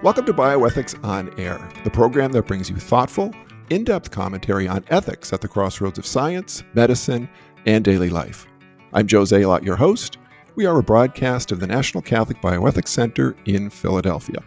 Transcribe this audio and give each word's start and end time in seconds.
Welcome 0.00 0.26
to 0.26 0.32
Bioethics 0.32 1.02
on 1.04 1.28
Air, 1.40 1.58
the 1.82 1.90
program 1.90 2.30
that 2.30 2.46
brings 2.46 2.70
you 2.70 2.76
thoughtful, 2.76 3.34
in 3.68 3.82
depth 3.82 4.12
commentary 4.12 4.68
on 4.68 4.84
ethics 4.90 5.32
at 5.32 5.40
the 5.40 5.48
crossroads 5.48 5.98
of 5.98 6.06
science, 6.06 6.62
medicine, 6.72 7.28
and 7.66 7.84
daily 7.84 8.08
life. 8.08 8.46
I'm 8.92 9.08
Joe 9.08 9.22
Zalot, 9.22 9.64
your 9.64 9.74
host. 9.74 10.18
We 10.54 10.66
are 10.66 10.78
a 10.78 10.84
broadcast 10.84 11.50
of 11.50 11.58
the 11.58 11.66
National 11.66 12.00
Catholic 12.00 12.40
Bioethics 12.40 12.86
Center 12.86 13.34
in 13.46 13.70
Philadelphia. 13.70 14.38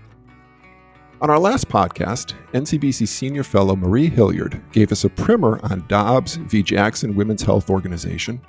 On 1.20 1.30
our 1.30 1.38
last 1.38 1.68
podcast, 1.68 2.34
NCBC 2.54 3.06
Senior 3.06 3.44
Fellow 3.44 3.76
Marie 3.76 4.08
Hilliard 4.08 4.64
gave 4.72 4.94
us 4.94 5.04
a 5.04 5.10
primer 5.10 5.60
on 5.64 5.86
Dobbs 5.90 6.38
v. 6.38 6.64
Jackson 6.64 7.14
Women's 7.14 7.42
Health 7.42 7.70
Organization, 7.70 8.40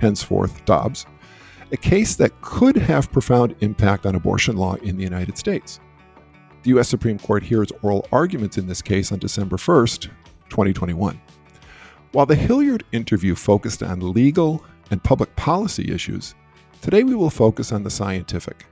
henceforth 0.00 0.64
Dobbs, 0.64 1.06
a 1.70 1.76
case 1.76 2.16
that 2.16 2.32
could 2.42 2.76
have 2.76 3.12
profound 3.12 3.54
impact 3.60 4.06
on 4.06 4.16
abortion 4.16 4.56
law 4.56 4.74
in 4.74 4.96
the 4.96 5.04
United 5.04 5.38
States. 5.38 5.78
The 6.64 6.70
U.S. 6.70 6.88
Supreme 6.88 7.20
Court 7.20 7.44
hears 7.44 7.70
oral 7.82 8.08
arguments 8.10 8.58
in 8.58 8.66
this 8.66 8.82
case 8.82 9.12
on 9.12 9.20
December 9.20 9.56
1st, 9.56 10.10
2021. 10.50 11.20
While 12.10 12.26
the 12.26 12.34
Hilliard 12.34 12.84
interview 12.90 13.36
focused 13.36 13.80
on 13.80 14.12
legal 14.12 14.64
and 14.90 15.02
public 15.02 15.34
policy 15.36 15.92
issues, 15.92 16.34
today 16.82 17.04
we 17.04 17.14
will 17.14 17.30
focus 17.30 17.70
on 17.70 17.84
the 17.84 17.90
scientific. 17.90 18.66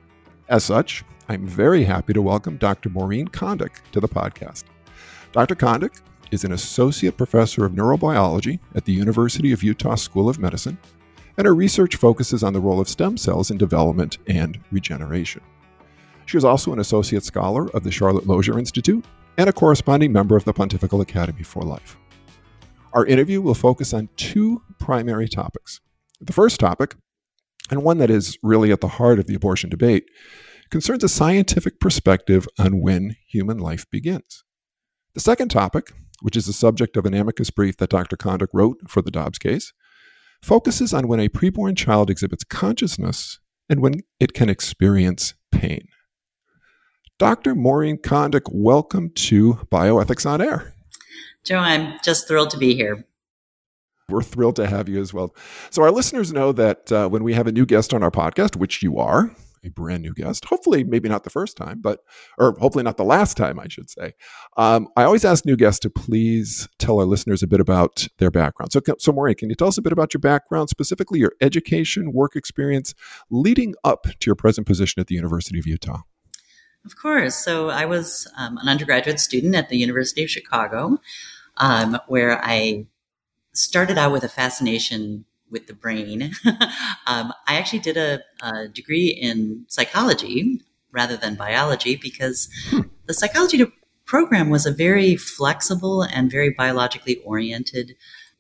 As 0.49 0.65
such, 0.65 1.05
I'm 1.29 1.47
very 1.47 1.85
happy 1.85 2.13
to 2.13 2.23
welcome 2.23 2.57
Dr. 2.57 2.89
Maureen 2.89 3.29
Condic 3.29 3.71
to 3.93 4.01
the 4.01 4.09
podcast. 4.09 4.65
Dr. 5.31 5.55
Condic 5.55 6.01
is 6.33 6.43
an 6.43 6.53
associate 6.53 7.17
professor 7.17 7.65
of 7.65 7.73
neurobiology 7.73 8.59
at 8.75 8.85
the 8.85 8.93
University 8.93 9.53
of 9.53 9.63
Utah 9.63 9.95
School 9.95 10.29
of 10.29 10.41
Medicine, 10.41 10.77
and 11.37 11.47
her 11.47 11.55
research 11.55 11.95
focuses 11.95 12.43
on 12.43 12.53
the 12.53 12.61
role 12.61 12.81
of 12.81 12.89
stem 12.89 13.17
cells 13.17 13.53
in 13.53 13.59
development 13.59 14.19
and 14.27 14.59
regeneration. 14.73 15.43
She 16.27 16.37
is 16.37 16.45
also 16.45 16.73
an 16.73 16.81
associate 16.81 17.25
scholar 17.25 17.71
of 17.71 17.85
the 17.85 17.93
Charlotte 17.93 18.27
Lozier 18.27 18.59
Institute 18.59 19.05
and 19.39 19.49
a 19.49 19.53
corresponding 19.53 20.13
member 20.13 20.37
of 20.37 20.45
the 20.45 20.53
Pontifical 20.53 21.01
Academy 21.01 21.45
for 21.45 21.63
Life. 21.63 21.97
Our 22.93 23.07
interview 23.07 23.41
will 23.41 23.55
focus 23.55 23.95
on 23.95 24.09
two 24.17 24.63
primary 24.79 25.29
topics. 25.29 25.81
The 26.21 26.33
first 26.33 26.59
topic, 26.59 26.97
and 27.71 27.85
one 27.85 27.99
that 27.99 28.11
is 28.11 28.39
really 28.43 28.73
at 28.73 28.81
the 28.81 28.89
heart 28.89 29.19
of 29.19 29.27
the 29.27 29.35
abortion 29.35 29.71
debate, 29.71 30.05
concerns 30.71 31.05
a 31.05 31.09
scientific 31.09 31.79
perspective 31.79 32.49
on 32.59 32.81
when 32.81 33.17
human 33.29 33.59
life 33.59 33.89
begins. 33.91 34.43
The 35.15 35.21
second 35.21 35.51
topic, 35.51 35.93
which 36.23 36.37
is 36.37 36.47
the 36.47 36.53
subject 36.53 36.97
of 36.97 37.07
an 37.07 37.15
amicus 37.15 37.51
brief 37.51 37.77
that 37.77 37.91
Dr. 37.91 38.17
Condic 38.17 38.49
wrote 38.53 38.79
for 38.89 39.01
the 39.01 39.11
Dobbs 39.13 39.39
case, 39.39 39.73
focuses 40.43 40.93
on 40.93 41.07
when 41.07 41.21
a 41.21 41.29
preborn 41.29 41.77
child 41.77 42.11
exhibits 42.11 42.45
consciousness 42.45 43.39
and 43.69 43.81
when 43.81 44.01
it 44.19 44.33
can 44.33 44.49
experience 44.49 45.35
pain. 45.53 45.87
Dr. 47.19 47.55
Maureen 47.55 47.97
Condic, 47.97 48.43
welcome 48.53 49.09
to 49.15 49.55
Bioethics 49.73 50.29
on 50.29 50.43
Air. 50.43 50.75
Joe, 51.45 51.57
I'm 51.57 51.95
just 52.05 52.29
thrilled 52.29 52.51
to 52.51 52.59
be 52.59 52.75
here. 52.75 53.07
We're 54.11 54.23
thrilled 54.23 54.57
to 54.57 54.67
have 54.67 54.87
you 54.87 55.01
as 55.01 55.15
well. 55.15 55.35
So, 55.71 55.83
our 55.83 55.91
listeners 55.91 56.31
know 56.31 56.53
that 56.53 56.93
uh, 56.93 57.09
when 57.09 57.25
we 57.25 57.33
have 57.33 57.47
a 57.47 57.53
new 57.53 57.65
guest 57.65 57.95
on 57.95 58.03
our 58.03 58.11
podcast, 58.11 58.57
which 58.57 58.83
you 58.83 58.99
are, 58.99 59.35
a 59.65 59.71
brand 59.71 60.03
new 60.03 60.13
guest, 60.13 60.45
hopefully, 60.45 60.85
maybe 60.85 61.09
not 61.09 61.25
the 61.25 61.31
first 61.31 61.57
time, 61.57 61.81
but, 61.81 62.01
or 62.37 62.55
hopefully 62.61 62.85
not 62.85 62.99
the 62.99 63.05
last 63.05 63.39
time, 63.39 63.59
I 63.59 63.69
should 63.69 63.89
say. 63.89 64.13
Um, 64.59 64.87
I 64.95 65.05
always 65.05 65.25
ask 65.25 65.47
new 65.47 65.57
guests 65.57 65.81
to 65.81 65.91
please 65.91 66.69
tell 66.79 67.01
our 67.01 67.07
listeners 67.07 67.43
a 67.43 67.47
bit 67.47 67.61
about 67.61 68.07
their 68.19 68.31
background. 68.31 68.73
So, 68.73 68.83
so, 68.99 69.11
Maureen, 69.11 69.37
can 69.37 69.49
you 69.49 69.57
tell 69.57 69.69
us 69.69 69.79
a 69.79 69.83
bit 69.83 69.93
about 69.93 70.13
your 70.13 70.21
background, 70.21 70.69
specifically 70.69 71.19
your 71.19 71.33
education, 71.41 72.13
work 72.13 72.37
experience 72.37 72.95
leading 73.31 73.75
up 73.85 74.03
to 74.05 74.27
your 74.27 74.37
present 74.37 74.67
position 74.67 75.01
at 75.01 75.07
the 75.07 75.15
University 75.15 75.59
of 75.59 75.67
Utah? 75.67 76.03
Of 76.87 76.95
course. 76.97 77.35
So 77.35 77.69
I 77.69 77.85
was 77.85 78.29
um, 78.39 78.59
an 78.59 78.69
undergraduate 78.69 79.19
student 79.19 79.57
at 79.57 79.69
the 79.69 79.77
University 79.77 80.23
of 80.23 80.31
Chicago, 80.31 81.01
um, 81.57 81.99
where 82.07 82.41
I 82.45 82.87
started 83.53 83.99
out 83.99 84.13
with 84.13 84.23
a 84.23 84.29
fascination 84.29 85.25
with 85.51 85.67
the 85.67 85.75
brain. 85.75 86.33
um, 87.07 87.33
I 87.49 87.57
actually 87.57 87.81
did 87.81 87.97
a, 87.97 88.21
a, 88.41 88.69
degree 88.69 89.09
in 89.09 89.65
psychology 89.69 90.61
rather 90.93 91.17
than 91.17 91.35
biology 91.35 91.97
because 91.97 92.49
hmm. 92.69 92.83
the 93.07 93.15
psychology 93.15 93.65
program 94.05 94.49
was 94.49 94.65
a 94.65 94.71
very 94.71 95.17
flexible 95.17 96.03
and 96.03 96.31
very 96.31 96.51
biologically 96.51 97.17
oriented, 97.25 97.97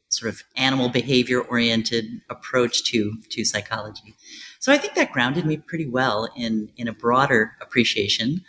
sort 0.08 0.32
of 0.32 0.42
animal 0.56 0.88
behavior 0.88 1.40
oriented 1.40 2.22
approach 2.30 2.84
to 2.84 3.16
to 3.30 3.44
psychology. 3.44 4.14
So 4.58 4.72
I 4.72 4.78
think 4.78 4.94
that 4.94 5.12
grounded 5.12 5.46
me 5.46 5.56
pretty 5.56 5.86
well 5.86 6.28
in, 6.36 6.70
in 6.76 6.88
a 6.88 6.92
broader 6.92 7.52
appreciation 7.60 8.42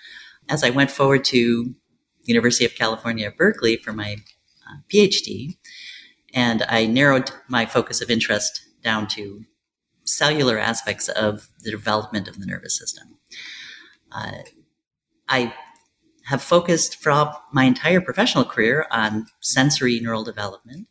as 0.50 0.64
I 0.64 0.70
went 0.70 0.92
forward 0.92 1.24
to 1.26 1.76
University 2.24 2.66
of 2.66 2.76
California 2.76 3.32
Berkeley 3.32 3.78
for 3.78 3.94
my 3.94 4.18
uh, 4.68 4.78
PhD. 4.92 5.58
And 6.34 6.64
I 6.68 6.86
narrowed 6.86 7.32
my 7.48 7.66
focus 7.66 8.02
of 8.02 8.10
interest 8.10 8.62
down 8.84 9.08
to 9.10 9.44
cellular 10.04 10.58
aspects 10.58 11.10
of 11.10 11.50
the 11.62 11.72
development 11.72 12.28
of 12.28 12.40
the 12.40 12.46
nervous 12.46 12.78
system. 12.78 13.18
Uh, 14.12 14.44
I 15.28 15.54
have 16.26 16.42
focused 16.42 17.02
for 17.02 17.34
my 17.54 17.64
entire 17.64 18.02
professional 18.02 18.44
career 18.44 18.86
on 18.92 19.28
sensory 19.42 20.00
neural 20.00 20.24
development. 20.24 20.88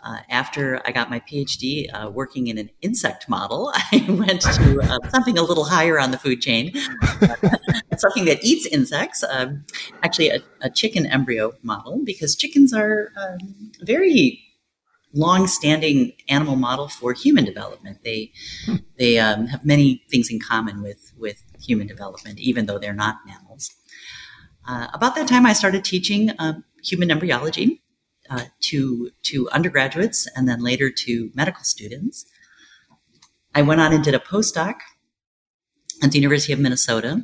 Uh, 0.00 0.18
after 0.30 0.80
I 0.84 0.92
got 0.92 1.10
my 1.10 1.18
PhD 1.20 1.86
uh, 1.92 2.08
working 2.08 2.46
in 2.46 2.56
an 2.56 2.70
insect 2.82 3.28
model, 3.28 3.72
I 3.92 4.06
went 4.08 4.42
to 4.42 4.80
uh, 4.80 5.10
something 5.10 5.36
a 5.36 5.42
little 5.42 5.64
higher 5.64 5.98
on 5.98 6.12
the 6.12 6.18
food 6.18 6.40
chain, 6.40 6.72
something 7.96 8.24
that 8.26 8.38
eats 8.42 8.64
insects, 8.66 9.24
um, 9.28 9.64
actually, 10.04 10.28
a, 10.30 10.40
a, 10.60 10.70
chicken 10.70 11.04
embryo 11.04 11.52
model, 11.62 12.00
because 12.04 12.36
chickens 12.36 12.72
are 12.72 13.12
um, 13.16 13.72
a 13.82 13.84
very 13.84 14.40
long-standing 15.14 16.12
animal 16.28 16.54
model 16.54 16.88
for 16.88 17.12
human 17.12 17.44
development. 17.44 17.98
They 18.04 18.32
hmm. 18.66 18.76
they 18.98 19.18
um, 19.18 19.46
have 19.46 19.64
many 19.64 20.04
things 20.08 20.30
in 20.30 20.38
common 20.38 20.80
with 20.80 21.12
with 21.18 21.42
human 21.60 21.88
development, 21.88 22.38
even 22.38 22.66
though 22.66 22.78
they're 22.78 22.94
not 22.94 23.16
mammals. 23.26 23.74
Uh, 24.68 24.86
about 24.92 25.16
that 25.16 25.26
time, 25.26 25.44
I 25.44 25.54
started 25.54 25.84
teaching 25.84 26.30
um, 26.38 26.62
human 26.84 27.10
embryology 27.10 27.82
uh, 28.30 28.44
to 28.60 29.10
to 29.22 29.48
undergraduates 29.50 30.28
and 30.34 30.48
then 30.48 30.62
later 30.62 30.90
to 30.90 31.30
medical 31.34 31.64
students. 31.64 32.26
I 33.54 33.62
went 33.62 33.80
on 33.80 33.92
and 33.92 34.04
did 34.04 34.14
a 34.14 34.18
postdoc 34.18 34.74
at 36.02 36.12
the 36.12 36.18
University 36.18 36.52
of 36.52 36.60
Minnesota, 36.60 37.22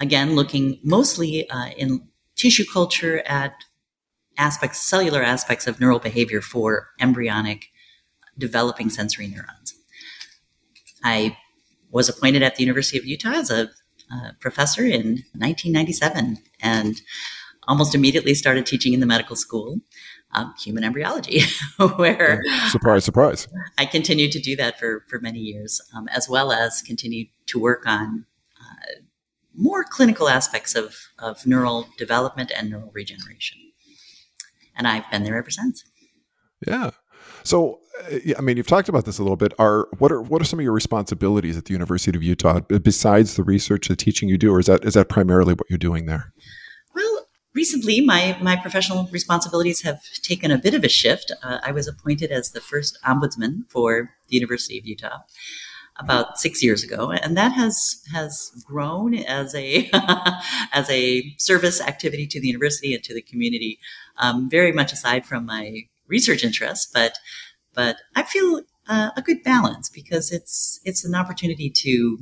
again 0.00 0.34
looking 0.34 0.80
mostly 0.82 1.48
uh, 1.48 1.68
in 1.76 2.08
tissue 2.36 2.64
culture 2.70 3.22
at 3.26 3.54
aspects, 4.36 4.80
cellular 4.80 5.22
aspects 5.22 5.66
of 5.66 5.80
neural 5.80 5.98
behavior 5.98 6.40
for 6.40 6.88
embryonic 7.00 7.66
developing 8.38 8.88
sensory 8.88 9.26
neurons. 9.26 9.74
I 11.04 11.36
was 11.90 12.08
appointed 12.08 12.42
at 12.42 12.56
the 12.56 12.62
University 12.62 12.98
of 12.98 13.04
Utah 13.04 13.32
as 13.32 13.50
a 13.50 13.70
uh, 14.12 14.32
professor 14.40 14.82
in 14.82 15.24
1997 15.36 16.38
and 16.60 17.00
almost 17.70 17.94
immediately 17.94 18.34
started 18.34 18.66
teaching 18.66 18.92
in 18.92 19.00
the 19.00 19.06
medical 19.06 19.36
school 19.36 19.78
um, 20.32 20.52
human 20.62 20.84
embryology, 20.84 21.42
where 21.96 22.42
surprise, 22.68 23.04
surprise, 23.04 23.48
I 23.78 23.86
continued 23.86 24.32
to 24.32 24.40
do 24.40 24.56
that 24.56 24.78
for 24.78 25.04
for 25.08 25.20
many 25.20 25.38
years, 25.38 25.80
um, 25.96 26.08
as 26.08 26.28
well 26.28 26.52
as 26.52 26.82
continue 26.82 27.26
to 27.46 27.58
work 27.58 27.86
on 27.86 28.26
uh, 28.60 29.00
more 29.54 29.84
clinical 29.84 30.28
aspects 30.28 30.74
of 30.74 30.96
of 31.18 31.46
neural 31.46 31.88
development 31.96 32.52
and 32.56 32.70
neural 32.70 32.90
regeneration. 32.92 33.58
And 34.76 34.86
I've 34.86 35.10
been 35.10 35.24
there 35.24 35.36
ever 35.36 35.50
since. 35.50 35.84
Yeah. 36.66 36.90
So, 37.42 37.80
uh, 38.10 38.18
I 38.38 38.40
mean, 38.40 38.56
you've 38.56 38.66
talked 38.66 38.88
about 38.88 39.04
this 39.04 39.18
a 39.18 39.22
little 39.22 39.36
bit. 39.36 39.52
Are 39.58 39.88
what 39.98 40.12
are 40.12 40.22
what 40.22 40.40
are 40.42 40.44
some 40.44 40.58
of 40.58 40.64
your 40.64 40.72
responsibilities 40.72 41.56
at 41.56 41.64
the 41.64 41.72
University 41.72 42.16
of 42.16 42.22
Utah 42.22 42.60
besides 42.60 43.36
the 43.36 43.42
research, 43.42 43.88
the 43.88 43.96
teaching 43.96 44.28
you 44.28 44.38
do, 44.38 44.52
or 44.52 44.60
is 44.60 44.66
that 44.66 44.84
is 44.84 44.94
that 44.94 45.08
primarily 45.08 45.54
what 45.54 45.68
you're 45.68 45.78
doing 45.78 46.06
there? 46.06 46.32
Recently, 47.54 48.00
my, 48.00 48.36
my 48.40 48.56
professional 48.56 49.08
responsibilities 49.10 49.82
have 49.82 50.02
taken 50.22 50.50
a 50.50 50.58
bit 50.58 50.74
of 50.74 50.84
a 50.84 50.88
shift. 50.88 51.32
Uh, 51.42 51.58
I 51.62 51.72
was 51.72 51.88
appointed 51.88 52.30
as 52.30 52.50
the 52.50 52.60
first 52.60 52.98
ombudsman 53.02 53.68
for 53.68 54.10
the 54.28 54.36
University 54.36 54.78
of 54.78 54.86
Utah 54.86 55.18
about 55.98 56.38
six 56.38 56.62
years 56.62 56.82
ago, 56.82 57.10
and 57.10 57.36
that 57.36 57.52
has 57.52 58.02
has 58.12 58.50
grown 58.64 59.14
as 59.14 59.54
a 59.54 59.90
as 60.72 60.88
a 60.88 61.34
service 61.36 61.80
activity 61.80 62.26
to 62.26 62.40
the 62.40 62.46
university 62.46 62.94
and 62.94 63.04
to 63.04 63.14
the 63.14 63.22
community. 63.22 63.78
Um, 64.16 64.48
very 64.48 64.72
much 64.72 64.92
aside 64.92 65.26
from 65.26 65.46
my 65.46 65.82
research 66.08 66.42
interests, 66.42 66.90
but 66.92 67.18
but 67.74 67.96
I 68.16 68.22
feel 68.22 68.62
uh, 68.88 69.10
a 69.16 69.22
good 69.22 69.42
balance 69.42 69.88
because 69.88 70.32
it's 70.32 70.80
it's 70.84 71.04
an 71.04 71.14
opportunity 71.14 71.70
to 71.70 72.18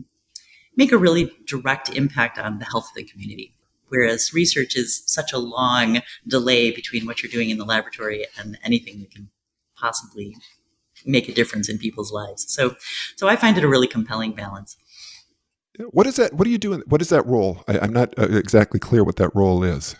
make 0.77 0.93
a 0.93 0.99
really 0.99 1.31
direct 1.47 1.89
impact 1.91 2.39
on 2.39 2.59
the 2.59 2.65
health 2.65 2.89
of 2.91 2.95
the 2.97 3.05
community 3.05 3.53
whereas 3.89 4.33
research 4.33 4.77
is 4.77 5.03
such 5.07 5.33
a 5.33 5.39
long 5.39 6.01
delay 6.27 6.71
between 6.71 7.07
what 7.07 7.23
you're 7.23 7.33
doing 7.33 7.51
in 7.51 7.59
the 7.59 7.65
laboratory 7.65 8.27
and 8.39 8.59
anything 8.63 9.01
that 9.01 9.11
can 9.11 9.31
possibly 9.77 10.37
make 11.05 11.29
a 11.29 11.33
difference 11.33 11.69
in 11.69 11.79
people's 11.79 12.13
lives. 12.13 12.45
So, 12.53 12.77
so 13.17 13.29
I 13.29 13.37
find 13.37 13.57
it 13.57 13.65
a 13.65 13.69
really 13.69 13.87
compelling 13.87 14.33
balance. 14.33 14.77
what 15.91 16.07
is 16.07 16.17
that? 16.17 16.35
What 16.35 16.47
are 16.47 16.51
you 16.51 16.59
doing? 16.59 16.83
What 16.87 17.01
is 17.01 17.09
that 17.11 17.27
role? 17.27 17.63
I, 17.69 17.79
am 17.79 17.93
not 17.93 18.19
uh, 18.19 18.29
exactly 18.31 18.81
clear 18.81 19.05
what 19.05 19.17
that 19.17 19.35
role 19.35 19.63
is. 19.63 19.95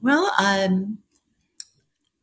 Well, 0.00 0.32
um, 0.38 0.98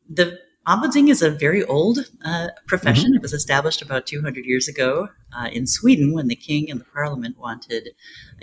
the 0.08 0.38
ombudsing 0.66 1.08
is 1.08 1.22
a 1.22 1.30
very 1.30 1.64
old 1.64 2.00
uh, 2.24 2.48
profession. 2.66 3.10
Mm-hmm. 3.10 3.16
It 3.16 3.22
was 3.22 3.32
established 3.32 3.82
about 3.82 4.06
200 4.06 4.44
years 4.44 4.68
ago 4.68 5.08
uh, 5.36 5.48
in 5.52 5.66
Sweden 5.66 6.12
when 6.12 6.28
the 6.28 6.36
king 6.36 6.70
and 6.70 6.80
the 6.80 6.84
parliament 6.84 7.38
wanted 7.38 7.90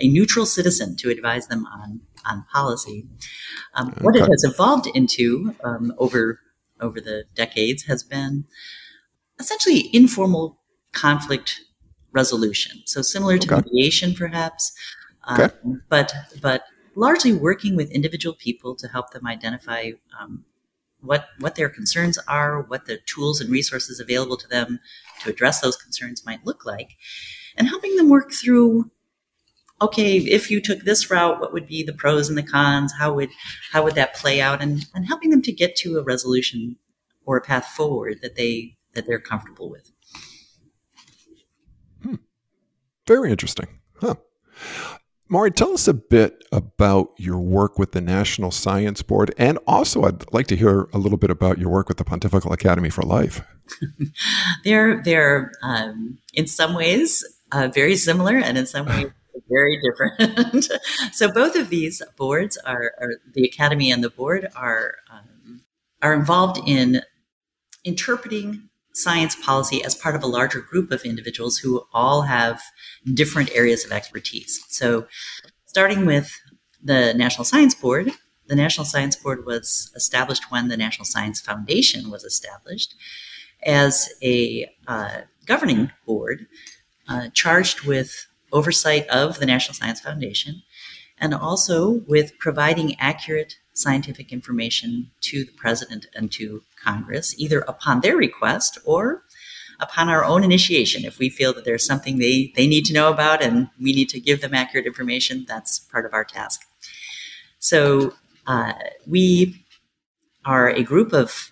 a 0.00 0.08
neutral 0.08 0.46
citizen 0.46 0.96
to 0.96 1.10
advise 1.10 1.46
them 1.48 1.66
on 1.66 2.00
on 2.28 2.44
policy. 2.52 3.06
Um, 3.74 3.88
okay. 3.88 4.00
What 4.00 4.16
it 4.16 4.20
has 4.20 4.44
evolved 4.44 4.88
into 4.94 5.54
um, 5.64 5.92
over 5.98 6.40
over 6.80 7.00
the 7.00 7.24
decades 7.34 7.84
has 7.84 8.02
been 8.02 8.44
essentially 9.38 9.88
informal 9.92 10.58
conflict 10.92 11.60
resolution. 12.12 12.82
So 12.86 13.02
similar 13.02 13.38
to 13.38 13.54
okay. 13.54 13.62
mediation, 13.64 14.14
perhaps, 14.14 14.72
okay. 15.30 15.54
um, 15.64 15.82
but 15.88 16.12
but 16.40 16.64
largely 16.94 17.32
working 17.32 17.76
with 17.76 17.90
individual 17.90 18.34
people 18.34 18.74
to 18.76 18.88
help 18.88 19.10
them 19.10 19.26
identify 19.26 19.92
um, 20.18 20.44
what 21.00 21.28
what 21.38 21.54
their 21.54 21.68
concerns 21.68 22.18
are, 22.26 22.62
what 22.62 22.86
the 22.86 22.98
tools 23.06 23.40
and 23.40 23.50
resources 23.50 24.00
available 24.00 24.36
to 24.36 24.48
them 24.48 24.80
to 25.22 25.30
address 25.30 25.60
those 25.60 25.76
concerns 25.76 26.24
might 26.24 26.44
look 26.44 26.64
like, 26.66 26.96
and 27.56 27.68
helping 27.68 27.96
them 27.96 28.08
work 28.08 28.32
through. 28.32 28.90
Okay, 29.80 30.16
if 30.16 30.50
you 30.50 30.60
took 30.60 30.80
this 30.80 31.10
route, 31.10 31.38
what 31.38 31.52
would 31.52 31.66
be 31.66 31.82
the 31.82 31.92
pros 31.92 32.28
and 32.28 32.38
the 32.38 32.42
cons? 32.42 32.92
How 32.98 33.12
would 33.12 33.30
how 33.72 33.84
would 33.84 33.94
that 33.94 34.14
play 34.14 34.40
out? 34.40 34.62
And 34.62 34.86
and 34.94 35.06
helping 35.06 35.30
them 35.30 35.42
to 35.42 35.52
get 35.52 35.76
to 35.76 35.98
a 35.98 36.02
resolution 36.02 36.76
or 37.26 37.36
a 37.36 37.42
path 37.42 37.66
forward 37.66 38.20
that 38.22 38.36
they 38.36 38.76
that 38.94 39.06
they're 39.06 39.20
comfortable 39.20 39.70
with. 39.70 39.90
Hmm. 42.02 42.14
Very 43.06 43.30
interesting. 43.30 43.80
Huh. 44.00 44.14
Maury, 45.28 45.50
tell 45.50 45.72
us 45.72 45.88
a 45.88 45.94
bit 45.94 46.44
about 46.52 47.10
your 47.16 47.38
work 47.38 47.80
with 47.80 47.92
the 47.92 48.00
National 48.00 48.52
Science 48.52 49.02
Board, 49.02 49.34
and 49.36 49.58
also 49.66 50.04
I'd 50.04 50.32
like 50.32 50.46
to 50.46 50.56
hear 50.56 50.88
a 50.92 50.98
little 50.98 51.18
bit 51.18 51.30
about 51.30 51.58
your 51.58 51.68
work 51.68 51.88
with 51.88 51.96
the 51.98 52.04
Pontifical 52.04 52.52
Academy 52.52 52.90
for 52.90 53.02
Life. 53.02 53.42
they're 54.64 55.02
they're 55.02 55.50
um, 55.64 56.18
in 56.32 56.46
some 56.46 56.74
ways 56.74 57.24
uh, 57.50 57.68
very 57.74 57.96
similar, 57.96 58.38
and 58.38 58.56
in 58.56 58.66
some 58.66 58.86
ways 58.86 59.10
very 59.48 59.80
different. 59.80 60.68
so 61.12 61.30
both 61.30 61.56
of 61.56 61.70
these 61.70 62.02
boards 62.16 62.56
are, 62.58 62.92
are, 63.00 63.14
the 63.34 63.44
Academy 63.44 63.90
and 63.90 64.02
the 64.02 64.10
board 64.10 64.48
are 64.54 64.96
um, 65.10 65.62
are 66.02 66.14
involved 66.14 66.60
in 66.66 67.02
interpreting 67.84 68.68
science 68.92 69.36
policy 69.36 69.84
as 69.84 69.94
part 69.94 70.14
of 70.14 70.22
a 70.22 70.26
larger 70.26 70.60
group 70.60 70.90
of 70.90 71.02
individuals 71.02 71.58
who 71.58 71.86
all 71.92 72.22
have 72.22 72.62
different 73.12 73.50
areas 73.54 73.84
of 73.84 73.92
expertise. 73.92 74.64
So, 74.68 75.06
starting 75.66 76.06
with 76.06 76.32
the 76.82 77.12
National 77.14 77.44
Science 77.44 77.74
Board, 77.74 78.10
the 78.46 78.56
National 78.56 78.84
Science 78.84 79.16
Board 79.16 79.44
was 79.44 79.90
established 79.94 80.50
when 80.50 80.68
the 80.68 80.76
National 80.76 81.04
Science 81.04 81.40
Foundation 81.40 82.10
was 82.10 82.24
established 82.24 82.94
as 83.64 84.08
a 84.22 84.70
uh, 84.86 85.22
governing 85.46 85.90
board 86.06 86.46
uh, 87.08 87.28
charged 87.32 87.82
with 87.82 88.26
oversight 88.56 89.06
of 89.08 89.38
the 89.38 89.46
National 89.46 89.74
Science 89.74 90.00
Foundation 90.00 90.62
and 91.18 91.34
also 91.34 92.02
with 92.06 92.38
providing 92.38 92.98
accurate 92.98 93.56
scientific 93.74 94.32
information 94.32 95.10
to 95.20 95.44
the 95.44 95.52
president 95.52 96.06
and 96.14 96.32
to 96.32 96.62
Congress, 96.82 97.34
either 97.38 97.60
upon 97.68 98.00
their 98.00 98.16
request 98.16 98.78
or 98.84 99.22
upon 99.78 100.08
our 100.08 100.24
own 100.24 100.42
initiation. 100.42 101.04
If 101.04 101.18
we 101.18 101.28
feel 101.28 101.52
that 101.52 101.66
there's 101.66 101.84
something 101.84 102.18
they, 102.18 102.52
they 102.56 102.66
need 102.66 102.86
to 102.86 102.94
know 102.94 103.10
about 103.12 103.42
and 103.42 103.68
we 103.78 103.92
need 103.92 104.08
to 104.10 104.20
give 104.20 104.40
them 104.40 104.54
accurate 104.54 104.86
information, 104.86 105.44
that's 105.46 105.78
part 105.78 106.06
of 106.06 106.14
our 106.14 106.24
task. 106.24 106.62
So 107.58 108.14
uh, 108.46 108.72
we 109.06 109.66
are 110.46 110.70
a 110.70 110.82
group 110.82 111.12
of 111.12 111.50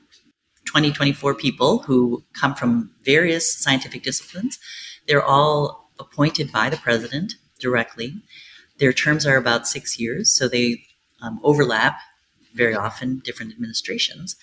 20, 0.66 0.92
24 0.92 1.34
people 1.34 1.80
who 1.80 2.24
come 2.32 2.54
from 2.54 2.90
various 3.04 3.54
scientific 3.54 4.02
disciplines. 4.02 4.58
They're 5.06 5.22
all 5.22 5.83
appointed 5.98 6.52
by 6.52 6.70
the 6.70 6.76
president 6.76 7.34
directly. 7.58 8.14
Their 8.78 8.92
terms 8.92 9.24
are 9.26 9.36
about 9.36 9.68
six 9.68 9.98
years, 9.98 10.30
so 10.30 10.48
they 10.48 10.84
um, 11.22 11.40
overlap 11.42 11.98
very 12.54 12.74
often 12.74 13.20
different 13.24 13.52
administrations. 13.52 14.36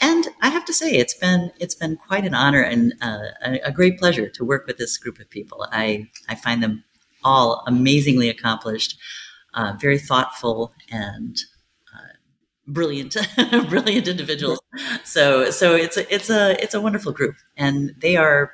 And 0.00 0.28
I 0.42 0.48
have 0.48 0.64
to 0.66 0.72
say, 0.72 0.92
it's 0.92 1.14
been 1.14 1.52
it's 1.60 1.74
been 1.74 1.96
quite 1.96 2.24
an 2.24 2.34
honor 2.34 2.62
and 2.62 2.94
uh, 3.00 3.28
a, 3.42 3.70
great 3.70 3.98
pleasure 3.98 4.28
to 4.28 4.44
work 4.44 4.66
with 4.66 4.76
this 4.76 4.98
group 4.98 5.20
of 5.20 5.30
people. 5.30 5.66
I 5.70 6.08
I 6.28 6.34
find 6.34 6.62
them 6.62 6.84
all 7.22 7.62
amazingly 7.66 8.28
accomplished, 8.28 8.98
uh, 9.54 9.74
very 9.80 9.98
thoughtful, 9.98 10.74
and 10.90 11.38
uh, 11.94 12.08
brilliant, 12.66 13.16
brilliant 13.68 14.08
individuals. 14.08 14.60
So 15.04 15.50
so 15.50 15.74
it's 15.76 15.96
a 15.96 16.12
it's 16.12 16.28
a 16.28 16.60
it's 16.62 16.74
a 16.74 16.80
wonderful 16.80 17.12
group, 17.12 17.36
and 17.56 17.94
they 17.98 18.16
are 18.16 18.50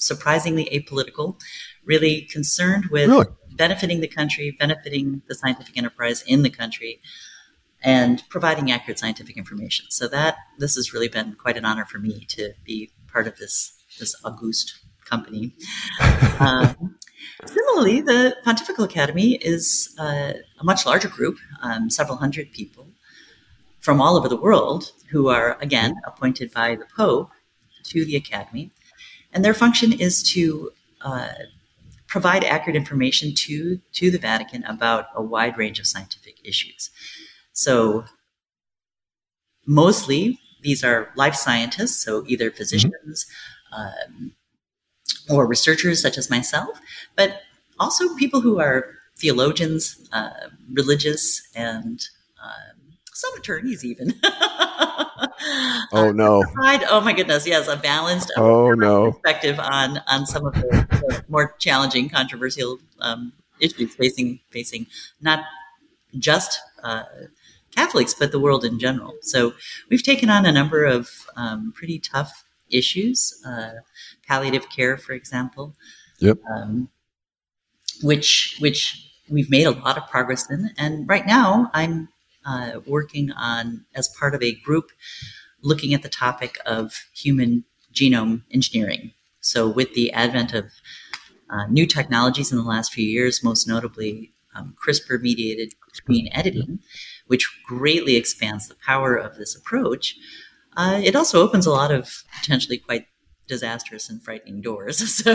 surprisingly 0.00 0.64
apolitical, 0.72 1.38
really 1.84 2.22
concerned 2.22 2.86
with 2.90 3.08
really? 3.08 3.26
benefiting 3.52 4.00
the 4.00 4.08
country, 4.08 4.56
benefiting 4.58 5.22
the 5.28 5.34
scientific 5.34 5.76
enterprise 5.76 6.22
in 6.26 6.42
the 6.42 6.50
country 6.50 7.00
and 7.82 8.22
providing 8.28 8.70
accurate 8.70 8.98
scientific 8.98 9.36
information. 9.36 9.86
So 9.90 10.08
that 10.08 10.36
this 10.58 10.74
has 10.74 10.92
really 10.92 11.08
been 11.08 11.34
quite 11.34 11.56
an 11.56 11.64
honor 11.64 11.84
for 11.84 11.98
me 11.98 12.24
to 12.30 12.52
be 12.64 12.90
part 13.12 13.26
of 13.26 13.36
this 13.36 13.76
this 13.98 14.14
august 14.24 14.80
company. 15.04 15.52
um, 16.40 16.96
similarly, 17.44 18.00
the 18.00 18.36
Pontifical 18.44 18.84
Academy 18.84 19.34
is 19.36 19.94
uh, 19.98 20.32
a 20.58 20.64
much 20.64 20.86
larger 20.86 21.08
group, 21.08 21.38
um, 21.62 21.90
several 21.90 22.16
hundred 22.16 22.52
people 22.52 22.88
from 23.80 24.00
all 24.00 24.16
over 24.16 24.28
the 24.28 24.36
world 24.36 24.92
who 25.10 25.28
are 25.28 25.58
again 25.60 25.94
appointed 26.06 26.52
by 26.52 26.76
the 26.76 26.86
Pope 26.96 27.30
to 27.84 28.04
the 28.04 28.16
Academy, 28.16 28.70
and 29.32 29.44
their 29.44 29.54
function 29.54 29.92
is 29.92 30.22
to 30.34 30.70
uh, 31.02 31.28
provide 32.06 32.44
accurate 32.44 32.76
information 32.76 33.34
to 33.34 33.80
to 33.92 34.10
the 34.10 34.18
Vatican 34.18 34.64
about 34.64 35.06
a 35.14 35.22
wide 35.22 35.56
range 35.56 35.78
of 35.78 35.86
scientific 35.86 36.36
issues. 36.44 36.90
So 37.52 38.04
mostly 39.66 40.38
these 40.62 40.84
are 40.84 41.10
life 41.16 41.34
scientists, 41.34 42.02
so 42.02 42.24
either 42.26 42.50
physicians 42.50 43.26
mm-hmm. 43.72 44.12
um, 44.12 44.32
or 45.28 45.46
researchers 45.46 46.02
such 46.02 46.18
as 46.18 46.28
myself, 46.28 46.80
but 47.16 47.42
also 47.78 48.14
people 48.16 48.40
who 48.40 48.60
are 48.60 48.86
theologians, 49.16 50.08
uh, 50.12 50.48
religious, 50.72 51.42
and 51.54 52.04
um, 52.42 52.69
some 53.20 53.36
attorneys 53.36 53.84
even. 53.84 54.14
oh 55.92 56.12
no! 56.14 56.42
Provide, 56.52 56.84
oh 56.88 57.00
my 57.00 57.12
goodness! 57.12 57.46
Yes, 57.46 57.68
a 57.68 57.76
balanced 57.76 58.32
oh 58.36 58.72
no 58.72 59.12
perspective 59.12 59.58
on 59.60 60.00
on 60.08 60.26
some 60.26 60.46
of 60.46 60.54
the, 60.54 60.86
the 60.90 61.24
more 61.28 61.54
challenging, 61.58 62.08
controversial 62.08 62.78
um, 63.00 63.32
issues 63.60 63.94
facing 63.94 64.40
facing 64.50 64.86
not 65.20 65.44
just 66.18 66.60
uh, 66.82 67.04
Catholics, 67.76 68.14
but 68.14 68.32
the 68.32 68.40
world 68.40 68.64
in 68.64 68.78
general. 68.78 69.14
So 69.22 69.52
we've 69.88 70.02
taken 70.02 70.30
on 70.30 70.46
a 70.46 70.52
number 70.52 70.84
of 70.84 71.10
um, 71.36 71.72
pretty 71.74 71.98
tough 71.98 72.44
issues, 72.70 73.40
uh, 73.46 73.70
palliative 74.26 74.68
care, 74.70 74.96
for 74.96 75.12
example. 75.12 75.74
Yep. 76.18 76.38
Um, 76.54 76.88
which 78.02 78.56
which 78.60 79.06
we've 79.28 79.50
made 79.50 79.66
a 79.66 79.70
lot 79.70 79.96
of 79.96 80.08
progress 80.08 80.50
in, 80.50 80.70
and 80.78 81.08
right 81.08 81.26
now 81.26 81.70
I'm 81.74 82.08
uh, 82.46 82.80
working 82.86 83.32
on 83.32 83.84
as 83.94 84.08
part 84.18 84.34
of 84.34 84.42
a 84.42 84.54
group 84.54 84.90
looking 85.62 85.94
at 85.94 86.02
the 86.02 86.08
topic 86.08 86.58
of 86.66 86.92
human 87.14 87.64
genome 87.92 88.42
engineering. 88.52 89.12
So 89.40 89.68
with 89.68 89.94
the 89.94 90.12
advent 90.12 90.54
of 90.54 90.70
uh, 91.50 91.66
new 91.68 91.86
technologies 91.86 92.52
in 92.52 92.58
the 92.58 92.64
last 92.64 92.92
few 92.92 93.04
years, 93.04 93.42
most 93.42 93.66
notably 93.66 94.32
um, 94.54 94.74
CRISPR 94.82 95.20
mediated 95.20 95.72
gene 96.08 96.28
editing, 96.32 96.80
which 97.26 97.50
greatly 97.66 98.16
expands 98.16 98.68
the 98.68 98.76
power 98.86 99.16
of 99.16 99.36
this 99.36 99.56
approach, 99.56 100.16
uh, 100.76 101.00
it 101.02 101.16
also 101.16 101.42
opens 101.42 101.66
a 101.66 101.70
lot 101.70 101.90
of 101.90 102.24
potentially 102.40 102.78
quite 102.78 103.06
disastrous 103.50 104.08
and 104.08 104.22
frightening 104.22 104.62
doors. 104.62 104.96
so, 105.24 105.34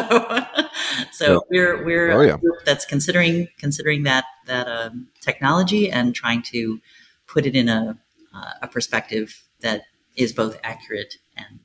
so 1.12 1.34
yeah. 1.34 1.40
we're 1.52 1.86
we're 1.86 2.12
oh, 2.12 2.22
yeah. 2.22 2.38
that's 2.66 2.86
considering 2.86 3.50
considering 3.60 4.04
that 4.04 4.26
that 4.48 4.68
um, 4.68 5.10
technology 5.22 5.92
and 5.92 6.16
trying 6.16 6.42
to 6.42 6.80
put 7.28 7.46
it 7.46 7.56
in 7.56 7.70
a 7.70 8.00
uh, 8.34 8.52
a 8.64 8.68
perspective 8.68 9.44
that 9.62 9.84
is 10.16 10.34
both 10.34 10.58
accurate 10.64 11.16
and 11.38 11.60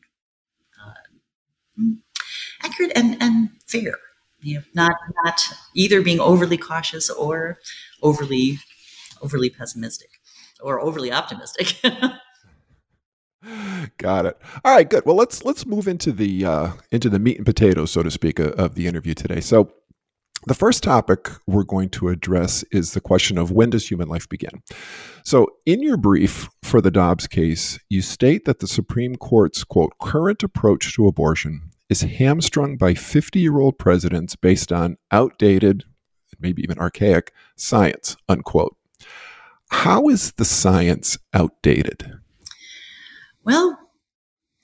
uh, 0.78 1.94
accurate 2.62 2.92
and 2.94 3.16
and 3.22 3.50
fair. 3.66 3.94
You 4.42 4.56
know, 4.56 4.62
not 4.74 4.96
not 5.24 5.40
either 5.74 6.02
being 6.02 6.20
overly 6.20 6.58
cautious 6.58 7.08
or 7.08 7.58
overly 8.02 8.58
overly 9.22 9.50
pessimistic 9.50 10.10
or 10.60 10.80
overly 10.80 11.12
optimistic. 11.12 11.80
Got 13.98 14.26
it. 14.26 14.38
All 14.64 14.74
right, 14.74 14.88
good. 14.88 15.04
Well, 15.06 15.16
let's 15.16 15.44
let's 15.44 15.66
move 15.66 15.88
into 15.88 16.12
the 16.12 16.44
uh, 16.44 16.72
into 16.90 17.08
the 17.08 17.18
meat 17.18 17.36
and 17.36 17.46
potatoes, 17.46 17.90
so 17.92 18.02
to 18.02 18.10
speak, 18.10 18.38
of, 18.38 18.52
of 18.52 18.74
the 18.74 18.86
interview 18.86 19.14
today. 19.14 19.40
So, 19.40 19.72
The 20.46 20.54
first 20.54 20.82
topic 20.82 21.30
we're 21.46 21.64
going 21.64 21.90
to 21.90 22.08
address 22.08 22.64
is 22.72 22.92
the 22.94 23.00
question 23.00 23.36
of 23.38 23.50
when 23.50 23.70
does 23.70 23.90
human 23.90 24.08
life 24.08 24.28
begin? 24.28 24.62
So, 25.22 25.48
in 25.66 25.82
your 25.82 25.98
brief 25.98 26.48
for 26.62 26.80
the 26.80 26.90
Dobbs 26.90 27.26
case, 27.26 27.78
you 27.90 28.00
state 28.02 28.46
that 28.46 28.60
the 28.60 28.66
Supreme 28.66 29.16
Court's 29.16 29.64
quote, 29.64 29.92
current 30.00 30.42
approach 30.42 30.94
to 30.94 31.06
abortion 31.06 31.70
is 31.90 32.02
hamstrung 32.02 32.76
by 32.78 32.94
50 32.94 33.38
year 33.40 33.58
old 33.58 33.78
precedents 33.78 34.34
based 34.36 34.72
on 34.72 34.96
outdated, 35.12 35.84
maybe 36.40 36.62
even 36.62 36.78
archaic 36.78 37.32
science, 37.56 38.16
unquote. 38.28 38.76
How 39.70 40.08
is 40.08 40.32
the 40.32 40.44
science 40.46 41.18
outdated? 41.34 42.19
Well, 43.50 43.80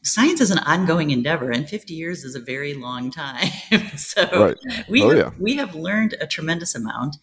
science 0.05 0.41
is 0.41 0.53
an 0.53 0.61
ongoing 0.61 1.11
endeavor, 1.11 1.51
and 1.51 1.69
50 1.69 1.93
years 1.93 2.23
is 2.23 2.37
a 2.37 2.41
very 2.41 2.73
long 2.73 3.11
time. 3.11 3.49
so 3.97 4.23
right. 4.33 4.57
we, 4.89 5.03
oh, 5.03 5.09
have, 5.09 5.19
yeah. 5.19 5.31
we 5.41 5.57
have 5.57 5.75
learned 5.75 6.15
a 6.21 6.27
tremendous 6.29 6.73
amount 6.77 7.17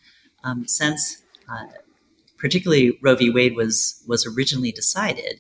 um, 0.44 0.68
since, 0.68 1.24
uh, 1.50 1.68
particularly 2.38 3.00
Roe 3.02 3.16
v. 3.16 3.30
Wade 3.30 3.56
was 3.56 4.04
was 4.10 4.28
originally 4.28 4.74
decided, 4.74 5.40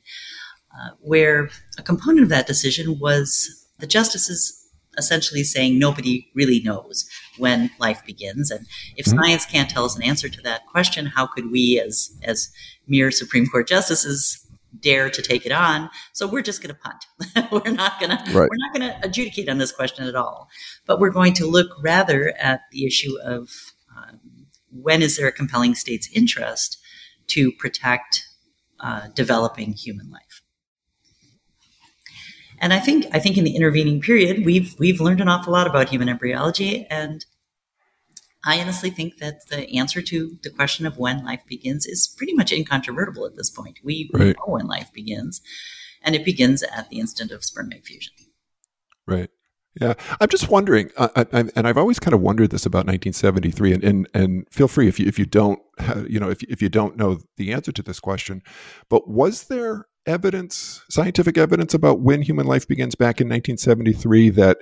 uh, 0.73 0.91
where 1.01 1.49
a 1.77 1.83
component 1.83 2.23
of 2.23 2.29
that 2.29 2.47
decision 2.47 2.99
was 2.99 3.67
the 3.79 3.87
justices 3.87 4.61
essentially 4.97 5.43
saying 5.43 5.77
nobody 5.77 6.29
really 6.35 6.61
knows 6.61 7.05
when 7.37 7.69
life 7.79 8.05
begins 8.05 8.51
and 8.51 8.67
if 8.95 9.07
mm-hmm. 9.07 9.17
science 9.17 9.43
can't 9.43 9.67
tell 9.67 9.85
us 9.85 9.95
an 9.95 10.03
answer 10.03 10.29
to 10.29 10.39
that 10.41 10.67
question 10.67 11.07
how 11.07 11.25
could 11.25 11.49
we 11.49 11.79
as 11.79 12.15
as 12.23 12.51
mere 12.87 13.09
supreme 13.09 13.47
court 13.47 13.67
justices 13.67 14.42
dare 14.79 15.09
to 15.09 15.21
take 15.21 15.45
it 15.45 15.51
on. 15.51 15.89
So 16.13 16.27
we're 16.27 16.41
just 16.41 16.61
going 16.61 16.75
to 16.75 16.81
punt. 16.81 17.51
we're 17.51 17.71
not 17.71 17.99
going 17.99 18.11
right. 18.11 18.25
to 18.25 18.33
we're 18.33 18.49
not 18.51 18.73
going 18.73 18.89
to 18.89 18.97
adjudicate 19.03 19.49
on 19.49 19.57
this 19.57 19.71
question 19.71 20.07
at 20.07 20.15
all. 20.15 20.49
But 20.85 20.99
we're 20.99 21.11
going 21.11 21.33
to 21.35 21.45
look 21.45 21.69
rather 21.81 22.33
at 22.39 22.61
the 22.71 22.85
issue 22.85 23.15
of 23.23 23.49
um, 23.95 24.19
when 24.71 25.01
is 25.01 25.17
there 25.17 25.27
a 25.27 25.31
compelling 25.31 25.75
state's 25.75 26.09
interest 26.13 26.79
to 27.27 27.51
protect 27.51 28.27
uh, 28.79 29.07
developing 29.15 29.73
human 29.73 30.09
life. 30.09 30.41
And 32.59 32.73
I 32.73 32.79
think 32.79 33.05
I 33.13 33.19
think 33.19 33.37
in 33.37 33.43
the 33.43 33.55
intervening 33.55 34.01
period 34.01 34.45
we've 34.45 34.75
we've 34.79 35.01
learned 35.01 35.21
an 35.21 35.27
awful 35.27 35.53
lot 35.53 35.67
about 35.67 35.89
human 35.89 36.09
embryology 36.09 36.85
and 36.89 37.25
I 38.45 38.59
honestly 38.59 38.89
think 38.89 39.17
that 39.17 39.47
the 39.49 39.77
answer 39.77 40.01
to 40.01 40.37
the 40.43 40.49
question 40.49 40.85
of 40.85 40.97
when 40.97 41.23
life 41.23 41.41
begins 41.47 41.85
is 41.85 42.07
pretty 42.07 42.33
much 42.33 42.51
incontrovertible 42.51 43.25
at 43.25 43.35
this 43.35 43.49
point. 43.49 43.79
We, 43.83 44.09
right. 44.13 44.35
know 44.35 44.53
when 44.53 44.67
life 44.67 44.91
begins, 44.93 45.41
and 46.01 46.15
it 46.15 46.25
begins 46.25 46.63
at 46.63 46.89
the 46.89 46.99
instant 46.99 47.31
of 47.31 47.43
sperm 47.43 47.71
egg 47.73 47.85
fusion. 47.85 48.13
Right. 49.07 49.29
Yeah, 49.79 49.95
I'm 50.21 50.29
just 50.29 50.49
wondering, 50.49 50.91
uh, 50.97 51.09
I, 51.15 51.21
I, 51.33 51.45
and 51.55 51.67
I've 51.67 51.79
always 51.79 51.99
kind 51.99 52.13
of 52.13 52.21
wondered 52.21 52.51
this 52.51 52.65
about 52.65 52.85
1973. 52.85 53.73
And, 53.73 53.83
and 53.83 54.09
and 54.13 54.47
feel 54.51 54.67
free 54.67 54.87
if 54.87 54.99
you 54.99 55.07
if 55.07 55.17
you 55.17 55.25
don't, 55.25 55.59
you 56.07 56.19
know, 56.19 56.29
if 56.29 56.43
if 56.43 56.61
you 56.61 56.69
don't 56.69 56.95
know 56.95 57.19
the 57.37 57.51
answer 57.53 57.71
to 57.71 57.81
this 57.81 57.99
question, 57.99 58.43
but 58.89 59.07
was 59.07 59.45
there 59.45 59.87
evidence, 60.05 60.81
scientific 60.89 61.37
evidence 61.37 61.73
about 61.73 62.01
when 62.01 62.21
human 62.21 62.45
life 62.45 62.67
begins 62.67 62.93
back 62.95 63.21
in 63.21 63.27
1973 63.27 64.29
that 64.31 64.57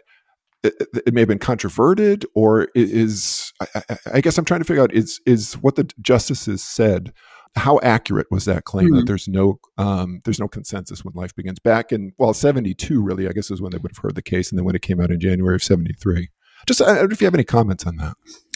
it, 0.63 0.73
it, 1.07 1.13
may 1.13 1.21
have 1.21 1.27
been 1.27 1.39
controverted 1.39 2.25
or 2.35 2.67
is 2.75 3.51
I, 3.59 3.97
I, 4.13 4.21
guess 4.21 4.37
i'm 4.37 4.45
trying 4.45 4.61
to 4.61 4.65
figure 4.65 4.83
out 4.83 4.93
is 4.93 5.19
is 5.25 5.53
what 5.55 5.75
the 5.75 5.89
justices 6.01 6.63
said 6.63 7.13
how 7.55 7.79
accurate 7.83 8.27
was 8.31 8.45
that 8.45 8.63
claim 8.63 8.87
mm-hmm. 8.87 8.97
that 8.97 9.07
there's 9.07 9.27
no 9.27 9.59
um, 9.77 10.21
there's 10.23 10.39
no 10.39 10.47
consensus 10.47 11.03
when 11.03 11.13
life 11.15 11.35
begins? 11.35 11.59
Back 11.59 11.91
in 11.91 12.13
well 12.17 12.33
72 12.33 13.01
really 13.01 13.27
i 13.27 13.31
guess 13.31 13.51
is 13.51 13.61
when 13.61 13.71
they 13.71 13.77
would 13.77 13.91
have 13.91 14.01
heard 14.01 14.15
the 14.15 14.21
case 14.21 14.51
and 14.51 14.57
then 14.57 14.65
when 14.65 14.75
it 14.75 14.81
came 14.81 14.99
out 14.99 15.11
in 15.11 15.19
january 15.19 15.55
of 15.55 15.63
73 15.63 16.29
just 16.67 16.81
i 16.81 16.85
don't 16.85 17.09
know 17.09 17.13
if 17.13 17.21
you 17.21 17.25
have 17.25 17.33
any 17.33 17.43
comments 17.43 17.85
on 17.85 17.97
that. 17.97 18.15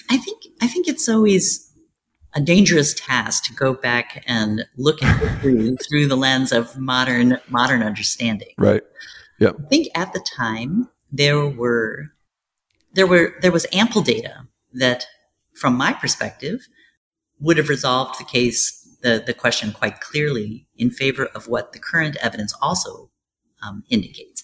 I 0.09 0.17
think 0.17 0.43
i 0.61 0.67
think 0.67 0.87
it's 0.87 1.09
always 1.09 1.71
a 2.35 2.41
dangerous 2.41 2.93
task 2.93 3.45
to 3.45 3.53
go 3.53 3.73
back 3.73 4.23
and 4.27 4.65
look 4.77 5.01
at 5.01 5.19
history 5.19 5.75
through 5.89 6.07
the 6.07 6.17
lens 6.17 6.51
of 6.51 6.77
modern 6.77 7.39
modern 7.49 7.81
understanding. 7.81 8.53
Right. 8.57 8.83
Yeah 9.39 9.51
i 9.59 9.67
think 9.67 9.87
at 9.95 10.13
the 10.13 10.25
time 10.35 10.87
there 11.17 11.47
were 11.47 12.11
there 12.93 13.07
were 13.07 13.33
there 13.41 13.51
was 13.51 13.65
ample 13.73 14.01
data 14.01 14.47
that, 14.73 15.05
from 15.55 15.77
my 15.77 15.93
perspective, 15.93 16.67
would 17.39 17.57
have 17.57 17.69
resolved 17.69 18.19
the 18.19 18.25
case 18.25 18.81
the, 19.01 19.23
the 19.25 19.33
question 19.33 19.71
quite 19.71 19.99
clearly 19.99 20.67
in 20.77 20.89
favor 20.89 21.25
of 21.35 21.47
what 21.47 21.73
the 21.73 21.79
current 21.79 22.17
evidence 22.21 22.53
also 22.61 23.11
um, 23.61 23.83
indicates. 23.89 24.43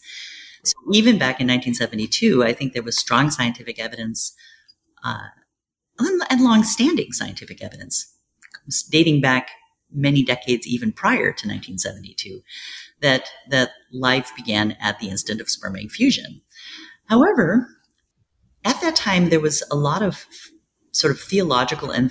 So 0.64 0.74
even 0.92 1.18
back 1.18 1.42
in 1.42 1.48
1972, 1.48 2.44
I 2.44 2.54
think 2.54 2.74
there 2.74 2.84
was 2.84 2.98
strong 2.98 3.32
scientific 3.32 3.80
evidence 3.80 4.34
uh, 5.04 5.30
and 5.98 6.42
long-standing 6.42 7.12
scientific 7.12 7.64
evidence 7.64 8.14
dating 8.90 9.22
back 9.22 9.50
many 9.92 10.24
decades 10.24 10.68
even 10.68 10.92
prior 10.92 11.34
to 11.34 11.48
1972 11.48 12.42
that 13.02 13.30
that 13.50 13.72
life 13.92 14.32
began 14.36 14.78
at 14.80 15.00
the 15.00 15.10
instant 15.10 15.42
of 15.42 15.50
sperm 15.50 15.76
egg 15.76 15.92
fusion 15.92 16.42
However, 17.12 17.68
at 18.64 18.80
that 18.80 18.96
time, 18.96 19.30
there 19.30 19.42
was 19.42 19.62
a 19.70 19.76
lot 19.76 20.02
of 20.02 20.26
sort 20.92 21.12
of 21.12 21.20
theological 21.20 21.92
and 21.92 22.10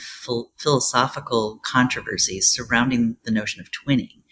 philosophical 0.58 1.58
controversies 1.64 2.50
surrounding 2.50 3.16
the 3.24 3.30
notion 3.30 3.62
of 3.62 3.70
twinning 3.70 4.22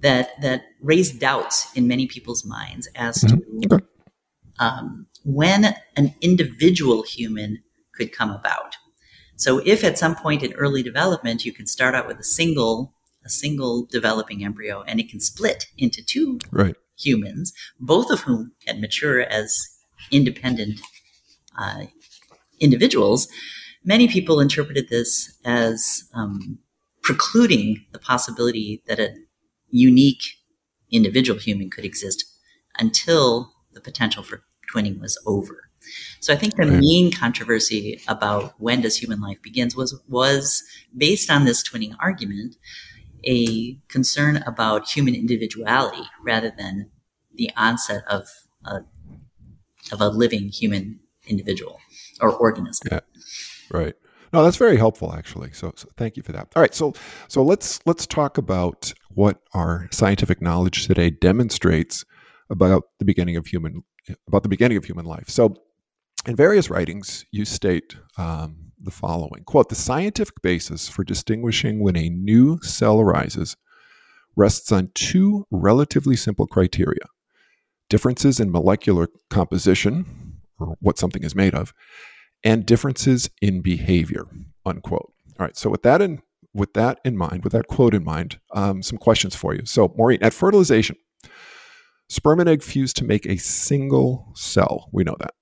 that 0.00 0.40
that 0.42 0.62
raised 0.80 1.18
doubts 1.18 1.72
in 1.74 1.88
many 1.88 2.06
people's 2.06 2.44
minds 2.44 2.88
as 2.94 3.16
mm-hmm. 3.24 3.60
to 3.62 3.80
um, 4.60 5.06
when 5.24 5.74
an 5.96 6.14
individual 6.20 7.02
human 7.02 7.60
could 7.96 8.12
come 8.12 8.30
about. 8.30 8.76
So, 9.34 9.60
if 9.64 9.82
at 9.82 9.98
some 9.98 10.14
point 10.14 10.44
in 10.44 10.52
early 10.52 10.84
development 10.84 11.44
you 11.44 11.52
can 11.52 11.66
start 11.66 11.96
out 11.96 12.06
with 12.06 12.20
a 12.20 12.24
single 12.24 12.94
a 13.24 13.28
single 13.28 13.86
developing 13.86 14.44
embryo 14.44 14.82
and 14.82 15.00
it 15.00 15.08
can 15.08 15.18
split 15.18 15.66
into 15.76 16.04
two 16.04 16.38
right 16.52 16.76
humans, 16.96 17.52
both 17.80 18.10
of 18.10 18.20
whom 18.20 18.52
can 18.66 18.80
mature 18.80 19.22
as 19.22 19.68
independent 20.10 20.80
uh, 21.58 21.84
individuals, 22.60 23.28
many 23.84 24.08
people 24.08 24.40
interpreted 24.40 24.88
this 24.88 25.36
as 25.44 26.04
um, 26.14 26.58
precluding 27.02 27.84
the 27.92 27.98
possibility 27.98 28.82
that 28.86 28.98
a 28.98 29.14
unique 29.70 30.22
individual 30.90 31.38
human 31.38 31.70
could 31.70 31.84
exist 31.84 32.24
until 32.78 33.52
the 33.72 33.80
potential 33.80 34.22
for 34.22 34.42
twinning 34.72 35.00
was 35.00 35.20
over. 35.26 35.70
So 36.20 36.32
I 36.32 36.36
think 36.36 36.56
the 36.56 36.64
main 36.64 37.12
controversy 37.12 38.00
about 38.08 38.54
when 38.58 38.80
does 38.80 38.96
human 38.96 39.20
life 39.20 39.42
begins 39.42 39.76
was 39.76 40.00
was 40.08 40.62
based 40.96 41.30
on 41.30 41.44
this 41.44 41.62
twinning 41.62 41.94
argument 42.00 42.56
a 43.26 43.78
concern 43.88 44.42
about 44.46 44.88
human 44.88 45.14
individuality 45.14 46.02
rather 46.22 46.52
than 46.56 46.90
the 47.34 47.50
onset 47.56 48.04
of 48.08 48.28
a, 48.64 48.80
of 49.92 50.00
a 50.00 50.08
living 50.08 50.48
human 50.48 51.00
individual 51.26 51.78
or 52.20 52.30
organism. 52.30 52.88
Yeah, 52.92 53.00
right. 53.70 53.94
No, 54.32 54.42
that's 54.42 54.56
very 54.56 54.76
helpful, 54.76 55.14
actually. 55.14 55.52
So, 55.52 55.72
so, 55.76 55.88
thank 55.96 56.16
you 56.16 56.22
for 56.24 56.32
that. 56.32 56.48
All 56.56 56.60
right, 56.60 56.74
so 56.74 56.92
so 57.28 57.42
let's 57.42 57.78
let's 57.86 58.04
talk 58.04 58.36
about 58.36 58.92
what 59.10 59.40
our 59.52 59.88
scientific 59.92 60.42
knowledge 60.42 60.86
today 60.88 61.10
demonstrates 61.10 62.04
about 62.50 62.84
the 62.98 63.04
beginning 63.04 63.36
of 63.36 63.46
human 63.46 63.84
about 64.26 64.42
the 64.42 64.48
beginning 64.48 64.76
of 64.76 64.84
human 64.84 65.04
life. 65.04 65.28
So, 65.28 65.54
in 66.26 66.34
various 66.34 66.68
writings, 66.68 67.24
you 67.30 67.44
state 67.44 67.96
um, 68.18 68.72
the 68.84 68.90
following. 68.90 69.44
Quote 69.44 69.68
the 69.68 69.74
scientific 69.74 70.40
basis 70.42 70.88
for 70.88 71.04
distinguishing 71.04 71.80
when 71.80 71.96
a 71.96 72.08
new 72.08 72.58
cell 72.62 73.00
arises 73.00 73.56
rests 74.36 74.72
on 74.72 74.90
two 74.94 75.46
relatively 75.50 76.16
simple 76.16 76.46
criteria. 76.46 77.06
Differences 77.88 78.40
in 78.40 78.50
molecular 78.50 79.08
composition 79.30 80.40
or 80.58 80.76
what 80.80 80.98
something 80.98 81.22
is 81.22 81.34
made 81.34 81.54
of 81.54 81.72
and 82.42 82.66
differences 82.66 83.30
in 83.40 83.60
behavior 83.60 84.26
unquote. 84.64 85.12
All 85.38 85.46
right 85.46 85.56
so 85.56 85.70
with 85.70 85.82
that 85.82 86.00
in 86.00 86.22
with 86.52 86.74
that 86.74 87.00
in 87.04 87.16
mind 87.16 87.44
with 87.44 87.52
that 87.52 87.66
quote 87.66 87.94
in 87.94 88.04
mind 88.04 88.38
um, 88.54 88.82
some 88.82 88.98
questions 88.98 89.34
for 89.34 89.54
you. 89.54 89.64
So 89.64 89.92
maureen 89.96 90.22
at 90.22 90.32
fertilization 90.32 90.96
sperm 92.08 92.40
and 92.40 92.48
egg 92.48 92.62
fuse 92.62 92.92
to 92.94 93.04
make 93.04 93.26
a 93.26 93.36
single 93.36 94.32
cell. 94.34 94.88
We 94.92 95.04
know 95.04 95.16
that 95.18 95.34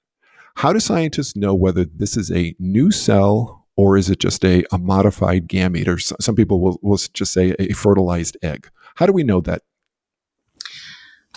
how 0.57 0.73
do 0.73 0.81
scientists 0.81 1.37
know 1.37 1.55
whether 1.55 1.85
this 1.85 2.17
is 2.17 2.31
a 2.31 2.55
new 2.59 2.91
cell 2.91 3.67
or 3.77 3.97
is 3.97 4.11
it 4.11 4.19
just 4.19 4.45
a, 4.45 4.65
a 4.73 4.79
modified 4.79 5.49
gamete? 5.49 5.89
Or 5.89 5.99
some 5.99 6.37
people 6.37 6.61
will, 6.61 6.79
will 6.83 6.99
just 7.13 7.33
say 7.33 7.55
a 7.59 7.73
fertilized 7.73 8.37
egg. 8.43 8.69
How 8.97 9.07
do 9.07 9.13
we 9.13 9.23
know 9.23 9.41
that? 9.41 9.63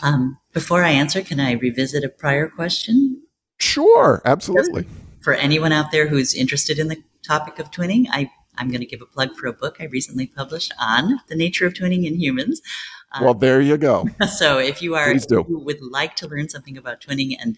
Um, 0.02 0.38
before 0.54 0.84
I 0.84 0.90
answer, 0.90 1.22
can 1.22 1.40
I 1.40 1.54
revisit 1.54 2.04
a 2.04 2.10
prior 2.10 2.50
question? 2.50 3.22
Sure, 3.58 4.22
absolutely. 4.26 4.86
For 5.22 5.34
anyone 5.34 5.72
out 5.72 5.92
there 5.92 6.08
who's 6.08 6.36
interested 6.36 6.78
in 6.78 6.90
the 6.90 7.02
topic 7.26 7.60
of 7.60 7.72
twinning, 7.72 8.06
I, 8.12 8.30
I'm 8.58 8.68
going 8.68 8.82
to 8.82 8.86
give 8.86 9.02
a 9.02 9.06
plug 9.06 9.36
for 9.36 9.48
a 9.48 9.54
book 9.54 9.78
I 9.80 9.86
recently 9.86 10.28
published 10.28 10.74
on 10.80 11.22
the 11.30 11.36
nature 11.36 11.66
of 11.66 11.74
twinning 11.74 12.06
in 12.06 12.20
humans. 12.20 12.62
Um, 13.14 13.24
well, 13.24 13.34
there 13.34 13.62
you 13.62 13.78
go. 13.78 14.10
So 14.28 14.58
if 14.60 14.82
you 14.82 14.96
are, 14.96 15.10
if 15.10 15.24
you 15.30 15.46
would 15.48 15.82
like 15.82 16.16
to 16.18 16.28
learn 16.28 16.50
something 16.50 16.78
about 16.78 17.00
twinning 17.00 17.38
and 17.40 17.58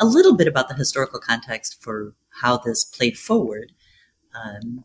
a 0.00 0.06
little 0.06 0.34
bit 0.34 0.48
about 0.48 0.68
the 0.68 0.74
historical 0.74 1.20
context 1.20 1.80
for 1.80 2.14
how 2.40 2.56
this 2.56 2.84
played 2.84 3.18
forward 3.18 3.72
um, 4.34 4.84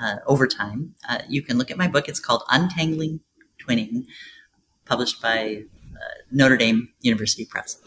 uh, 0.00 0.16
over 0.26 0.46
time, 0.46 0.94
uh, 1.08 1.18
you 1.28 1.42
can 1.42 1.58
look 1.58 1.70
at 1.70 1.76
my 1.76 1.88
book. 1.88 2.08
It's 2.08 2.20
called 2.20 2.42
Untangling 2.50 3.20
Twinning, 3.58 4.06
published 4.84 5.20
by 5.20 5.64
uh, 5.94 5.98
Notre 6.30 6.56
Dame 6.56 6.90
University 7.00 7.44
Press. 7.44 7.78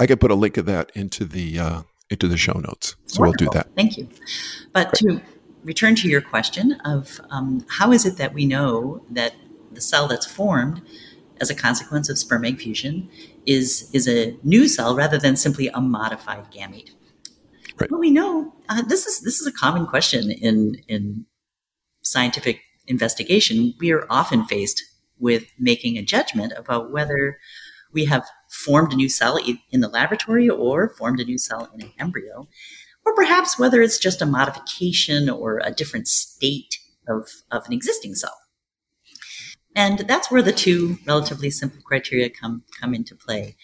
I 0.00 0.06
could 0.06 0.20
put 0.20 0.30
a 0.30 0.34
link 0.34 0.56
of 0.56 0.66
that 0.66 0.92
into 0.94 1.24
the 1.24 1.58
uh, 1.58 1.82
into 2.10 2.28
the 2.28 2.36
show 2.36 2.58
notes, 2.58 2.96
so 3.06 3.20
Wonderful. 3.20 3.46
we'll 3.46 3.52
do 3.52 3.58
that. 3.58 3.74
Thank 3.74 3.96
you. 3.96 4.08
But 4.72 4.92
Great. 4.92 5.18
to 5.18 5.22
return 5.64 5.94
to 5.96 6.08
your 6.08 6.20
question 6.20 6.72
of 6.84 7.20
um, 7.30 7.64
how 7.68 7.92
is 7.92 8.06
it 8.06 8.16
that 8.16 8.32
we 8.34 8.46
know 8.46 9.02
that 9.10 9.34
the 9.72 9.80
cell 9.80 10.06
that's 10.06 10.26
formed 10.26 10.82
as 11.40 11.50
a 11.50 11.54
consequence 11.54 12.08
of 12.08 12.18
sperm 12.18 12.44
egg 12.44 12.58
fusion 12.58 13.08
is 13.48 13.90
is 13.92 14.06
a 14.06 14.36
new 14.44 14.68
cell 14.68 14.94
rather 14.94 15.18
than 15.18 15.34
simply 15.34 15.68
a 15.68 15.80
modified 15.80 16.52
gamete. 16.52 16.90
Right. 17.80 17.90
Well, 17.90 18.00
we 18.00 18.10
know 18.10 18.52
uh, 18.68 18.82
this 18.82 19.06
is 19.06 19.22
this 19.22 19.40
is 19.40 19.46
a 19.46 19.52
common 19.52 19.86
question 19.86 20.30
in 20.30 20.76
in 20.86 21.26
scientific 22.02 22.60
investigation. 22.86 23.74
We 23.80 23.90
are 23.92 24.06
often 24.10 24.44
faced 24.44 24.82
with 25.18 25.46
making 25.58 25.96
a 25.96 26.02
judgment 26.02 26.52
about 26.56 26.92
whether 26.92 27.38
we 27.92 28.04
have 28.04 28.24
formed 28.50 28.92
a 28.92 28.96
new 28.96 29.08
cell 29.08 29.38
in 29.70 29.80
the 29.80 29.88
laboratory 29.88 30.48
or 30.48 30.90
formed 30.90 31.20
a 31.20 31.24
new 31.24 31.38
cell 31.38 31.70
in 31.74 31.82
an 31.82 31.92
embryo, 31.98 32.46
or 33.04 33.14
perhaps 33.14 33.58
whether 33.58 33.80
it's 33.80 33.98
just 33.98 34.22
a 34.22 34.26
modification 34.26 35.30
or 35.30 35.60
a 35.64 35.72
different 35.72 36.06
state 36.06 36.78
of, 37.08 37.30
of 37.50 37.66
an 37.66 37.72
existing 37.72 38.14
cell. 38.14 38.36
And 39.78 40.00
that's 40.00 40.28
where 40.28 40.42
the 40.42 40.50
two 40.50 40.98
relatively 41.06 41.50
simple 41.50 41.80
criteria 41.82 42.30
come, 42.30 42.64
come 42.80 42.94
into 42.94 43.14
play. 43.14 43.54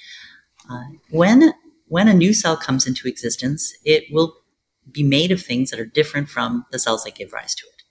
Uh, 0.70 0.84
when, 1.10 1.52
when 1.88 2.06
a 2.06 2.14
new 2.14 2.32
cell 2.32 2.56
comes 2.56 2.86
into 2.86 3.08
existence, 3.08 3.74
it 3.84 4.04
will 4.12 4.36
be 4.92 5.02
made 5.02 5.32
of 5.32 5.42
things 5.42 5.72
that 5.72 5.80
are 5.80 5.84
different 5.84 6.28
from 6.28 6.66
the 6.70 6.78
cells 6.78 7.02
that 7.02 7.16
give 7.16 7.32
rise 7.32 7.56
to 7.56 7.66
it. 7.66 7.82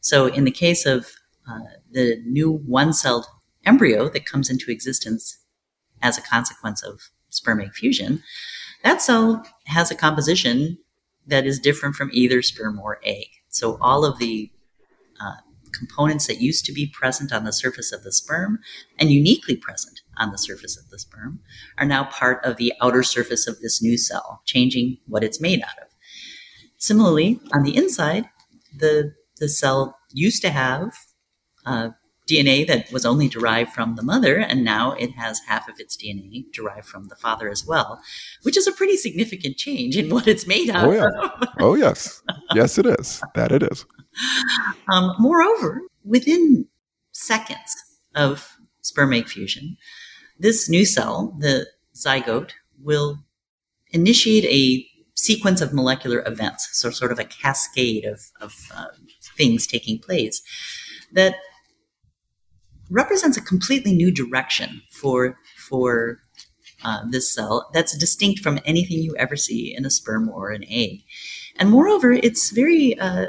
So 0.00 0.28
in 0.28 0.44
the 0.44 0.50
case 0.50 0.86
of 0.86 1.10
uh, 1.46 1.58
the 1.90 2.22
new 2.24 2.50
one-celled 2.50 3.26
embryo 3.66 4.08
that 4.08 4.24
comes 4.24 4.48
into 4.48 4.70
existence 4.70 5.36
as 6.00 6.16
a 6.16 6.22
consequence 6.22 6.82
of 6.82 7.10
sperm 7.28 7.60
egg 7.60 7.74
fusion, 7.74 8.22
that 8.82 9.02
cell 9.02 9.44
has 9.66 9.90
a 9.90 9.94
composition 9.94 10.78
that 11.26 11.44
is 11.44 11.58
different 11.58 11.96
from 11.96 12.08
either 12.14 12.40
sperm 12.40 12.80
or 12.80 12.98
egg. 13.04 13.26
So 13.50 13.76
all 13.82 14.06
of 14.06 14.18
the 14.18 14.50
uh, 15.20 15.34
components 15.78 16.26
that 16.26 16.40
used 16.40 16.64
to 16.64 16.72
be 16.72 16.86
present 16.86 17.32
on 17.32 17.44
the 17.44 17.52
surface 17.52 17.92
of 17.92 18.02
the 18.02 18.12
sperm 18.12 18.58
and 18.98 19.10
uniquely 19.10 19.56
present 19.56 20.00
on 20.18 20.30
the 20.30 20.38
surface 20.38 20.76
of 20.76 20.88
the 20.90 20.98
sperm 20.98 21.40
are 21.78 21.86
now 21.86 22.04
part 22.04 22.44
of 22.44 22.56
the 22.56 22.72
outer 22.82 23.02
surface 23.02 23.46
of 23.46 23.60
this 23.60 23.82
new 23.82 23.96
cell, 23.96 24.42
changing 24.44 24.98
what 25.06 25.24
it's 25.24 25.40
made 25.40 25.60
out 25.62 25.78
of. 25.80 25.88
Similarly, 26.76 27.40
on 27.52 27.62
the 27.62 27.76
inside, 27.76 28.28
the, 28.76 29.14
the 29.38 29.48
cell 29.48 29.98
used 30.12 30.42
to 30.42 30.50
have 30.50 30.94
uh, 31.64 31.90
DNA 32.28 32.66
that 32.66 32.92
was 32.92 33.06
only 33.06 33.28
derived 33.28 33.72
from 33.72 33.96
the 33.96 34.02
mother, 34.02 34.36
and 34.36 34.64
now 34.64 34.92
it 34.92 35.12
has 35.12 35.40
half 35.46 35.68
of 35.68 35.80
its 35.80 35.96
DNA 35.96 36.44
derived 36.52 36.86
from 36.86 37.08
the 37.08 37.16
father 37.16 37.48
as 37.48 37.64
well, 37.66 38.00
which 38.42 38.56
is 38.56 38.66
a 38.66 38.72
pretty 38.72 38.96
significant 38.96 39.56
change 39.56 39.96
in 39.96 40.10
what 40.10 40.28
it's 40.28 40.46
made 40.46 40.70
out 40.70 40.88
oh, 40.88 40.92
yeah. 40.92 41.08
of. 41.22 41.48
oh, 41.60 41.74
yes. 41.74 42.22
Yes, 42.54 42.78
it 42.78 42.86
is. 42.86 43.22
That 43.34 43.52
it 43.52 43.62
is. 43.62 43.86
Um, 44.92 45.14
moreover, 45.18 45.82
within 46.04 46.66
seconds 47.12 47.76
of 48.14 48.56
sperm 48.82 49.12
egg 49.12 49.28
fusion, 49.28 49.76
this 50.38 50.68
new 50.68 50.84
cell, 50.84 51.34
the 51.38 51.66
zygote, 51.94 52.52
will 52.80 53.18
initiate 53.90 54.44
a 54.44 54.86
sequence 55.14 55.60
of 55.60 55.72
molecular 55.72 56.22
events, 56.26 56.68
so 56.72 56.90
sort 56.90 57.10
of 57.10 57.18
a 57.18 57.24
cascade 57.24 58.04
of, 58.04 58.30
of 58.40 58.54
uh, 58.74 58.86
things 59.36 59.66
taking 59.66 59.98
place 59.98 60.42
that 61.12 61.34
represents 62.90 63.36
a 63.36 63.42
completely 63.42 63.92
new 63.92 64.10
direction 64.10 64.82
for 64.90 65.38
for 65.56 66.20
uh, 66.84 67.02
this 67.10 67.32
cell 67.32 67.68
that's 67.72 67.96
distinct 67.96 68.40
from 68.40 68.60
anything 68.64 68.98
you 68.98 69.14
ever 69.16 69.36
see 69.36 69.74
in 69.76 69.84
a 69.84 69.90
sperm 69.90 70.28
or 70.28 70.50
an 70.50 70.64
egg. 70.68 71.02
And 71.58 71.70
moreover, 71.70 72.12
it's 72.12 72.50
very 72.50 72.98
uh, 72.98 73.26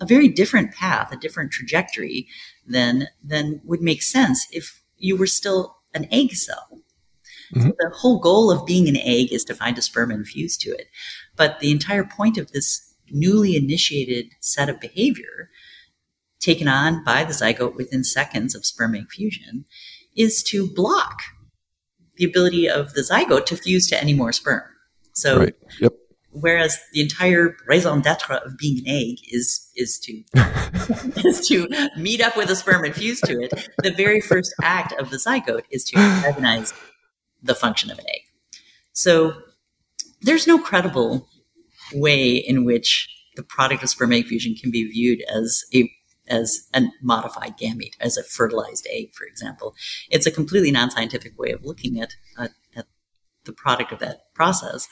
a 0.00 0.06
very 0.06 0.28
different 0.28 0.72
path, 0.72 1.12
a 1.12 1.16
different 1.16 1.52
trajectory 1.52 2.26
than 2.66 3.08
than 3.22 3.60
would 3.64 3.82
make 3.82 4.02
sense 4.02 4.46
if 4.52 4.82
you 4.96 5.16
were 5.16 5.26
still 5.26 5.76
an 5.94 6.06
egg 6.10 6.32
cell. 6.32 6.80
Mm-hmm. 7.54 7.68
So 7.68 7.74
the 7.78 7.90
whole 7.90 8.18
goal 8.18 8.50
of 8.50 8.66
being 8.66 8.88
an 8.88 8.96
egg 8.96 9.32
is 9.32 9.44
to 9.44 9.54
find 9.54 9.76
a 9.76 9.82
sperm 9.82 10.10
and 10.10 10.26
fuse 10.26 10.56
to 10.58 10.70
it. 10.70 10.88
But 11.36 11.60
the 11.60 11.70
entire 11.70 12.04
point 12.04 12.38
of 12.38 12.52
this 12.52 12.94
newly 13.10 13.56
initiated 13.56 14.26
set 14.40 14.68
of 14.68 14.80
behavior 14.80 15.50
taken 16.40 16.68
on 16.68 17.04
by 17.04 17.24
the 17.24 17.32
zygote 17.32 17.76
within 17.76 18.04
seconds 18.04 18.54
of 18.54 18.64
sperm 18.64 18.94
egg 18.94 19.10
fusion 19.10 19.64
is 20.16 20.42
to 20.42 20.66
block 20.66 21.20
the 22.16 22.24
ability 22.24 22.68
of 22.68 22.94
the 22.94 23.02
zygote 23.02 23.46
to 23.46 23.56
fuse 23.56 23.88
to 23.88 24.00
any 24.00 24.14
more 24.14 24.32
sperm. 24.32 24.62
So 25.12 25.40
right. 25.40 25.54
yep 25.80 25.92
whereas 26.32 26.78
the 26.92 27.00
entire 27.00 27.56
raison 27.66 28.00
d'etre 28.00 28.36
of 28.44 28.56
being 28.56 28.78
an 28.78 28.84
egg 28.86 29.18
is 29.30 29.70
is 29.76 29.98
to 29.98 30.22
is 31.28 31.46
to 31.48 31.68
meet 31.96 32.20
up 32.20 32.36
with 32.36 32.50
a 32.50 32.56
sperm 32.56 32.84
and 32.84 32.94
fuse 32.94 33.20
to 33.22 33.40
it. 33.40 33.70
The 33.82 33.92
very 33.92 34.20
first 34.20 34.54
act 34.62 34.92
of 34.92 35.10
the 35.10 35.16
zygote 35.16 35.64
is 35.70 35.84
to 35.86 35.98
recognize 36.24 36.72
the 37.42 37.54
function 37.54 37.90
of 37.90 37.98
an 37.98 38.06
egg. 38.08 38.22
So 38.92 39.34
there's 40.22 40.46
no 40.46 40.58
credible 40.58 41.28
way 41.92 42.36
in 42.36 42.64
which 42.64 43.08
the 43.36 43.42
product 43.42 43.82
of 43.82 43.88
sperm 43.88 44.12
egg 44.12 44.26
fusion 44.26 44.54
can 44.54 44.70
be 44.70 44.84
viewed 44.84 45.22
as 45.22 45.64
a 45.74 45.90
as 46.30 46.68
a 46.72 46.82
modified 47.02 47.58
gamete, 47.58 47.96
as 48.00 48.16
a 48.16 48.22
fertilized 48.22 48.86
egg, 48.90 49.12
for 49.12 49.26
example. 49.26 49.74
It's 50.10 50.26
a 50.26 50.30
completely 50.30 50.70
non-scientific 50.70 51.38
way 51.38 51.50
of 51.50 51.64
looking 51.64 52.00
at, 52.00 52.14
at, 52.38 52.52
at 52.74 52.86
the 53.44 53.52
product 53.52 53.92
of 53.92 53.98
that 53.98 54.32
process 54.34 54.88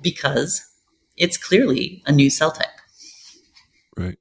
because 0.00 0.62
it's 1.16 1.36
clearly 1.36 2.02
a 2.06 2.12
new 2.12 2.30
cell 2.30 2.52
type. 2.52 2.68
Right. 3.96 4.18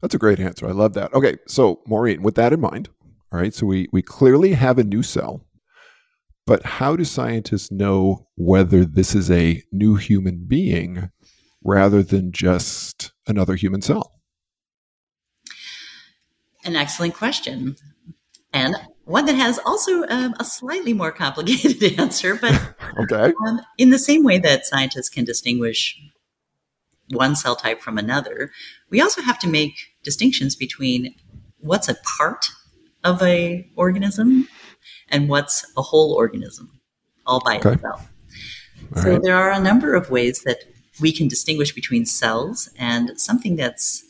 That's 0.00 0.14
a 0.14 0.18
great 0.18 0.40
answer. 0.40 0.68
I 0.68 0.72
love 0.72 0.94
that. 0.94 1.12
Okay, 1.14 1.38
so 1.46 1.80
Maureen, 1.86 2.22
with 2.22 2.34
that 2.36 2.52
in 2.52 2.60
mind, 2.60 2.88
all 3.32 3.40
right, 3.40 3.54
so 3.54 3.66
we, 3.66 3.88
we 3.92 4.02
clearly 4.02 4.52
have 4.52 4.78
a 4.78 4.84
new 4.84 5.02
cell, 5.02 5.46
but 6.46 6.64
how 6.64 6.96
do 6.96 7.04
scientists 7.04 7.70
know 7.70 8.26
whether 8.36 8.84
this 8.84 9.14
is 9.14 9.30
a 9.30 9.62
new 9.70 9.94
human 9.94 10.44
being 10.46 11.10
rather 11.62 12.02
than 12.02 12.32
just 12.32 13.12
another 13.26 13.54
human 13.54 13.80
cell? 13.80 14.21
An 16.64 16.76
excellent 16.76 17.14
question. 17.14 17.76
And 18.52 18.76
one 19.04 19.26
that 19.26 19.34
has 19.34 19.58
also 19.64 20.04
um, 20.08 20.34
a 20.38 20.44
slightly 20.44 20.92
more 20.92 21.12
complicated 21.12 21.82
answer, 21.98 22.36
but 22.36 22.74
okay. 23.00 23.32
Um, 23.46 23.60
in 23.78 23.90
the 23.90 23.98
same 23.98 24.22
way 24.22 24.38
that 24.38 24.66
scientists 24.66 25.08
can 25.08 25.24
distinguish 25.24 26.00
one 27.10 27.36
cell 27.36 27.56
type 27.56 27.80
from 27.80 27.98
another, 27.98 28.50
we 28.90 29.00
also 29.00 29.22
have 29.22 29.38
to 29.40 29.48
make 29.48 29.74
distinctions 30.02 30.56
between 30.56 31.14
what's 31.58 31.88
a 31.88 31.96
part 32.18 32.46
of 33.04 33.22
a 33.22 33.68
organism 33.76 34.48
and 35.08 35.28
what's 35.28 35.70
a 35.76 35.82
whole 35.82 36.12
organism 36.12 36.70
all 37.26 37.40
by 37.44 37.56
okay. 37.56 37.72
itself. 37.72 38.08
All 38.96 39.02
so 39.02 39.10
right. 39.12 39.22
there 39.22 39.36
are 39.36 39.50
a 39.50 39.60
number 39.60 39.94
of 39.94 40.10
ways 40.10 40.42
that 40.42 40.64
we 41.00 41.12
can 41.12 41.28
distinguish 41.28 41.72
between 41.72 42.04
cells 42.04 42.68
and 42.78 43.18
something 43.20 43.56
that's 43.56 44.04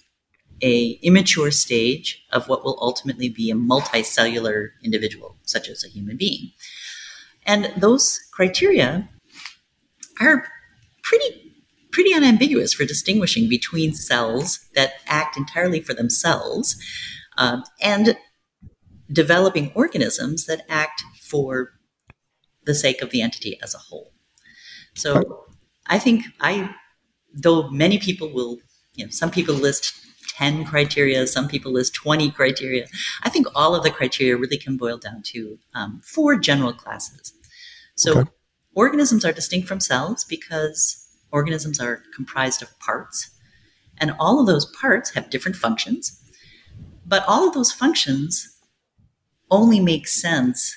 a 0.63 0.99
immature 1.03 1.51
stage 1.51 2.25
of 2.33 2.49
what 2.49 2.65
will 2.65 2.79
ultimately 2.81 3.29
be 3.29 3.51
a 3.51 3.55
multicellular 3.55 4.71
individual, 4.83 5.37
such 5.43 5.69
as 5.69 5.85
a 5.85 5.89
human 5.89 6.17
being. 6.17 6.53
And 7.45 7.73
those 7.77 8.21
criteria 8.33 9.09
are 10.21 10.47
pretty 11.03 11.53
pretty 11.93 12.15
unambiguous 12.15 12.73
for 12.73 12.85
distinguishing 12.85 13.49
between 13.49 13.93
cells 13.93 14.67
that 14.75 14.95
act 15.07 15.37
entirely 15.37 15.81
for 15.81 15.93
themselves 15.93 16.77
um, 17.37 17.63
and 17.83 18.17
developing 19.13 19.71
organisms 19.75 20.47
that 20.47 20.65
act 20.71 21.03
for 21.21 21.73
the 22.65 22.75
sake 22.75 23.03
of 23.03 23.11
the 23.11 23.21
entity 23.21 23.59
as 23.63 23.75
a 23.75 23.79
whole. 23.79 24.13
So 24.95 25.45
I 25.87 25.99
think 25.99 26.25
I, 26.41 26.75
though 27.35 27.69
many 27.71 27.99
people 27.99 28.33
will, 28.33 28.59
you 28.95 29.05
know, 29.05 29.11
some 29.11 29.31
people 29.31 29.55
list 29.55 29.95
10 30.37 30.65
criteria, 30.65 31.27
some 31.27 31.49
people 31.49 31.73
list 31.73 31.95
20 31.95 32.31
criteria. 32.31 32.87
I 33.23 33.29
think 33.29 33.47
all 33.55 33.75
of 33.75 33.83
the 33.83 33.91
criteria 33.91 34.37
really 34.37 34.57
can 34.57 34.77
boil 34.77 34.97
down 34.97 35.23
to 35.27 35.59
um, 35.75 36.01
four 36.03 36.37
general 36.37 36.73
classes. 36.73 37.33
So 37.95 38.21
okay. 38.21 38.31
organisms 38.75 39.25
are 39.25 39.33
distinct 39.33 39.69
from 39.69 39.81
cells 39.81 40.25
because 40.25 41.07
organisms 41.31 41.81
are 41.81 42.03
comprised 42.15 42.63
of 42.63 42.79
parts, 42.79 43.31
and 43.99 44.15
all 44.19 44.41
of 44.41 44.47
those 44.47 44.67
parts 44.67 45.11
have 45.15 45.31
different 45.31 45.57
functions. 45.57 46.19
But 47.07 47.25
all 47.27 47.47
of 47.47 47.55
those 47.55 47.73
functions 47.73 48.57
only 49.51 49.81
make 49.81 50.09
sense 50.09 50.77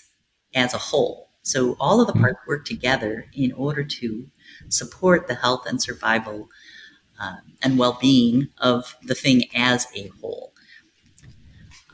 as 0.54 0.74
a 0.74 0.78
whole. 0.78 1.30
So 1.44 1.78
all 1.80 2.02
of 2.02 2.08
the 2.08 2.20
parts 2.20 2.40
work 2.48 2.66
together 2.66 3.28
in 3.34 3.52
order 3.54 3.84
to 3.84 4.28
support 4.70 5.28
the 5.28 5.36
health 5.36 5.66
and 5.68 5.82
survival 5.82 6.50
uh, 7.20 7.38
and 7.62 7.78
well-being 7.78 8.50
of 8.58 8.96
the 9.04 9.16
thing 9.16 9.44
as 9.56 9.88
a 9.96 10.08
whole. 10.20 10.52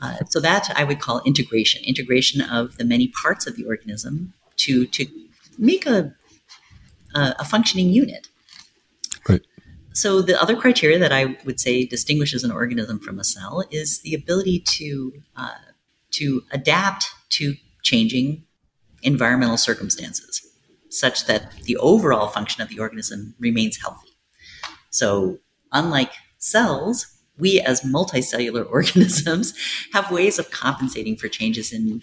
Uh, 0.00 0.16
so 0.28 0.40
that 0.40 0.72
I 0.74 0.82
would 0.82 1.00
call 1.00 1.22
integration, 1.24 1.82
integration 1.84 2.40
of 2.40 2.76
the 2.76 2.84
many 2.84 3.08
parts 3.22 3.46
of 3.46 3.56
the 3.56 3.64
organism 3.64 4.32
to 4.56 4.86
to 4.86 5.06
make 5.58 5.86
a 5.86 6.12
a, 7.14 7.34
a 7.38 7.44
functioning 7.44 7.90
unit. 7.90 8.28
Right. 9.28 9.42
So 9.92 10.22
the 10.22 10.40
other 10.40 10.56
criteria 10.56 10.98
that 10.98 11.12
I 11.12 11.36
would 11.44 11.60
say 11.60 11.84
distinguishes 11.84 12.42
an 12.44 12.50
organism 12.50 12.98
from 12.98 13.18
a 13.18 13.24
cell 13.24 13.64
is 13.70 14.00
the 14.00 14.14
ability 14.14 14.64
to 14.78 15.12
uh, 15.36 15.54
to 16.12 16.42
adapt 16.50 17.06
to 17.30 17.54
changing 17.82 18.44
environmental 19.02 19.56
circumstances, 19.56 20.40
such 20.88 21.26
that 21.26 21.52
the 21.64 21.76
overall 21.76 22.28
function 22.28 22.62
of 22.62 22.68
the 22.68 22.78
organism 22.78 23.34
remains 23.38 23.80
healthy. 23.80 24.11
So, 24.92 25.38
unlike 25.72 26.12
cells, 26.38 27.06
we 27.38 27.60
as 27.60 27.80
multicellular 27.80 28.64
organisms 28.70 29.54
have 29.92 30.10
ways 30.12 30.38
of 30.38 30.50
compensating 30.50 31.16
for 31.16 31.28
changes 31.28 31.72
in 31.72 32.02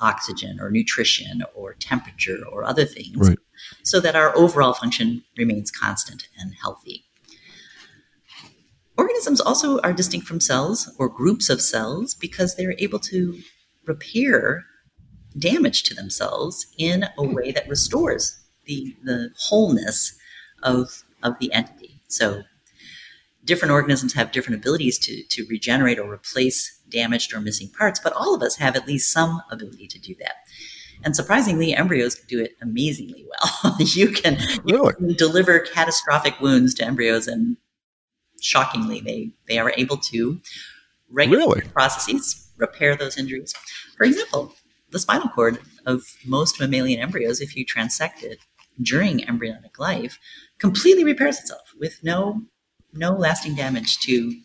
oxygen 0.00 0.58
or 0.60 0.70
nutrition 0.70 1.44
or 1.54 1.74
temperature 1.74 2.38
or 2.50 2.64
other 2.64 2.84
things 2.84 3.28
Right. 3.28 3.38
so 3.84 4.00
that 4.00 4.16
our 4.16 4.36
overall 4.36 4.72
function 4.72 5.22
remains 5.36 5.70
constant 5.70 6.28
and 6.40 6.54
healthy. 6.60 7.04
Organisms 8.98 9.40
also 9.40 9.78
are 9.80 9.92
distinct 9.92 10.26
from 10.26 10.40
cells 10.40 10.90
or 10.98 11.08
groups 11.08 11.48
of 11.48 11.60
cells 11.60 12.14
because 12.14 12.56
they're 12.56 12.74
able 12.78 12.98
to 12.98 13.38
repair 13.86 14.64
damage 15.38 15.82
to 15.84 15.94
themselves 15.94 16.66
in 16.78 17.06
a 17.16 17.22
way 17.22 17.52
that 17.52 17.68
restores 17.68 18.38
the, 18.66 18.94
the 19.04 19.30
wholeness 19.38 20.16
of, 20.62 21.04
of 21.22 21.38
the 21.38 21.52
entity. 21.52 21.91
So 22.12 22.42
different 23.44 23.72
organisms 23.72 24.12
have 24.12 24.32
different 24.32 24.60
abilities 24.60 24.98
to, 25.00 25.22
to 25.24 25.46
regenerate 25.48 25.98
or 25.98 26.12
replace 26.12 26.78
damaged 26.88 27.34
or 27.34 27.40
missing 27.40 27.70
parts, 27.76 27.98
but 27.98 28.12
all 28.12 28.34
of 28.34 28.42
us 28.42 28.56
have 28.56 28.76
at 28.76 28.86
least 28.86 29.10
some 29.10 29.42
ability 29.50 29.88
to 29.88 29.98
do 29.98 30.14
that. 30.20 30.36
And 31.04 31.16
surprisingly, 31.16 31.74
embryos 31.74 32.14
do 32.14 32.40
it 32.40 32.52
amazingly 32.62 33.26
well. 33.28 33.76
you 33.80 34.12
can, 34.12 34.38
you 34.64 34.76
Really? 34.76 34.94
can 34.94 35.14
deliver 35.14 35.58
catastrophic 35.58 36.40
wounds 36.40 36.74
to 36.74 36.84
embryos, 36.84 37.26
and 37.26 37.56
shockingly, 38.40 39.00
they, 39.00 39.32
they 39.48 39.58
are 39.58 39.72
able 39.76 39.96
to 39.96 40.40
regulate 41.10 41.44
Really? 41.44 41.60
processes, 41.72 42.48
repair 42.56 42.94
those 42.94 43.18
injuries. 43.18 43.52
For 43.96 44.04
example, 44.04 44.54
the 44.90 45.00
spinal 45.00 45.28
cord 45.28 45.58
of 45.86 46.04
most 46.24 46.60
mammalian 46.60 47.00
embryos, 47.00 47.40
if 47.40 47.56
you 47.56 47.66
transect 47.66 48.22
it 48.22 48.38
during 48.80 49.26
embryonic 49.28 49.78
life, 49.78 50.18
completely 50.58 51.04
repairs 51.04 51.40
itself 51.40 51.71
with 51.82 52.02
no 52.02 52.42
no 52.94 53.12
lasting 53.12 53.54
damage 53.56 53.98
to 53.98 54.36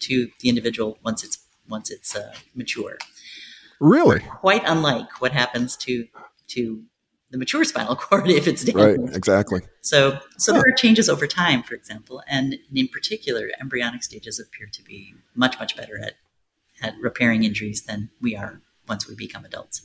to 0.00 0.30
the 0.40 0.48
individual 0.48 0.98
once 1.04 1.22
it's 1.22 1.38
once 1.68 1.90
it's 1.90 2.16
uh, 2.16 2.32
mature. 2.54 2.96
Really? 3.78 4.20
Quite 4.20 4.62
unlike 4.64 5.20
what 5.20 5.32
happens 5.32 5.76
to 5.78 6.08
to 6.48 6.82
the 7.30 7.38
mature 7.38 7.64
spinal 7.64 7.96
cord 7.96 8.28
if 8.40 8.48
it's 8.48 8.64
damaged. 8.64 9.00
Right. 9.02 9.16
Exactly. 9.16 9.60
So, 9.82 10.18
so 10.38 10.52
there 10.52 10.62
are 10.62 10.76
changes 10.76 11.08
over 11.08 11.26
time, 11.26 11.62
for 11.62 11.74
example, 11.74 12.22
and 12.26 12.56
in 12.74 12.88
particular, 12.88 13.50
embryonic 13.60 14.02
stages 14.02 14.40
appear 14.40 14.68
to 14.72 14.82
be 14.82 15.14
much, 15.34 15.58
much 15.58 15.76
better 15.76 15.98
at, 15.98 16.14
at 16.80 16.94
repairing 17.00 17.44
injuries 17.44 17.82
than 17.82 18.10
we 18.20 18.36
are 18.36 18.60
once 18.88 19.08
we 19.08 19.16
become 19.16 19.44
adults. 19.44 19.82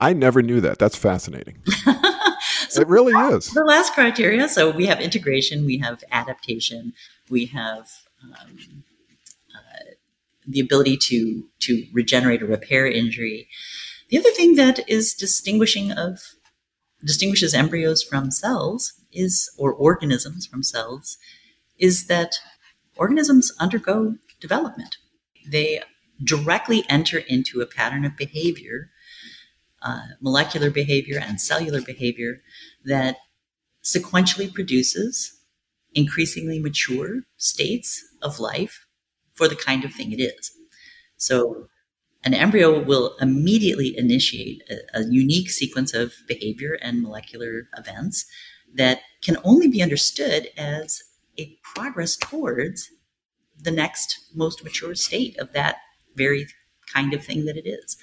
I 0.00 0.12
never 0.12 0.42
knew 0.42 0.60
that. 0.60 0.78
That's 0.78 0.96
fascinating. 0.96 1.62
So 2.74 2.82
It 2.82 2.88
really 2.88 3.12
is. 3.34 3.50
the 3.50 3.64
last 3.64 3.94
criteria 3.94 4.48
so 4.48 4.70
we 4.70 4.86
have 4.86 5.00
integration, 5.00 5.64
we 5.64 5.78
have 5.78 6.02
adaptation, 6.10 6.92
we 7.30 7.46
have 7.46 7.88
um, 8.22 8.82
uh, 9.54 9.92
the 10.46 10.58
ability 10.58 10.96
to 10.96 11.44
to 11.60 11.86
regenerate 11.92 12.42
or 12.42 12.46
repair 12.46 12.86
injury. 12.86 13.46
The 14.08 14.18
other 14.18 14.30
thing 14.32 14.56
that 14.56 14.80
is 14.88 15.14
distinguishing 15.14 15.92
of 15.92 16.18
distinguishes 17.04 17.54
embryos 17.54 18.02
from 18.02 18.32
cells 18.32 18.92
is 19.12 19.48
or 19.56 19.72
organisms 19.72 20.44
from 20.46 20.64
cells 20.64 21.16
is 21.78 22.06
that 22.06 22.40
organisms 22.96 23.52
undergo 23.60 24.16
development. 24.40 24.96
They 25.46 25.80
directly 26.22 26.84
enter 26.88 27.18
into 27.18 27.60
a 27.60 27.66
pattern 27.66 28.04
of 28.04 28.16
behavior, 28.16 28.90
uh, 29.84 30.00
molecular 30.20 30.70
behavior 30.70 31.20
and 31.22 31.40
cellular 31.40 31.82
behavior 31.82 32.38
that 32.84 33.18
sequentially 33.84 34.52
produces 34.52 35.40
increasingly 35.94 36.58
mature 36.58 37.20
states 37.36 38.04
of 38.22 38.40
life 38.40 38.86
for 39.34 39.48
the 39.48 39.56
kind 39.56 39.84
of 39.84 39.92
thing 39.92 40.12
it 40.12 40.20
is. 40.20 40.52
So, 41.16 41.68
an 42.24 42.34
embryo 42.34 42.82
will 42.82 43.16
immediately 43.20 43.96
initiate 43.98 44.62
a, 44.70 45.00
a 45.00 45.04
unique 45.04 45.50
sequence 45.50 45.92
of 45.94 46.14
behavior 46.26 46.78
and 46.80 47.02
molecular 47.02 47.68
events 47.76 48.24
that 48.74 49.00
can 49.22 49.36
only 49.44 49.68
be 49.68 49.82
understood 49.82 50.48
as 50.56 51.02
a 51.38 51.56
progress 51.74 52.16
towards 52.16 52.90
the 53.60 53.70
next 53.70 54.30
most 54.34 54.64
mature 54.64 54.94
state 54.94 55.38
of 55.38 55.52
that 55.52 55.76
very 56.16 56.46
kind 56.92 57.12
of 57.14 57.24
thing 57.24 57.44
that 57.44 57.56
it 57.56 57.66
is. 57.68 57.96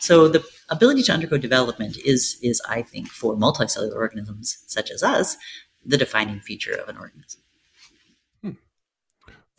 So 0.00 0.28
the 0.28 0.44
ability 0.68 1.02
to 1.04 1.12
undergo 1.12 1.36
development 1.36 1.96
is, 2.04 2.38
is 2.42 2.60
I 2.68 2.82
think, 2.82 3.08
for 3.08 3.36
multicellular 3.36 3.94
organisms 3.94 4.58
such 4.66 4.90
as 4.90 5.02
us, 5.02 5.36
the 5.84 5.96
defining 5.96 6.40
feature 6.40 6.74
of 6.74 6.88
an 6.88 6.96
organism. 6.96 7.42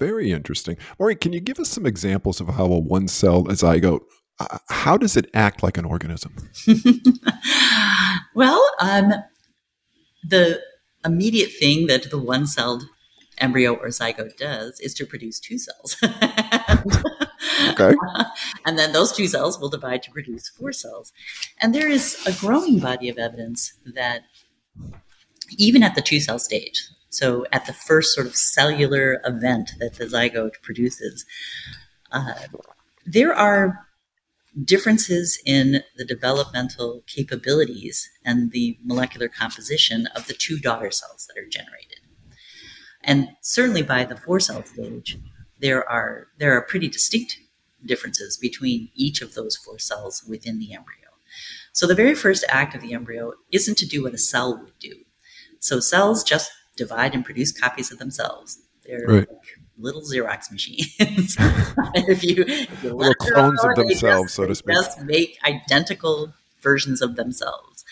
Very 0.01 0.31
interesting. 0.31 0.77
Maury, 0.97 1.15
can 1.15 1.31
you 1.31 1.39
give 1.39 1.59
us 1.59 1.69
some 1.69 1.85
examples 1.85 2.41
of 2.41 2.47
how 2.47 2.65
a 2.65 2.79
one 2.79 3.07
cell 3.07 3.43
zygote, 3.43 4.01
uh, 4.39 4.57
how 4.69 4.97
does 4.97 5.15
it 5.15 5.29
act 5.35 5.61
like 5.61 5.77
an 5.77 5.85
organism? 5.85 6.35
well, 8.35 8.59
um, 8.79 9.13
the 10.27 10.59
immediate 11.05 11.51
thing 11.51 11.85
that 11.85 12.09
the 12.09 12.17
one-celled 12.17 12.85
embryo 13.37 13.75
or 13.75 13.89
zygote 13.89 14.37
does 14.37 14.79
is 14.79 14.95
to 14.95 15.05
produce 15.05 15.39
two 15.39 15.59
cells. 15.59 15.95
Okay. 17.69 17.95
and 18.65 18.77
then 18.77 18.93
those 18.93 19.11
two 19.11 19.27
cells 19.27 19.59
will 19.59 19.69
divide 19.69 20.03
to 20.03 20.11
produce 20.11 20.49
four 20.49 20.71
cells. 20.71 21.11
And 21.59 21.73
there 21.73 21.89
is 21.89 22.17
a 22.25 22.33
growing 22.33 22.79
body 22.79 23.09
of 23.09 23.17
evidence 23.17 23.73
that 23.85 24.23
even 25.57 25.83
at 25.83 25.95
the 25.95 26.01
two 26.01 26.19
cell 26.19 26.39
stage, 26.39 26.87
so 27.09 27.45
at 27.51 27.65
the 27.65 27.73
first 27.73 28.15
sort 28.15 28.27
of 28.27 28.35
cellular 28.35 29.21
event 29.25 29.71
that 29.79 29.95
the 29.95 30.05
zygote 30.05 30.61
produces, 30.61 31.25
uh, 32.11 32.33
there 33.05 33.33
are 33.33 33.85
differences 34.63 35.41
in 35.45 35.83
the 35.95 36.05
developmental 36.05 37.03
capabilities 37.07 38.09
and 38.25 38.51
the 38.51 38.77
molecular 38.83 39.27
composition 39.27 40.07
of 40.15 40.27
the 40.27 40.33
two 40.33 40.59
daughter 40.59 40.91
cells 40.91 41.27
that 41.27 41.41
are 41.41 41.47
generated. 41.47 41.99
And 43.03 43.29
certainly 43.41 43.81
by 43.81 44.03
the 44.03 44.17
four 44.17 44.39
cell 44.39 44.63
stage, 44.63 45.17
there 45.59 45.87
are 45.89 46.27
there 46.37 46.53
are 46.53 46.61
pretty 46.61 46.87
distinct 46.87 47.37
differences 47.85 48.37
between 48.37 48.89
each 48.95 49.21
of 49.21 49.33
those 49.33 49.55
four 49.55 49.79
cells 49.79 50.23
within 50.27 50.59
the 50.59 50.73
embryo. 50.73 50.97
So 51.73 51.87
the 51.87 51.95
very 51.95 52.15
first 52.15 52.43
act 52.49 52.75
of 52.75 52.81
the 52.81 52.93
embryo 52.93 53.33
isn't 53.51 53.77
to 53.77 53.85
do 53.87 54.03
what 54.03 54.13
a 54.13 54.17
cell 54.17 54.57
would 54.57 54.77
do. 54.79 54.93
So 55.59 55.79
cells 55.79 56.23
just 56.23 56.51
divide 56.75 57.13
and 57.13 57.23
produce 57.23 57.51
copies 57.51 57.91
of 57.91 57.99
themselves. 57.99 58.59
They're 58.85 59.05
Right. 59.07 59.29
like 59.29 59.59
little 59.77 60.01
Xerox 60.01 60.51
machines. 60.51 61.37
if 61.95 62.23
you, 62.23 62.43
if 62.47 62.83
you 62.83 62.93
Little 62.93 63.13
clones 63.15 63.63
of 63.63 63.75
themselves, 63.75 64.23
just- 64.31 64.35
so 64.35 64.45
to 64.45 64.55
speak. 64.55 64.75
Just 64.75 65.01
make 65.01 65.37
identical 65.43 66.33
versions 66.61 67.01
of 67.01 67.15
themselves. 67.15 67.85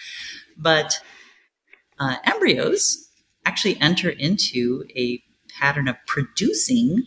But 0.58 1.00
uh, 2.00 2.18
embryos 2.26 3.08
actually 3.46 3.80
enter 3.82 4.10
into 4.10 4.86
a 4.96 5.24
pattern 5.58 5.88
of 5.88 5.96
producing 6.06 7.06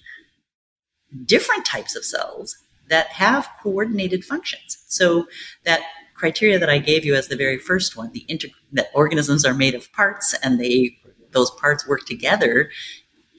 different 1.25 1.65
types 1.67 1.95
of 1.95 2.05
cells 2.05 2.57
that 2.89 3.09
have 3.09 3.49
coordinated 3.63 4.25
functions. 4.25 4.85
So 4.89 5.27
that 5.65 5.83
criteria 6.15 6.59
that 6.59 6.71
I 6.71 6.79
gave 6.79 7.05
you 7.05 7.15
as 7.15 7.29
the 7.29 7.37
very 7.37 7.59
first 7.59 7.97
one, 7.97 8.13
the 8.13 8.25
integ- 8.29 8.55
that 8.73 8.91
organisms 8.95 9.45
are 9.45 9.55
made 9.55 9.75
of 9.75 9.93
parts 9.93 10.35
and 10.43 10.61
they 10.61 10.99
those 11.33 11.51
parts 11.51 11.89
work 11.89 12.05
together 12.07 12.71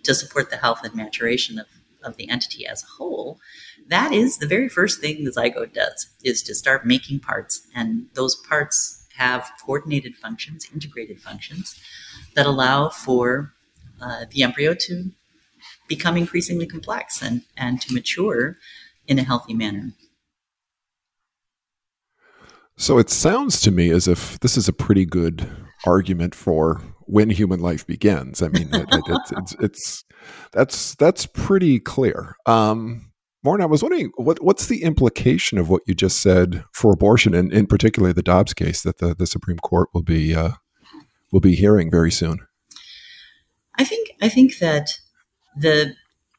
to 0.03 0.13
support 0.13 0.49
the 0.49 0.58
health 0.58 0.82
and 0.84 0.95
maturation 0.95 1.60
of, 1.60 1.67
of 2.03 2.17
the 2.17 2.27
entity 2.27 2.65
as 2.65 2.84
a 2.84 2.88
whole. 2.97 3.39
That 3.88 4.12
is 4.12 4.39
the 4.39 4.47
very 4.47 4.67
first 4.67 4.99
thing 4.99 5.23
the 5.23 5.32
zygote 5.32 5.73
does 5.73 6.08
is 6.23 6.41
to 6.43 6.56
start 6.56 6.86
making 6.86 7.19
parts 7.19 7.67
and 7.75 8.08
those 8.13 8.36
parts 8.36 9.08
have 9.15 9.49
coordinated 9.63 10.15
functions, 10.15 10.67
integrated 10.73 11.21
functions 11.21 11.79
that 12.36 12.45
allow 12.45 12.89
for 12.89 13.53
uh, 14.01 14.25
the 14.32 14.43
embryo 14.43 14.73
to 14.73 15.12
become 15.88 16.17
increasingly 16.17 16.65
complex 16.65 17.21
and, 17.21 17.43
and 17.56 17.79
to 17.82 17.93
mature 17.93 18.58
in 19.07 19.19
a 19.19 19.23
healthy 19.23 19.53
manner. 19.53 19.93
So 22.75 22.97
it 22.97 23.09
sounds 23.09 23.61
to 23.61 23.71
me 23.71 23.91
as 23.91 24.07
if 24.07 24.39
this 24.39 24.57
is 24.57 24.67
a 24.67 24.73
pretty 24.73 25.05
good 25.05 25.47
argument 25.85 26.33
for 26.33 26.81
when 27.01 27.29
human 27.29 27.59
life 27.59 27.85
begins. 27.85 28.41
I 28.41 28.47
mean, 28.47 28.73
it, 28.73 28.87
it, 28.91 29.03
it's, 29.07 29.31
it's, 29.31 29.55
it's, 29.59 30.05
that's 30.51 30.95
that's 30.95 31.25
pretty 31.25 31.79
clear. 31.79 32.35
Um, 32.45 33.11
I 33.45 33.65
was 33.65 33.83
wondering 33.83 34.11
what 34.15 34.41
what's 34.41 34.67
the 34.67 34.83
implication 34.83 35.57
of 35.57 35.69
what 35.69 35.83
you 35.85 35.93
just 35.93 36.21
said 36.21 36.63
for 36.71 36.93
abortion, 36.93 37.33
and 37.35 37.51
in 37.51 37.67
particular 37.67 38.13
the 38.13 38.23
Dobbs 38.23 38.53
case 38.53 38.81
that 38.83 38.99
the, 38.99 39.13
the 39.13 39.27
Supreme 39.27 39.59
Court 39.59 39.89
will 39.93 40.01
be 40.01 40.33
uh, 40.33 40.51
will 41.31 41.41
be 41.41 41.55
hearing 41.55 41.91
very 41.91 42.11
soon. 42.11 42.39
I 43.77 43.83
think 43.83 44.11
I 44.21 44.29
think 44.29 44.59
that 44.59 44.97
the 45.57 45.95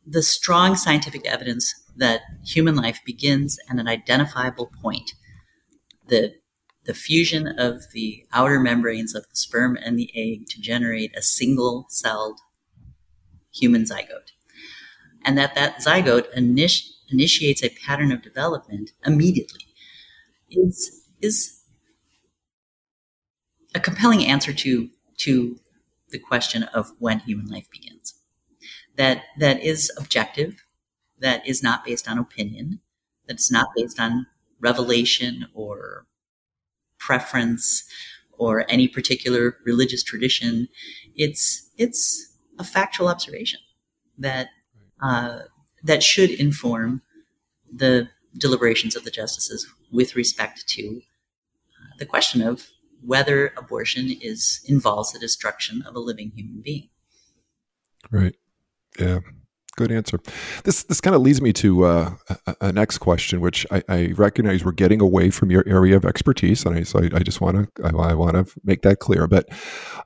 the 0.06 0.22
strong 0.22 0.76
scientific 0.76 1.26
evidence 1.26 1.74
that 1.96 2.22
human 2.44 2.76
life 2.76 3.00
begins 3.04 3.58
at 3.68 3.78
an 3.78 3.88
identifiable 3.88 4.70
point, 4.82 5.12
the 6.08 6.34
the 6.84 6.94
fusion 6.94 7.46
of 7.58 7.82
the 7.92 8.26
outer 8.32 8.60
membranes 8.60 9.14
of 9.14 9.22
the 9.22 9.36
sperm 9.36 9.78
and 9.82 9.98
the 9.98 10.10
egg 10.14 10.46
to 10.48 10.60
generate 10.60 11.16
a 11.16 11.22
single 11.22 11.86
celled 11.88 12.38
human 13.54 13.84
zygote. 13.84 14.32
And 15.24 15.38
that 15.38 15.54
that 15.54 15.78
zygote 15.78 16.30
init- 16.36 16.90
initiates 17.08 17.62
a 17.62 17.70
pattern 17.70 18.12
of 18.12 18.20
development 18.20 18.90
immediately 19.06 19.64
is, 20.50 21.06
is 21.22 21.62
a 23.74 23.80
compelling 23.80 24.26
answer 24.26 24.52
to, 24.52 24.90
to 25.18 25.58
the 26.10 26.18
question 26.18 26.64
of 26.64 26.92
when 26.98 27.20
human 27.20 27.46
life 27.46 27.70
begins. 27.70 28.14
That, 28.96 29.24
that 29.38 29.62
is 29.62 29.90
objective, 29.98 30.64
that 31.18 31.46
is 31.46 31.62
not 31.62 31.84
based 31.84 32.08
on 32.08 32.18
opinion, 32.18 32.80
that's 33.26 33.50
not 33.50 33.68
based 33.76 33.98
on 33.98 34.26
revelation 34.60 35.46
or 35.54 36.06
preference 36.98 37.84
or 38.38 38.64
any 38.68 38.88
particular 38.88 39.56
religious 39.64 40.02
tradition. 40.02 40.68
It's 41.14 41.70
it's 41.76 42.32
a 42.58 42.64
factual 42.64 43.08
observation 43.08 43.60
that 44.18 44.48
uh, 45.02 45.40
that 45.82 46.02
should 46.02 46.30
inform 46.30 47.02
the 47.72 48.08
deliberations 48.36 48.96
of 48.96 49.04
the 49.04 49.10
justices 49.10 49.66
with 49.92 50.16
respect 50.16 50.66
to 50.68 51.00
uh, 51.00 51.94
the 51.98 52.06
question 52.06 52.42
of 52.42 52.68
whether 53.04 53.52
abortion 53.56 54.10
is 54.20 54.60
involves 54.66 55.12
the 55.12 55.18
destruction 55.18 55.82
of 55.82 55.94
a 55.94 56.00
living 56.00 56.32
human 56.34 56.62
being. 56.62 56.88
Right. 58.10 58.34
Yeah. 58.98 59.20
Good 59.76 59.90
answer. 59.90 60.20
This 60.62 60.84
this 60.84 61.00
kind 61.00 61.16
of 61.16 61.22
leads 61.22 61.42
me 61.42 61.52
to 61.54 61.84
uh, 61.84 62.14
a, 62.46 62.56
a, 62.60 62.72
next 62.72 62.98
question, 62.98 63.40
which 63.40 63.66
I, 63.72 63.82
I, 63.88 64.06
recognize 64.16 64.64
we're 64.64 64.70
getting 64.70 65.00
away 65.02 65.30
from 65.30 65.50
your 65.50 65.64
area 65.66 65.96
of 65.96 66.04
expertise, 66.04 66.64
and 66.64 66.76
I, 66.76 66.84
so 66.84 67.00
I, 67.00 67.10
I 67.12 67.18
just 67.24 67.40
want 67.40 67.74
to 67.74 67.84
I, 67.84 67.88
I 67.88 68.14
want 68.14 68.34
to 68.34 68.46
make 68.62 68.82
that 68.82 69.00
clear. 69.00 69.26
But 69.26 69.48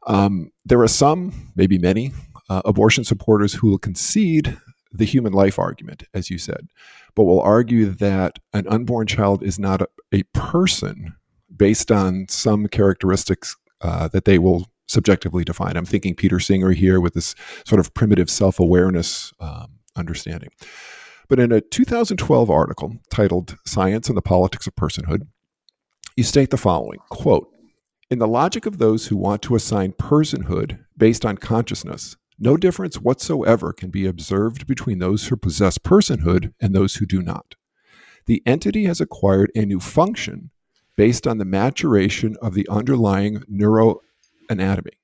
um, 0.07 0.53
there 0.65 0.81
are 0.81 0.89
some, 0.89 1.53
maybe 1.55 1.77
many, 1.77 2.13
uh, 2.49 2.63
abortion 2.65 3.05
supporters 3.05 3.53
who 3.53 3.69
will 3.69 3.79
concede 3.79 4.57
the 4.91 5.05
human 5.05 5.35
life 5.35 5.59
argument, 5.59 6.05
as 6.15 6.31
you 6.31 6.39
said, 6.39 6.69
but 7.15 7.25
will 7.25 7.43
argue 7.43 7.91
that 7.91 8.39
an 8.55 8.67
unborn 8.69 9.07
child 9.07 9.43
is 9.43 9.59
not 9.59 9.83
a, 9.83 9.89
a 10.13 10.23
person 10.33 11.15
based 11.55 11.93
on 11.93 12.27
some 12.31 12.69
characteristics 12.69 13.55
uh, 13.83 14.09
that 14.09 14.25
they 14.25 14.39
will 14.39 14.67
subjectively 14.89 15.45
defined. 15.45 15.77
I'm 15.77 15.85
thinking 15.85 16.15
Peter 16.15 16.41
Singer 16.41 16.73
here 16.73 17.01
with 17.01 17.15
this 17.15 17.35
sort 17.67 17.81
of 17.81 17.95
primitive 17.95 18.31
self 18.31 18.59
awareness 18.59 19.33
um, 19.41 19.79
understanding. 19.97 20.51
But 21.29 21.39
in 21.39 21.53
a 21.53 21.61
2012 21.61 22.51
article 22.51 22.97
titled 23.11 23.57
Science 23.67 24.09
and 24.09 24.17
the 24.17 24.23
Politics 24.23 24.67
of 24.67 24.75
Personhood, 24.75 25.27
you 26.17 26.25
state 26.25 26.51
the 26.51 26.57
following 26.57 26.99
quote, 27.11 27.49
In 28.11 28.19
the 28.19 28.27
logic 28.27 28.67
of 28.67 28.79
those 28.79 29.07
who 29.07 29.17
want 29.17 29.43
to 29.43 29.55
assign 29.55 29.93
personhood 29.93 30.81
based 30.97 31.27
on 31.27 31.37
consciousness, 31.37 32.17
no 32.39 32.57
difference 32.57 33.01
whatsoever 33.01 33.73
can 33.73 33.91
be 33.91 34.07
observed 34.07 34.67
between 34.67 35.01
those 35.01 35.27
who 35.27 35.37
possess 35.37 35.77
personhood 35.77 36.55
and 36.61 36.75
those 36.75 36.97
who 36.97 37.07
do 37.07 37.21
not. 37.21 37.57
The 38.27 38.43
entity 38.47 38.85
has 38.85 39.01
acquired 39.01 39.51
a 39.55 39.67
new 39.67 39.81
function 39.81 40.51
based 40.97 41.27
on 41.27 41.39
the 41.39 41.45
maturation 41.45 42.37
of 42.41 42.55
the 42.55 42.67
underlying 42.69 43.43
neuro 43.49 44.01
anatomy. 44.49 44.99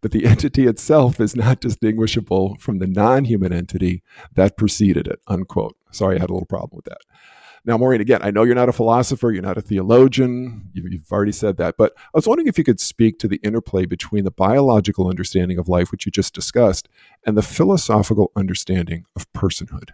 But 0.00 0.12
the 0.12 0.26
entity 0.26 0.66
itself 0.66 1.20
is 1.20 1.36
not 1.36 1.60
distinguishable 1.60 2.56
from 2.60 2.78
the 2.78 2.86
non 2.86 3.24
human 3.24 3.52
entity 3.52 4.02
that 4.34 4.56
preceded 4.56 5.06
it. 5.06 5.20
Unquote. 5.26 5.76
Sorry, 5.90 6.16
I 6.16 6.20
had 6.20 6.30
a 6.30 6.32
little 6.32 6.46
problem 6.46 6.76
with 6.76 6.86
that. 6.86 6.98
Now, 7.66 7.78
Maureen, 7.78 8.02
again, 8.02 8.20
I 8.22 8.30
know 8.30 8.42
you're 8.42 8.54
not 8.54 8.68
a 8.68 8.74
philosopher, 8.74 9.32
you're 9.32 9.42
not 9.42 9.56
a 9.56 9.62
theologian, 9.62 10.68
you've 10.74 11.10
already 11.10 11.32
said 11.32 11.56
that, 11.56 11.76
but 11.78 11.94
I 11.96 12.10
was 12.12 12.28
wondering 12.28 12.46
if 12.46 12.58
you 12.58 12.64
could 12.64 12.78
speak 12.78 13.18
to 13.20 13.28
the 13.28 13.40
interplay 13.42 13.86
between 13.86 14.24
the 14.24 14.30
biological 14.30 15.08
understanding 15.08 15.56
of 15.56 15.66
life, 15.66 15.90
which 15.90 16.04
you 16.04 16.12
just 16.12 16.34
discussed, 16.34 16.90
and 17.24 17.38
the 17.38 17.42
philosophical 17.42 18.32
understanding 18.36 19.06
of 19.16 19.32
personhood. 19.32 19.90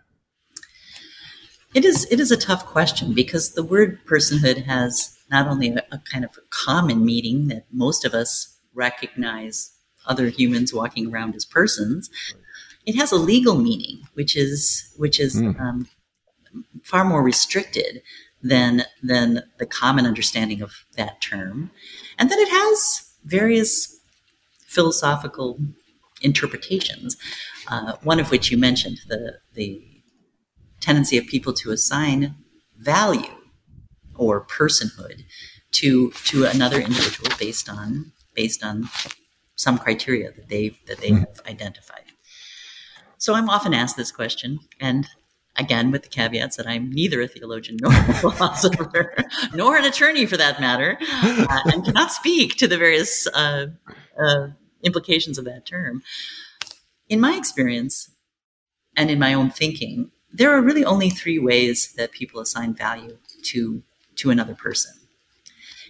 It 1.73 1.85
is, 1.85 2.09
it 2.11 2.19
is 2.19 2.33
a 2.33 2.37
tough 2.37 2.67
question 2.67 3.15
because 3.15 3.53
the 3.53 3.63
word 3.63 4.01
personhood 4.05 4.65
has 4.65 5.17
not 5.31 5.47
only 5.47 5.69
a, 5.69 5.85
a 5.93 5.99
kind 6.13 6.25
of 6.25 6.37
common 6.51 7.05
meaning 7.05 7.47
that 7.47 7.67
most 7.71 8.05
of 8.05 8.15
us 8.15 8.59
recognize 8.81 9.71
other 10.07 10.29
humans 10.29 10.73
walking 10.73 11.13
around 11.13 11.35
as 11.35 11.45
persons. 11.45 12.11
It 12.87 12.97
has 12.97 13.13
a 13.13 13.17
legal 13.33 13.57
meaning, 13.57 13.97
which 14.15 14.35
is 14.37 14.93
which 14.97 15.21
is 15.21 15.37
mm. 15.37 15.59
um, 15.61 15.89
far 16.83 17.05
more 17.05 17.23
restricted 17.23 18.03
than 18.43 18.85
than 19.03 19.43
the 19.59 19.67
common 19.67 20.07
understanding 20.07 20.63
of 20.63 20.73
that 20.97 21.21
term, 21.21 21.71
and 22.19 22.31
then 22.31 22.39
it 22.39 22.49
has 22.49 22.79
various 23.25 23.73
philosophical 24.67 25.59
interpretations. 26.23 27.17
Uh, 27.69 27.93
one 28.03 28.19
of 28.19 28.31
which 28.31 28.51
you 28.51 28.59
mentioned 28.59 28.99
the 29.13 29.39
the 29.55 29.69
tendency 30.81 31.19
of 31.19 31.27
people 31.27 31.53
to 31.53 31.71
assign 31.71 32.35
value 32.79 33.37
or 34.17 34.45
personhood 34.59 35.25
to 35.73 36.11
to 36.25 36.45
another 36.45 36.81
individual 36.81 37.31
based 37.39 37.69
on 37.69 38.13
based 38.41 38.63
on 38.65 38.89
some 39.65 39.77
criteria 39.85 40.29
that 40.37 40.49
they 40.49 40.65
that 40.89 40.99
they 41.03 41.11
mm-hmm. 41.11 41.31
have 41.31 41.41
identified. 41.55 42.07
So 43.19 43.35
I'm 43.35 43.51
often 43.51 43.75
asked 43.75 43.97
this 43.97 44.13
question, 44.21 44.51
and 44.89 45.07
again 45.57 45.91
with 45.91 46.03
the 46.03 46.09
caveats 46.09 46.57
that 46.57 46.67
I'm 46.67 46.91
neither 46.91 47.21
a 47.21 47.29
theologian 47.29 47.77
nor 47.83 47.93
a 47.93 48.15
philosopher, 48.23 49.15
nor 49.53 49.77
an 49.77 49.85
attorney 49.85 50.25
for 50.27 50.39
that 50.39 50.61
matter, 50.61 50.97
uh, 51.01 51.61
and 51.67 51.85
cannot 51.85 52.11
speak 52.13 52.57
to 52.57 52.67
the 52.67 52.79
various 52.79 53.27
uh, 53.43 53.67
uh, 54.19 54.47
implications 54.83 55.37
of 55.39 55.45
that 55.45 55.67
term. 55.67 56.03
In 57.09 57.21
my 57.21 57.35
experience, 57.37 58.11
and 58.97 59.11
in 59.11 59.19
my 59.19 59.35
own 59.35 59.51
thinking, 59.51 60.11
there 60.33 60.51
are 60.55 60.63
really 60.63 60.85
only 60.85 61.11
three 61.11 61.39
ways 61.39 61.93
that 61.99 62.13
people 62.13 62.41
assign 62.41 62.75
value 62.75 63.19
to 63.51 63.83
to 64.21 64.31
another 64.31 64.55
person. 64.55 64.95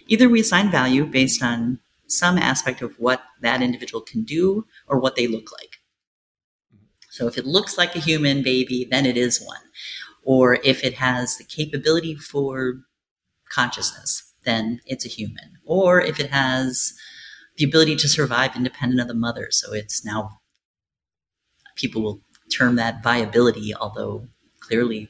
Either 0.07 0.27
we 0.27 0.41
assign 0.41 0.69
value 0.69 1.05
based 1.05 1.41
on 1.41 1.79
some 2.11 2.37
aspect 2.37 2.81
of 2.81 2.95
what 2.97 3.23
that 3.41 3.61
individual 3.61 4.01
can 4.01 4.23
do 4.23 4.65
or 4.87 4.99
what 4.99 5.15
they 5.15 5.27
look 5.27 5.51
like. 5.51 5.77
So 7.09 7.27
if 7.27 7.37
it 7.37 7.45
looks 7.45 7.77
like 7.77 7.95
a 7.95 7.99
human 7.99 8.41
baby, 8.41 8.87
then 8.89 9.05
it 9.05 9.17
is 9.17 9.43
one. 9.43 9.61
Or 10.23 10.55
if 10.63 10.83
it 10.83 10.95
has 10.95 11.37
the 11.37 11.43
capability 11.43 12.15
for 12.15 12.81
consciousness, 13.49 14.33
then 14.45 14.79
it's 14.85 15.05
a 15.05 15.09
human. 15.09 15.57
Or 15.65 15.99
if 16.01 16.19
it 16.19 16.31
has 16.31 16.93
the 17.57 17.65
ability 17.65 17.95
to 17.97 18.07
survive 18.07 18.55
independent 18.55 19.01
of 19.01 19.07
the 19.07 19.13
mother, 19.13 19.47
so 19.51 19.73
it's 19.73 20.05
now 20.05 20.39
people 21.75 22.01
will 22.01 22.21
term 22.51 22.75
that 22.75 23.03
viability, 23.03 23.73
although 23.75 24.27
clearly 24.59 25.09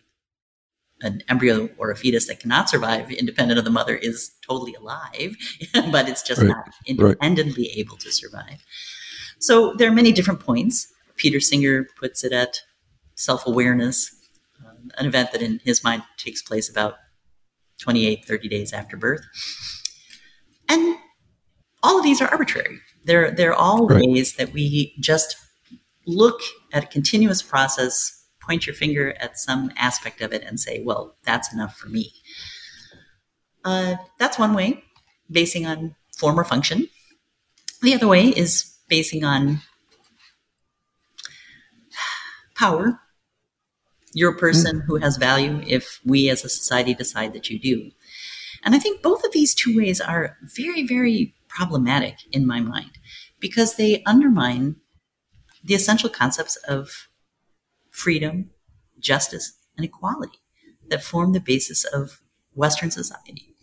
an 1.01 1.23
embryo 1.27 1.69
or 1.77 1.91
a 1.91 1.95
fetus 1.95 2.27
that 2.27 2.39
cannot 2.39 2.69
survive 2.69 3.11
independent 3.11 3.57
of 3.57 3.65
the 3.65 3.71
mother 3.71 3.95
is 3.95 4.31
totally 4.47 4.73
alive, 4.75 5.35
but 5.91 6.07
it's 6.07 6.21
just 6.21 6.41
right. 6.41 6.49
not 6.49 6.69
independently 6.85 7.63
right. 7.63 7.77
able 7.77 7.97
to 7.97 8.11
survive. 8.11 8.63
So 9.39 9.73
there 9.73 9.89
are 9.89 9.93
many 9.93 10.11
different 10.11 10.39
points. 10.39 10.91
Peter 11.17 11.39
Singer 11.39 11.87
puts 11.99 12.23
it 12.23 12.31
at 12.31 12.61
self 13.15 13.45
awareness, 13.45 14.15
uh, 14.65 14.73
an 14.97 15.05
event 15.05 15.31
that 15.31 15.41
in 15.41 15.59
his 15.63 15.83
mind 15.83 16.03
takes 16.17 16.41
place 16.41 16.69
about 16.69 16.95
28, 17.79 18.25
30 18.25 18.47
days 18.47 18.73
after 18.73 18.95
birth. 18.95 19.25
And 20.69 20.95
all 21.83 21.97
of 21.97 22.03
these 22.03 22.21
are 22.21 22.27
arbitrary. 22.27 22.79
They're, 23.03 23.31
they're 23.31 23.53
all 23.53 23.87
right. 23.87 24.07
ways 24.07 24.35
that 24.35 24.53
we 24.53 24.95
just 24.99 25.35
look 26.05 26.39
at 26.73 26.83
a 26.83 26.87
continuous 26.87 27.41
process 27.41 28.20
point 28.41 28.65
your 28.65 28.75
finger 28.75 29.15
at 29.19 29.37
some 29.37 29.71
aspect 29.77 30.21
of 30.21 30.33
it 30.33 30.43
and 30.43 30.59
say, 30.59 30.81
well, 30.83 31.15
that's 31.23 31.53
enough 31.53 31.77
for 31.77 31.89
me. 31.89 32.11
Uh, 33.63 33.95
that's 34.17 34.39
one 34.39 34.53
way, 34.53 34.83
basing 35.29 35.65
on 35.65 35.95
form 36.17 36.39
or 36.39 36.43
function. 36.43 36.87
The 37.81 37.93
other 37.93 38.07
way 38.07 38.27
is 38.27 38.75
basing 38.87 39.23
on 39.23 39.61
power. 42.55 42.99
You're 44.13 44.33
a 44.33 44.37
person 44.37 44.81
mm. 44.81 44.85
who 44.85 44.97
has 44.97 45.17
value 45.17 45.61
if 45.65 45.99
we 46.05 46.29
as 46.29 46.43
a 46.43 46.49
society 46.49 46.93
decide 46.93 47.33
that 47.33 47.49
you 47.49 47.59
do. 47.59 47.91
And 48.63 48.75
I 48.75 48.79
think 48.79 49.01
both 49.01 49.23
of 49.23 49.31
these 49.31 49.55
two 49.55 49.75
ways 49.75 49.99
are 49.99 50.37
very, 50.55 50.85
very 50.85 51.33
problematic 51.47 52.15
in 52.31 52.45
my 52.45 52.59
mind 52.59 52.91
because 53.39 53.75
they 53.75 54.03
undermine 54.05 54.75
the 55.63 55.75
essential 55.75 56.09
concepts 56.09 56.55
of 56.67 57.07
freedom, 57.91 58.49
justice, 58.99 59.53
and 59.77 59.85
equality 59.85 60.39
that 60.89 61.03
form 61.03 61.33
the 61.33 61.39
basis 61.39 61.83
of 61.85 62.19
Western 62.53 62.89
society. 62.89 63.55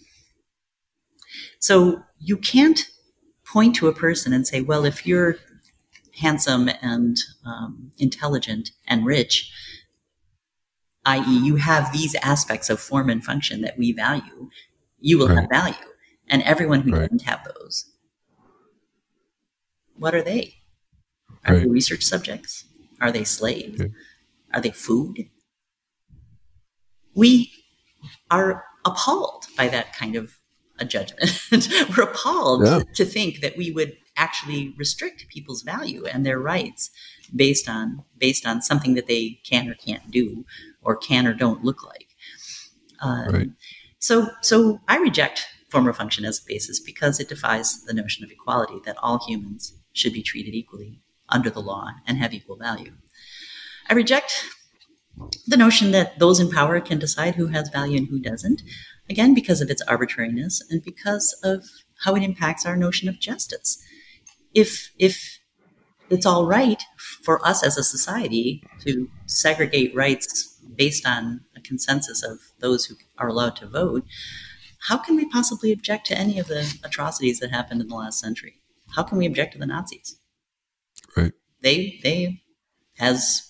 So 1.58 2.02
you 2.20 2.36
can't 2.36 2.88
point 3.44 3.74
to 3.76 3.88
a 3.88 3.92
person 3.92 4.32
and 4.32 4.46
say, 4.46 4.60
well, 4.60 4.84
if 4.84 5.06
you're 5.06 5.36
handsome 6.14 6.70
and 6.82 7.16
um, 7.44 7.92
intelligent 7.98 8.70
and 8.86 9.04
rich, 9.04 9.50
i.e., 11.04 11.38
you 11.44 11.56
have 11.56 11.92
these 11.92 12.14
aspects 12.22 12.70
of 12.70 12.80
form 12.80 13.08
and 13.08 13.24
function 13.24 13.60
that 13.62 13.78
we 13.78 13.92
value, 13.92 14.48
you 15.00 15.18
will 15.18 15.28
right. 15.28 15.38
have 15.38 15.50
value. 15.50 15.74
And 16.28 16.42
everyone 16.42 16.82
who 16.82 16.92
right. 16.92 17.00
doesn't 17.02 17.22
have 17.22 17.44
those, 17.44 17.90
what 19.96 20.14
are 20.14 20.22
they? 20.22 20.54
Are 21.46 21.54
right. 21.54 21.62
they 21.62 21.68
research 21.68 22.04
subjects? 22.04 22.64
Are 23.00 23.12
they 23.12 23.24
slaves? 23.24 23.82
Are 24.54 24.60
they 24.60 24.70
food? 24.70 25.28
We 27.14 27.50
are 28.30 28.64
appalled 28.84 29.46
by 29.56 29.68
that 29.68 29.94
kind 29.94 30.16
of 30.16 30.38
a 30.78 30.84
judgment. 30.84 31.40
We're 31.96 32.04
appalled 32.04 32.64
yeah. 32.64 32.82
to 32.94 33.04
think 33.04 33.40
that 33.40 33.56
we 33.56 33.70
would 33.70 33.96
actually 34.16 34.74
restrict 34.76 35.26
people's 35.28 35.62
value 35.62 36.04
and 36.06 36.24
their 36.24 36.38
rights 36.38 36.90
based 37.34 37.68
on 37.68 38.04
based 38.18 38.46
on 38.46 38.62
something 38.62 38.94
that 38.94 39.06
they 39.06 39.40
can 39.44 39.68
or 39.68 39.74
can't 39.74 40.10
do 40.10 40.44
or 40.82 40.96
can 40.96 41.26
or 41.26 41.34
don't 41.34 41.64
look 41.64 41.84
like. 41.84 42.08
Um, 43.00 43.28
right. 43.28 43.48
So 43.98 44.30
so 44.42 44.80
I 44.88 44.98
reject 44.98 45.46
form 45.68 45.86
or 45.86 45.92
function 45.92 46.24
as 46.24 46.40
a 46.40 46.46
basis 46.46 46.80
because 46.80 47.20
it 47.20 47.28
defies 47.28 47.82
the 47.82 47.94
notion 47.94 48.24
of 48.24 48.30
equality 48.30 48.80
that 48.86 48.96
all 49.02 49.24
humans 49.26 49.74
should 49.92 50.12
be 50.12 50.22
treated 50.22 50.54
equally 50.54 51.00
under 51.28 51.50
the 51.50 51.60
law 51.60 51.90
and 52.06 52.18
have 52.18 52.32
equal 52.32 52.56
value. 52.56 52.92
I 53.88 53.94
reject 53.94 54.44
the 55.46 55.56
notion 55.56 55.90
that 55.92 56.18
those 56.18 56.40
in 56.40 56.50
power 56.50 56.80
can 56.80 56.98
decide 56.98 57.34
who 57.34 57.46
has 57.48 57.68
value 57.70 57.98
and 57.98 58.08
who 58.08 58.20
doesn't, 58.20 58.62
again, 59.08 59.34
because 59.34 59.60
of 59.60 59.70
its 59.70 59.82
arbitrariness 59.82 60.62
and 60.70 60.82
because 60.84 61.38
of 61.42 61.64
how 62.04 62.14
it 62.14 62.22
impacts 62.22 62.64
our 62.66 62.76
notion 62.76 63.08
of 63.08 63.18
justice. 63.18 63.82
If, 64.54 64.90
if 64.98 65.38
it's 66.10 66.26
all 66.26 66.46
right 66.46 66.82
for 67.22 67.44
us 67.46 67.64
as 67.64 67.76
a 67.76 67.82
society 67.82 68.62
to 68.80 69.08
segregate 69.26 69.94
rights 69.94 70.56
based 70.76 71.06
on 71.06 71.40
a 71.56 71.60
consensus 71.60 72.22
of 72.22 72.38
those 72.60 72.86
who 72.86 72.94
are 73.18 73.28
allowed 73.28 73.56
to 73.56 73.66
vote, 73.66 74.04
how 74.86 74.96
can 74.96 75.16
we 75.16 75.28
possibly 75.28 75.72
object 75.72 76.06
to 76.06 76.18
any 76.18 76.38
of 76.38 76.46
the 76.46 76.72
atrocities 76.84 77.40
that 77.40 77.50
happened 77.50 77.80
in 77.80 77.88
the 77.88 77.94
last 77.96 78.20
century? 78.20 78.54
How 78.94 79.02
can 79.02 79.18
we 79.18 79.26
object 79.26 79.52
to 79.54 79.58
the 79.58 79.66
Nazis? 79.66 80.16
Right. 81.16 81.32
They 81.62 81.98
they 82.02 82.42
as 83.00 83.47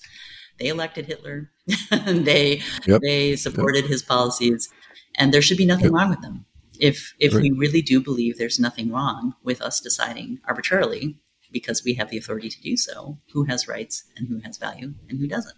they 0.59 0.69
elected 0.69 1.07
Hitler, 1.07 1.51
they 1.91 2.63
yep. 2.87 3.01
they 3.03 3.37
supported 3.37 3.85
yep. 3.85 3.91
his 3.91 4.03
policies, 4.03 4.69
and 5.17 5.33
there 5.33 5.43
should 5.43 5.57
be 5.57 5.67
nothing 5.67 5.87
yep. 5.87 5.93
wrong 5.93 6.11
with 6.11 6.21
them. 6.23 6.45
If 6.81 7.15
if 7.19 7.35
right. 7.35 7.43
we 7.43 7.51
really 7.51 7.83
do 7.83 8.01
believe 8.01 8.39
there's 8.39 8.59
nothing 8.59 8.91
wrong 8.91 9.35
with 9.43 9.61
us 9.61 9.81
deciding 9.81 10.41
arbitrarily 10.47 11.19
because 11.53 11.83
we 11.85 11.95
have 11.95 12.11
the 12.11 12.19
authority 12.19 12.49
to 12.49 12.61
do 12.61 12.77
so, 12.77 13.19
who 13.33 13.45
has 13.45 13.69
rights 13.69 14.05
and 14.17 14.29
who 14.29 14.41
has 14.41 14.59
value 14.59 14.95
and 15.09 15.19
who 15.19 15.27
doesn't. 15.27 15.57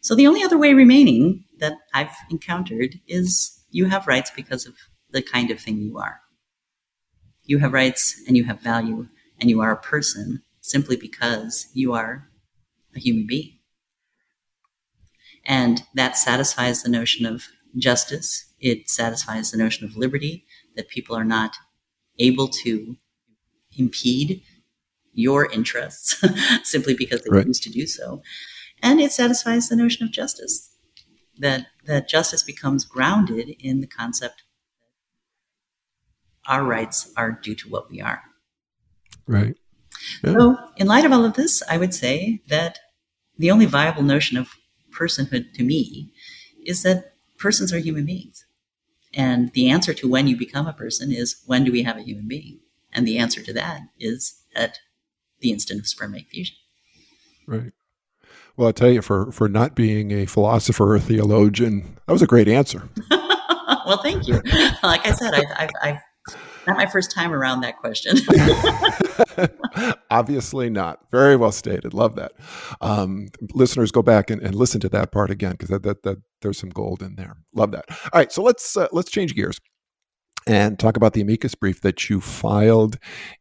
So 0.00 0.14
the 0.14 0.26
only 0.26 0.42
other 0.42 0.58
way 0.58 0.74
remaining 0.74 1.44
that 1.58 1.74
I've 1.94 2.14
encountered 2.30 3.00
is 3.06 3.60
you 3.70 3.86
have 3.86 4.06
rights 4.06 4.32
because 4.34 4.66
of 4.66 4.74
the 5.10 5.22
kind 5.22 5.50
of 5.50 5.60
thing 5.60 5.78
you 5.78 5.98
are. 5.98 6.20
You 7.44 7.58
have 7.58 7.72
rights 7.72 8.20
and 8.26 8.36
you 8.36 8.44
have 8.44 8.60
value 8.60 9.06
and 9.40 9.50
you 9.50 9.60
are 9.60 9.72
a 9.72 9.76
person 9.76 10.42
simply 10.60 10.96
because 10.96 11.68
you 11.72 11.92
are 11.92 12.28
a 12.94 13.00
human 13.00 13.26
being. 13.26 13.58
And 15.44 15.82
that 15.94 16.16
satisfies 16.16 16.82
the 16.82 16.90
notion 16.90 17.26
of 17.26 17.44
justice. 17.76 18.46
It 18.60 18.88
satisfies 18.88 19.50
the 19.50 19.58
notion 19.58 19.86
of 19.86 19.96
liberty, 19.96 20.44
that 20.76 20.88
people 20.88 21.16
are 21.16 21.24
not 21.24 21.56
able 22.18 22.48
to 22.48 22.96
impede 23.76 24.42
your 25.12 25.50
interests 25.50 26.22
simply 26.64 26.94
because 26.94 27.22
they 27.22 27.30
right. 27.30 27.44
choose 27.44 27.60
to 27.60 27.70
do 27.70 27.86
so. 27.86 28.22
And 28.82 29.00
it 29.00 29.12
satisfies 29.12 29.68
the 29.68 29.76
notion 29.76 30.04
of 30.04 30.12
justice, 30.12 30.70
that, 31.38 31.66
that 31.86 32.08
justice 32.08 32.42
becomes 32.42 32.84
grounded 32.84 33.50
in 33.58 33.80
the 33.80 33.86
concept 33.86 34.42
that 36.46 36.52
our 36.52 36.64
rights 36.64 37.12
are 37.16 37.32
due 37.32 37.54
to 37.54 37.68
what 37.68 37.90
we 37.90 38.00
are. 38.00 38.22
Right. 39.26 39.56
Yeah. 40.24 40.32
So, 40.32 40.56
in 40.76 40.86
light 40.88 41.04
of 41.04 41.12
all 41.12 41.24
of 41.24 41.34
this, 41.34 41.62
I 41.68 41.78
would 41.78 41.94
say 41.94 42.42
that 42.48 42.78
the 43.38 43.50
only 43.50 43.66
viable 43.66 44.02
notion 44.02 44.36
of 44.36 44.48
personhood 44.92 45.52
to 45.54 45.62
me 45.62 46.12
is 46.64 46.82
that 46.82 47.14
persons 47.38 47.72
are 47.72 47.78
human 47.78 48.06
beings. 48.06 48.44
And 49.14 49.52
the 49.52 49.68
answer 49.68 49.92
to 49.94 50.08
when 50.08 50.26
you 50.26 50.36
become 50.36 50.66
a 50.66 50.72
person 50.72 51.12
is 51.12 51.42
when 51.46 51.64
do 51.64 51.72
we 51.72 51.82
have 51.82 51.98
a 51.98 52.02
human 52.02 52.28
being? 52.28 52.60
And 52.92 53.06
the 53.06 53.18
answer 53.18 53.42
to 53.42 53.52
that 53.54 53.82
is 53.98 54.40
at 54.54 54.78
the 55.40 55.50
instant 55.50 55.80
of 55.80 55.86
sperm 55.86 56.14
egg 56.14 56.28
fusion. 56.28 56.56
Right. 57.46 57.72
Well, 58.56 58.68
I 58.68 58.72
tell 58.72 58.90
you, 58.90 59.02
for 59.02 59.32
for 59.32 59.48
not 59.48 59.74
being 59.74 60.12
a 60.12 60.26
philosopher 60.26 60.94
or 60.94 60.98
theologian, 60.98 61.98
that 62.06 62.12
was 62.12 62.22
a 62.22 62.26
great 62.26 62.48
answer. 62.48 62.88
well, 63.10 64.02
thank 64.02 64.28
you. 64.28 64.34
Like 64.82 65.06
I 65.06 65.12
said, 65.12 65.34
I've, 65.34 65.50
I've, 65.56 65.70
I've 65.82 65.98
not 66.66 66.76
my 66.76 66.86
first 66.86 67.10
time 67.10 67.32
around 67.32 67.60
that 67.60 67.76
question. 67.78 68.16
Obviously 70.10 70.70
not. 70.70 71.00
Very 71.10 71.36
well 71.36 71.52
stated. 71.52 71.94
Love 71.94 72.16
that. 72.16 72.32
Um, 72.80 73.28
listeners, 73.52 73.90
go 73.90 74.02
back 74.02 74.30
and, 74.30 74.42
and, 74.42 74.54
listen 74.54 74.80
to 74.80 74.88
that 74.90 75.12
part 75.12 75.30
again 75.30 75.52
because 75.52 75.68
that, 75.70 75.82
that, 75.82 76.02
that, 76.02 76.18
there's 76.42 76.58
some 76.58 76.70
gold 76.70 77.02
in 77.02 77.16
there. 77.16 77.36
Love 77.54 77.72
that. 77.72 77.84
All 77.90 78.10
right, 78.14 78.32
so 78.32 78.42
let's 78.42 78.76
uh, 78.76 78.88
let's 78.92 79.10
change 79.10 79.34
gears 79.34 79.60
and 80.46 80.78
talk 80.78 80.96
about 80.96 81.12
the 81.12 81.20
amicus 81.20 81.54
brief 81.54 81.80
that 81.82 82.10
you 82.10 82.20
filed 82.20 82.98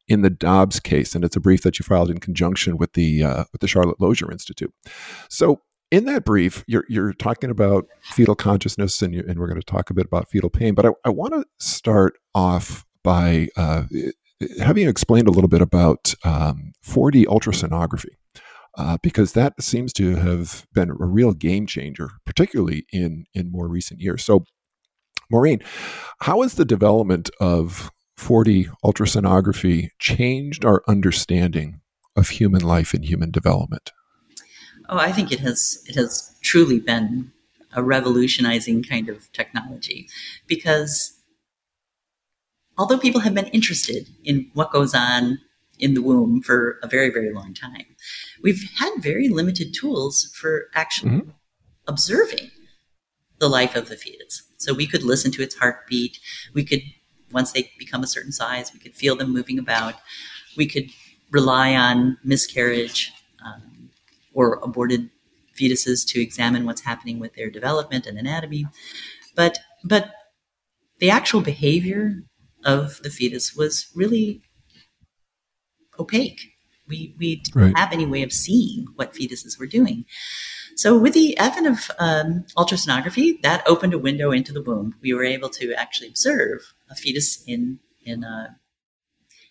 in 0.07 0.21
the 0.21 0.29
Dobbs 0.29 0.79
case, 0.79 1.15
and 1.15 1.25
it's 1.25 1.35
a 1.35 1.39
brief 1.39 1.63
that 1.63 1.79
you 1.79 1.83
filed 1.83 2.11
in 2.11 2.19
conjunction 2.19 2.77
with 2.77 2.93
the 2.93 3.23
uh, 3.23 3.43
with 3.51 3.61
the 3.61 3.67
Charlotte 3.67 3.99
Lozier 3.99 4.31
Institute. 4.31 4.73
So 5.29 5.61
in 5.91 6.05
that 6.05 6.23
brief, 6.23 6.63
you're, 6.67 6.85
you're 6.87 7.13
talking 7.13 7.49
about 7.49 7.85
fetal 8.01 8.33
consciousness, 8.33 9.01
and, 9.01 9.13
you, 9.13 9.23
and 9.27 9.37
we're 9.37 9.47
going 9.47 9.59
to 9.59 9.65
talk 9.65 9.89
a 9.89 9.93
bit 9.93 10.05
about 10.05 10.29
fetal 10.29 10.49
pain. 10.49 10.73
But 10.73 10.85
I, 10.85 10.89
I 11.05 11.09
want 11.09 11.33
to 11.33 11.45
start 11.59 12.13
off 12.33 12.85
by 13.03 13.47
uh, 13.55 13.83
having 14.59 14.87
explained 14.87 15.27
a 15.27 15.31
little 15.31 15.47
bit 15.47 15.61
about 15.61 16.13
um, 16.23 16.73
4D 16.85 17.25
ultrasonography. 17.25 18.15
Uh, 18.77 18.97
because 19.03 19.33
that 19.33 19.61
seems 19.61 19.91
to 19.91 20.15
have 20.15 20.65
been 20.73 20.89
a 20.89 20.93
real 20.95 21.33
game 21.33 21.67
changer, 21.67 22.09
particularly 22.25 22.85
in 22.93 23.25
in 23.33 23.51
more 23.51 23.67
recent 23.67 23.99
years. 23.99 24.23
So, 24.23 24.45
Maureen, 25.29 25.59
how 26.21 26.41
has 26.41 26.53
the 26.53 26.63
development 26.63 27.29
of 27.41 27.91
4D 28.17 28.69
ultrasonography 28.85 29.89
changed 29.99 30.63
our 30.63 30.83
understanding 30.87 31.81
of 32.15 32.29
human 32.29 32.61
life 32.61 32.93
and 32.93 33.03
human 33.03 33.29
development? 33.29 33.91
Oh, 34.87 34.97
I 34.97 35.11
think 35.11 35.31
it 35.31 35.39
has 35.39 35.83
it 35.87 35.95
has 35.95 36.33
truly 36.41 36.79
been 36.79 37.31
a 37.73 37.83
revolutionizing 37.83 38.83
kind 38.83 39.09
of 39.09 39.31
technology 39.31 40.07
because 40.47 41.13
although 42.81 42.97
people 42.97 43.21
have 43.21 43.35
been 43.35 43.45
interested 43.47 44.07
in 44.23 44.49
what 44.55 44.71
goes 44.71 44.95
on 44.95 45.37
in 45.77 45.93
the 45.93 46.01
womb 46.01 46.41
for 46.41 46.79
a 46.81 46.87
very, 46.87 47.11
very 47.11 47.31
long 47.31 47.53
time, 47.53 47.85
we've 48.41 48.63
had 48.79 48.91
very 48.97 49.29
limited 49.29 49.71
tools 49.71 50.31
for 50.33 50.65
actually 50.73 51.11
mm-hmm. 51.11 51.29
observing 51.87 52.49
the 53.37 53.47
life 53.47 53.75
of 53.75 53.87
the 53.87 53.95
fetus. 53.95 54.41
So 54.57 54.73
we 54.73 54.87
could 54.87 55.03
listen 55.03 55.31
to 55.33 55.43
its 55.43 55.53
heartbeat. 55.53 56.17
We 56.55 56.65
could, 56.65 56.81
once 57.31 57.51
they 57.51 57.69
become 57.77 58.03
a 58.03 58.07
certain 58.07 58.31
size, 58.31 58.73
we 58.73 58.79
could 58.79 58.95
feel 58.95 59.15
them 59.15 59.31
moving 59.31 59.59
about. 59.59 59.93
We 60.57 60.65
could 60.65 60.89
rely 61.29 61.75
on 61.75 62.17
miscarriage 62.23 63.13
um, 63.45 63.91
or 64.33 64.59
aborted 64.63 65.11
fetuses 65.55 66.03
to 66.07 66.19
examine 66.19 66.65
what's 66.65 66.81
happening 66.81 67.19
with 67.19 67.35
their 67.35 67.51
development 67.51 68.07
and 68.07 68.17
anatomy. 68.17 68.65
But, 69.35 69.59
but 69.83 70.09
the 70.97 71.11
actual 71.11 71.41
behavior 71.41 72.23
of 72.63 73.01
the 73.03 73.09
fetus 73.09 73.55
was 73.55 73.87
really 73.95 74.41
opaque. 75.99 76.41
We, 76.87 77.15
we 77.17 77.37
didn't 77.37 77.61
right. 77.61 77.77
have 77.77 77.93
any 77.93 78.05
way 78.05 78.21
of 78.21 78.33
seeing 78.33 78.85
what 78.95 79.13
fetuses 79.13 79.57
were 79.57 79.67
doing. 79.67 80.05
So, 80.75 80.97
with 80.97 81.13
the 81.13 81.37
advent 81.37 81.67
of 81.67 81.91
um, 81.99 82.43
ultrasonography, 82.57 83.41
that 83.43 83.63
opened 83.67 83.93
a 83.93 83.99
window 83.99 84.31
into 84.31 84.51
the 84.51 84.61
womb. 84.61 84.95
We 85.01 85.13
were 85.13 85.23
able 85.23 85.49
to 85.49 85.73
actually 85.73 86.07
observe 86.07 86.73
a 86.89 86.95
fetus 86.95 87.43
in 87.45 87.79
in 88.03 88.23
a 88.23 88.49
uh, 88.49 88.53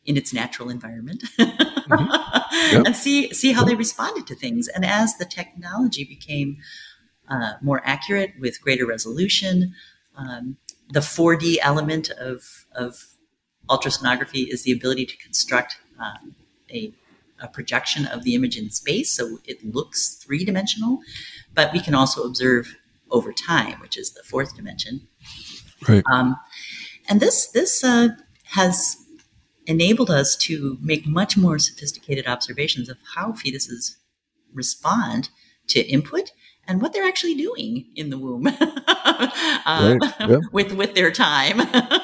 in 0.05 0.17
its 0.17 0.33
natural 0.33 0.71
environment 0.71 1.23
mm-hmm. 1.39 2.73
yep. 2.77 2.87
and 2.87 2.97
see 2.97 3.33
see 3.33 3.53
how 3.53 3.61
yep. 3.61 3.69
they 3.69 3.75
responded 3.75 4.27
to 4.27 4.35
things. 4.35 4.69
And 4.69 4.85
as 4.85 5.17
the 5.17 5.25
technology 5.25 6.05
became 6.05 6.57
uh, 7.29 7.53
more 7.61 7.83
accurate 7.85 8.33
with 8.39 8.61
greater 8.61 8.87
resolution, 8.87 9.75
um, 10.17 10.57
the 10.91 11.01
4D 11.01 11.57
element 11.63 12.11
of, 12.11 12.67
of 12.75 13.07
ultrasonography 13.69 14.49
is 14.49 14.65
the 14.65 14.73
ability 14.73 15.07
to 15.07 15.17
construct 15.17 15.79
um, 15.99 16.35
a, 16.71 16.93
a, 17.41 17.49
projection 17.49 18.07
of 18.07 18.25
the 18.25 18.35
image 18.35 18.57
in 18.57 18.71
space, 18.71 19.11
so 19.11 19.39
it 19.45 19.65
looks 19.65 20.17
three 20.17 20.45
dimensional, 20.45 21.01
but 21.55 21.73
we 21.73 21.81
can 21.81 21.95
also 21.95 22.23
observe 22.25 22.77
over 23.11 23.33
time, 23.33 23.81
which 23.81 23.97
is 23.97 24.13
the 24.13 24.23
fourth 24.23 24.57
dimension. 24.57 25.07
Right. 25.89 26.03
Um, 26.13 26.37
and 27.09 27.21
this 27.21 27.49
this 27.49 27.83
uh, 27.83 28.09
has 28.45 28.97
enabled 29.67 30.11
us 30.11 30.37
to 30.37 30.79
make 30.81 31.07
much 31.07 31.37
more 31.37 31.59
sophisticated 31.59 32.27
observations 32.27 32.89
of 32.89 32.99
how 33.15 33.33
fetuses 33.33 33.97
respond 34.53 35.31
to 35.69 35.81
input 35.87 36.33
and 36.67 36.81
what 36.81 36.93
they're 36.93 37.07
actually 37.07 37.35
doing 37.35 37.87
in 37.97 38.11
the 38.11 38.19
womb 38.19 38.47
uh, 38.61 39.29
right. 39.67 39.99
yeah. 40.21 40.39
with 40.53 40.73
with 40.73 40.95
their 40.95 41.11
time. 41.11 41.61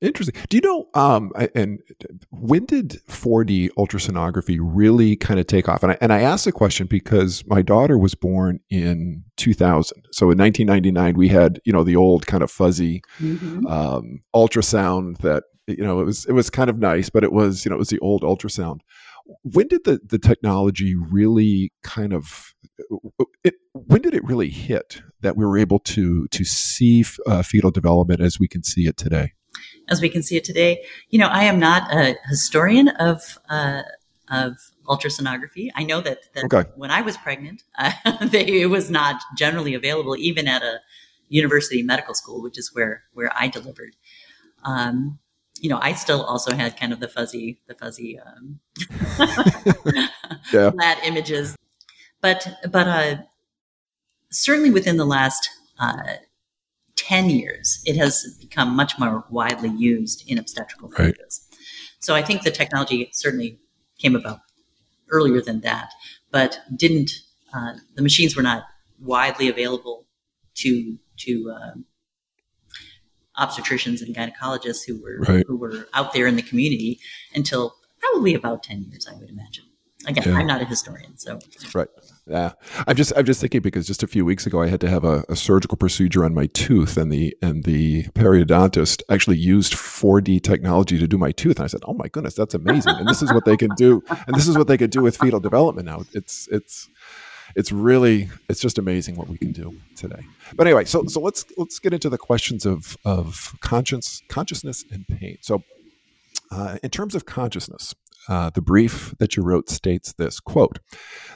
Interesting. 0.00 0.34
Do 0.48 0.56
you 0.56 0.62
know? 0.62 0.88
Um, 0.94 1.30
and 1.54 1.80
when 2.30 2.64
did 2.64 3.02
4D 3.08 3.68
ultrasonography 3.76 4.58
really 4.58 5.14
kind 5.14 5.38
of 5.38 5.46
take 5.46 5.68
off? 5.68 5.82
And 5.82 5.92
I, 5.92 5.98
and 6.00 6.10
I 6.10 6.22
asked 6.22 6.46
the 6.46 6.52
question 6.52 6.86
because 6.86 7.44
my 7.46 7.60
daughter 7.60 7.98
was 7.98 8.14
born 8.14 8.60
in 8.70 9.24
2000. 9.36 10.06
So 10.10 10.30
in 10.30 10.38
1999, 10.38 11.18
we 11.18 11.28
had 11.28 11.60
you 11.64 11.72
know 11.72 11.84
the 11.84 11.96
old 11.96 12.26
kind 12.26 12.42
of 12.42 12.50
fuzzy 12.50 13.02
mm-hmm. 13.18 13.66
um, 13.66 14.20
ultrasound 14.34 15.18
that 15.18 15.44
you 15.66 15.84
know 15.84 16.00
it 16.00 16.04
was 16.04 16.24
it 16.24 16.32
was 16.32 16.48
kind 16.48 16.70
of 16.70 16.78
nice, 16.78 17.10
but 17.10 17.22
it 17.22 17.32
was 17.32 17.66
you 17.66 17.68
know 17.68 17.76
it 17.76 17.78
was 17.78 17.90
the 17.90 17.98
old 17.98 18.22
ultrasound. 18.22 18.80
When 19.42 19.68
did 19.68 19.84
the 19.84 20.00
the 20.04 20.18
technology 20.18 20.94
really 20.94 21.72
kind 21.82 22.12
of 22.12 22.54
it, 23.44 23.54
when 23.72 24.02
did 24.02 24.14
it 24.14 24.24
really 24.24 24.50
hit 24.50 25.02
that 25.20 25.36
we 25.36 25.44
were 25.44 25.58
able 25.58 25.78
to 25.80 26.26
to 26.28 26.44
see 26.44 27.04
uh, 27.26 27.42
fetal 27.42 27.70
development 27.70 28.20
as 28.20 28.40
we 28.40 28.48
can 28.48 28.62
see 28.62 28.86
it 28.86 28.96
today? 28.96 29.32
as 29.88 30.00
we 30.00 30.08
can 30.08 30.22
see 30.22 30.36
it 30.36 30.44
today. 30.44 30.84
You 31.08 31.18
know, 31.18 31.26
I 31.26 31.44
am 31.44 31.58
not 31.58 31.92
a 31.92 32.16
historian 32.28 32.88
of 32.88 33.38
uh, 33.48 33.82
of 34.30 34.56
ultrasonography. 34.86 35.68
I 35.74 35.82
know 35.82 36.00
that, 36.00 36.20
that 36.34 36.44
okay. 36.44 36.70
when 36.76 36.90
I 36.90 37.02
was 37.02 37.16
pregnant, 37.16 37.64
uh, 37.78 37.92
they, 38.26 38.62
it 38.62 38.70
was 38.70 38.90
not 38.90 39.20
generally 39.36 39.74
available, 39.74 40.16
even 40.16 40.46
at 40.46 40.62
a 40.62 40.80
university 41.28 41.82
medical 41.82 42.14
school, 42.14 42.42
which 42.42 42.58
is 42.58 42.70
where 42.74 43.02
where 43.12 43.32
I 43.38 43.48
delivered. 43.48 43.96
Um, 44.64 45.18
you 45.60 45.68
know, 45.68 45.78
I 45.80 45.92
still 45.92 46.22
also 46.22 46.54
had 46.54 46.78
kind 46.78 46.92
of 46.92 47.00
the 47.00 47.08
fuzzy, 47.08 47.58
the 47.66 47.74
fuzzy 47.74 48.18
um, 48.18 48.60
yeah. 50.52 50.70
flat 50.72 50.98
images, 51.04 51.56
but 52.20 52.46
but 52.70 52.88
uh, 52.88 53.16
certainly 54.30 54.70
within 54.70 54.96
the 54.96 55.04
last 55.04 55.48
uh, 55.78 56.14
10 56.96 57.30
years, 57.30 57.82
it 57.84 57.96
has 57.96 58.36
become 58.40 58.74
much 58.74 58.98
more 58.98 59.24
widely 59.30 59.70
used 59.70 60.22
in 60.28 60.38
obstetrical 60.38 60.88
right. 60.98 61.16
So 61.98 62.14
I 62.14 62.22
think 62.22 62.42
the 62.42 62.50
technology 62.50 63.10
certainly 63.12 63.58
came 63.98 64.16
about 64.16 64.40
earlier 65.10 65.40
than 65.40 65.60
that, 65.60 65.90
but 66.30 66.60
didn't, 66.74 67.10
uh, 67.52 67.74
the 67.94 68.02
machines 68.02 68.36
were 68.36 68.42
not 68.42 68.62
widely 69.00 69.48
available 69.48 70.06
to, 70.54 70.98
to, 71.18 71.52
uh, 71.54 71.72
obstetricians 73.38 74.02
and 74.02 74.14
gynecologists 74.14 74.86
who 74.86 75.00
were, 75.02 75.20
right. 75.20 75.44
who 75.46 75.56
were 75.56 75.88
out 75.94 76.12
there 76.12 76.26
in 76.26 76.36
the 76.36 76.42
community 76.42 77.00
until 77.34 77.74
probably 77.98 78.34
about 78.34 78.62
10 78.62 78.84
years, 78.90 79.06
I 79.10 79.14
would 79.18 79.30
imagine. 79.30 79.64
Again, 80.06 80.24
yeah. 80.26 80.38
I'm 80.38 80.46
not 80.46 80.62
a 80.62 80.64
historian, 80.64 81.18
so. 81.18 81.38
Right. 81.74 81.88
Yeah, 82.26 82.52
I'm 82.86 82.96
just 82.96 83.12
I'm 83.16 83.26
just 83.26 83.40
thinking 83.40 83.60
because 83.60 83.86
just 83.86 84.02
a 84.02 84.06
few 84.06 84.24
weeks 84.24 84.46
ago 84.46 84.62
I 84.62 84.68
had 84.68 84.80
to 84.82 84.88
have 84.88 85.04
a, 85.04 85.24
a, 85.28 85.34
surgical 85.34 85.76
procedure 85.76 86.24
on 86.24 86.32
my 86.32 86.46
tooth, 86.46 86.96
and 86.96 87.10
the 87.10 87.36
and 87.42 87.64
the 87.64 88.04
periodontist 88.10 89.02
actually 89.10 89.36
used 89.38 89.72
4D 89.72 90.42
technology 90.42 90.96
to 90.98 91.08
do 91.08 91.18
my 91.18 91.32
tooth, 91.32 91.56
and 91.56 91.64
I 91.64 91.66
said, 91.66 91.80
"Oh 91.86 91.94
my 91.94 92.06
goodness, 92.06 92.34
that's 92.34 92.54
amazing!" 92.54 92.94
and 92.94 93.08
this 93.08 93.20
is 93.20 93.32
what 93.32 93.44
they 93.44 93.56
can 93.56 93.70
do, 93.76 94.02
and 94.08 94.36
this 94.36 94.46
is 94.46 94.56
what 94.56 94.68
they 94.68 94.78
can 94.78 94.90
do 94.90 95.02
with 95.02 95.16
fetal 95.16 95.40
development 95.40 95.86
now. 95.86 96.04
It's 96.12 96.48
it's 96.52 96.88
it's 97.56 97.72
really 97.72 98.28
it's 98.48 98.60
just 98.60 98.78
amazing 98.78 99.16
what 99.16 99.28
we 99.28 99.38
can 99.38 99.52
do 99.52 99.76
today. 99.96 100.24
But 100.54 100.66
anyway, 100.66 100.84
so 100.84 101.04
so 101.06 101.20
let's 101.20 101.44
let's 101.56 101.78
get 101.78 101.92
into 101.92 102.08
the 102.08 102.18
questions 102.18 102.66
of 102.66 102.96
of 103.04 103.54
conscience 103.60 104.22
consciousness 104.28 104.84
and 104.90 105.06
pain. 105.06 105.38
So, 105.40 105.62
uh, 106.50 106.78
in 106.82 106.90
terms 106.90 107.14
of 107.14 107.26
consciousness, 107.26 107.94
uh, 108.28 108.50
the 108.50 108.62
brief 108.62 109.14
that 109.18 109.36
you 109.36 109.42
wrote 109.42 109.70
states 109.70 110.12
this 110.14 110.40
quote 110.40 110.78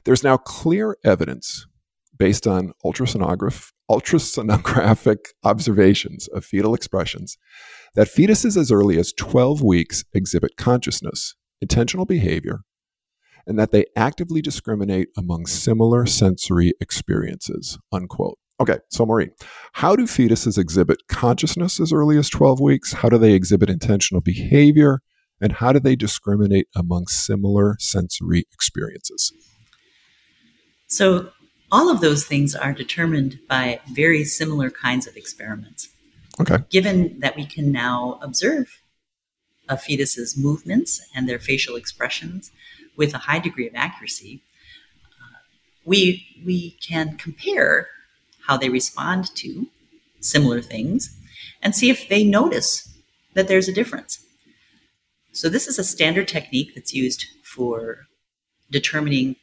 there's 0.04 0.22
now 0.22 0.36
clear 0.36 0.96
evidence 1.04 1.66
based 2.16 2.46
on 2.46 2.72
ultrasonograph, 2.84 3.72
ultrasonographic 3.90 5.18
observations 5.42 6.28
of 6.28 6.44
fetal 6.44 6.74
expressions 6.74 7.36
that 7.94 8.08
fetuses 8.08 8.56
as 8.56 8.70
early 8.70 8.98
as 8.98 9.12
12 9.12 9.62
weeks 9.62 10.04
exhibit 10.12 10.56
consciousness 10.56 11.34
intentional 11.60 12.04
behavior 12.04 12.60
and 13.46 13.58
that 13.58 13.70
they 13.70 13.84
actively 13.96 14.40
discriminate 14.40 15.08
among 15.16 15.46
similar 15.46 16.06
sensory 16.06 16.72
experiences 16.80 17.78
unquote 17.92 18.38
Okay, 18.60 18.78
so 18.88 19.04
Maureen, 19.04 19.32
how 19.72 19.96
do 19.96 20.04
fetuses 20.04 20.58
exhibit 20.58 21.08
consciousness 21.08 21.80
as 21.80 21.92
early 21.92 22.16
as 22.16 22.30
12 22.30 22.60
weeks? 22.60 22.92
How 22.92 23.08
do 23.08 23.18
they 23.18 23.32
exhibit 23.32 23.68
intentional 23.68 24.20
behavior? 24.20 25.00
And 25.40 25.52
how 25.52 25.72
do 25.72 25.80
they 25.80 25.96
discriminate 25.96 26.68
among 26.76 27.08
similar 27.08 27.76
sensory 27.80 28.46
experiences? 28.52 29.32
So, 30.86 31.30
all 31.72 31.90
of 31.90 32.00
those 32.00 32.24
things 32.24 32.54
are 32.54 32.72
determined 32.72 33.40
by 33.48 33.80
very 33.92 34.22
similar 34.22 34.70
kinds 34.70 35.08
of 35.08 35.16
experiments. 35.16 35.88
Okay. 36.40 36.58
Given 36.70 37.18
that 37.18 37.34
we 37.34 37.46
can 37.46 37.72
now 37.72 38.20
observe 38.22 38.80
a 39.68 39.76
fetus's 39.76 40.36
movements 40.36 41.04
and 41.14 41.28
their 41.28 41.40
facial 41.40 41.74
expressions 41.74 42.52
with 42.96 43.14
a 43.14 43.18
high 43.18 43.38
degree 43.38 43.66
of 43.66 43.74
accuracy, 43.74 44.42
uh, 45.20 45.38
we, 45.84 46.26
we 46.44 46.72
can 46.86 47.16
compare 47.16 47.88
how 48.46 48.56
they 48.56 48.68
respond 48.68 49.34
to 49.36 49.68
similar 50.20 50.60
things 50.60 51.16
and 51.62 51.74
see 51.74 51.90
if 51.90 52.08
they 52.08 52.24
notice 52.24 52.88
that 53.34 53.48
there's 53.48 53.68
a 53.68 53.72
difference. 53.72 54.24
So 55.32 55.48
this 55.48 55.66
is 55.66 55.78
a 55.78 55.84
standard 55.84 56.28
technique 56.28 56.74
that's 56.74 56.94
used 56.94 57.26
for 57.42 58.06
determining, 58.70 59.36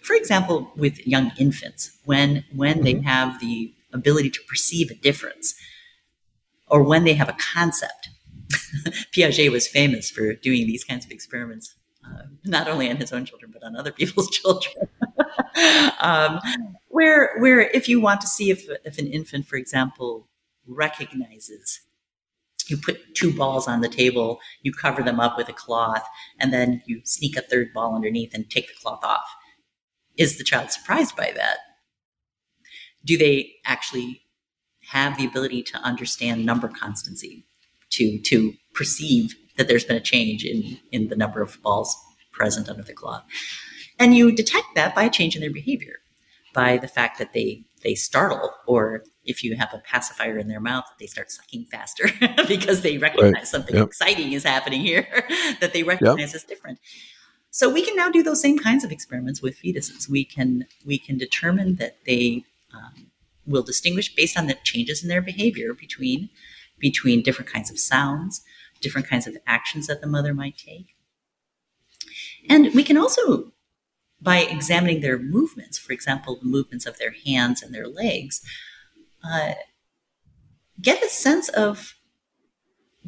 for 0.00 0.14
example, 0.14 0.70
with 0.76 1.06
young 1.06 1.32
infants, 1.38 1.96
when 2.04 2.44
when 2.54 2.76
mm-hmm. 2.76 2.84
they 2.84 3.00
have 3.00 3.40
the 3.40 3.72
ability 3.92 4.30
to 4.30 4.40
perceive 4.48 4.90
a 4.90 4.94
difference, 4.94 5.54
or 6.66 6.82
when 6.82 7.04
they 7.04 7.14
have 7.14 7.28
a 7.28 7.36
concept. 7.54 8.10
Piaget 9.14 9.50
was 9.50 9.66
famous 9.66 10.10
for 10.10 10.34
doing 10.34 10.66
these 10.66 10.84
kinds 10.84 11.04
of 11.04 11.10
experiments, 11.10 11.74
not 12.44 12.68
only 12.68 12.90
on 12.90 12.96
his 12.96 13.12
own 13.12 13.24
children 13.24 13.50
but 13.52 13.62
on 13.62 13.76
other 13.76 13.92
people's 14.00 14.30
children. 14.30 14.88
um, 16.00 16.40
where 16.88 17.38
where 17.38 17.60
if 17.60 17.88
you 17.88 18.00
want 18.00 18.20
to 18.20 18.26
see 18.26 18.50
if 18.50 18.66
if 18.84 18.98
an 18.98 19.06
infant, 19.06 19.46
for 19.46 19.56
example, 19.56 20.28
recognizes 20.66 21.80
you 22.68 22.76
put 22.76 23.14
two 23.14 23.34
balls 23.34 23.66
on 23.66 23.80
the 23.80 23.88
table, 23.88 24.38
you 24.62 24.72
cover 24.72 25.02
them 25.02 25.18
up 25.18 25.36
with 25.36 25.48
a 25.48 25.52
cloth, 25.52 26.04
and 26.38 26.52
then 26.52 26.82
you 26.86 27.00
sneak 27.04 27.36
a 27.36 27.42
third 27.42 27.72
ball 27.74 27.94
underneath 27.94 28.32
and 28.32 28.48
take 28.48 28.68
the 28.68 28.80
cloth 28.80 29.02
off. 29.02 29.28
Is 30.16 30.38
the 30.38 30.44
child 30.44 30.70
surprised 30.70 31.16
by 31.16 31.32
that? 31.34 31.58
Do 33.04 33.18
they 33.18 33.54
actually 33.64 34.22
have 34.90 35.16
the 35.16 35.24
ability 35.24 35.62
to 35.62 35.78
understand 35.78 36.44
number 36.44 36.68
constancy, 36.68 37.44
to 37.90 38.20
to 38.22 38.52
perceive 38.74 39.34
that 39.56 39.68
there's 39.68 39.84
been 39.84 39.96
a 39.96 40.00
change 40.00 40.44
in, 40.44 40.78
in 40.90 41.08
the 41.08 41.16
number 41.16 41.42
of 41.42 41.60
balls 41.62 41.96
present 42.40 42.68
under 42.68 42.82
the 42.82 42.94
cloth? 42.94 43.24
And 43.98 44.16
you 44.16 44.32
detect 44.32 44.68
that 44.74 44.94
by 44.94 45.04
a 45.04 45.10
change 45.10 45.34
in 45.36 45.42
their 45.42 45.52
behavior, 45.52 45.96
by 46.54 46.78
the 46.78 46.88
fact 46.88 47.18
that 47.18 47.32
they 47.32 47.64
they 47.82 47.94
startle 47.94 48.52
or 48.66 49.04
if 49.24 49.42
you 49.42 49.56
have 49.56 49.72
a 49.72 49.78
pacifier 49.78 50.36
in 50.38 50.48
their 50.48 50.60
mouth, 50.60 50.84
they 50.98 51.06
start 51.06 51.30
sucking 51.30 51.64
faster 51.66 52.06
because 52.48 52.82
they 52.82 52.98
recognize 52.98 53.32
right. 53.32 53.46
something 53.46 53.76
yep. 53.76 53.86
exciting 53.86 54.32
is 54.32 54.44
happening 54.44 54.80
here 54.80 55.06
that 55.60 55.72
they 55.72 55.82
recognize 55.82 56.32
yep. 56.32 56.34
as 56.34 56.44
different. 56.44 56.78
So 57.50 57.68
we 57.72 57.84
can 57.84 57.96
now 57.96 58.10
do 58.10 58.22
those 58.22 58.40
same 58.40 58.58
kinds 58.58 58.84
of 58.84 58.92
experiments 58.92 59.40
with 59.42 59.60
fetuses. 59.60 60.08
We 60.08 60.24
can 60.24 60.66
we 60.84 60.98
can 60.98 61.16
determine 61.18 61.76
that 61.76 61.98
they 62.06 62.44
um, 62.74 63.10
will 63.46 63.62
distinguish 63.62 64.14
based 64.14 64.38
on 64.38 64.46
the 64.46 64.56
changes 64.62 65.02
in 65.02 65.08
their 65.08 65.22
behavior 65.22 65.74
between 65.74 66.28
between 66.78 67.22
different 67.22 67.50
kinds 67.50 67.70
of 67.70 67.78
sounds, 67.78 68.42
different 68.80 69.08
kinds 69.08 69.26
of 69.26 69.36
actions 69.46 69.86
that 69.86 70.00
the 70.00 70.06
mother 70.06 70.32
might 70.34 70.56
take. 70.56 70.94
And 72.48 72.74
we 72.74 72.84
can 72.84 72.96
also, 72.96 73.52
by 74.20 74.38
examining 74.38 75.00
their 75.00 75.18
movements, 75.18 75.78
for 75.78 75.92
example, 75.92 76.36
the 76.36 76.46
movements 76.46 76.86
of 76.86 76.98
their 76.98 77.14
hands 77.26 77.62
and 77.62 77.74
their 77.74 77.88
legs, 77.88 78.42
uh, 79.24 79.52
get 80.80 81.02
a 81.02 81.08
sense 81.08 81.48
of 81.50 81.94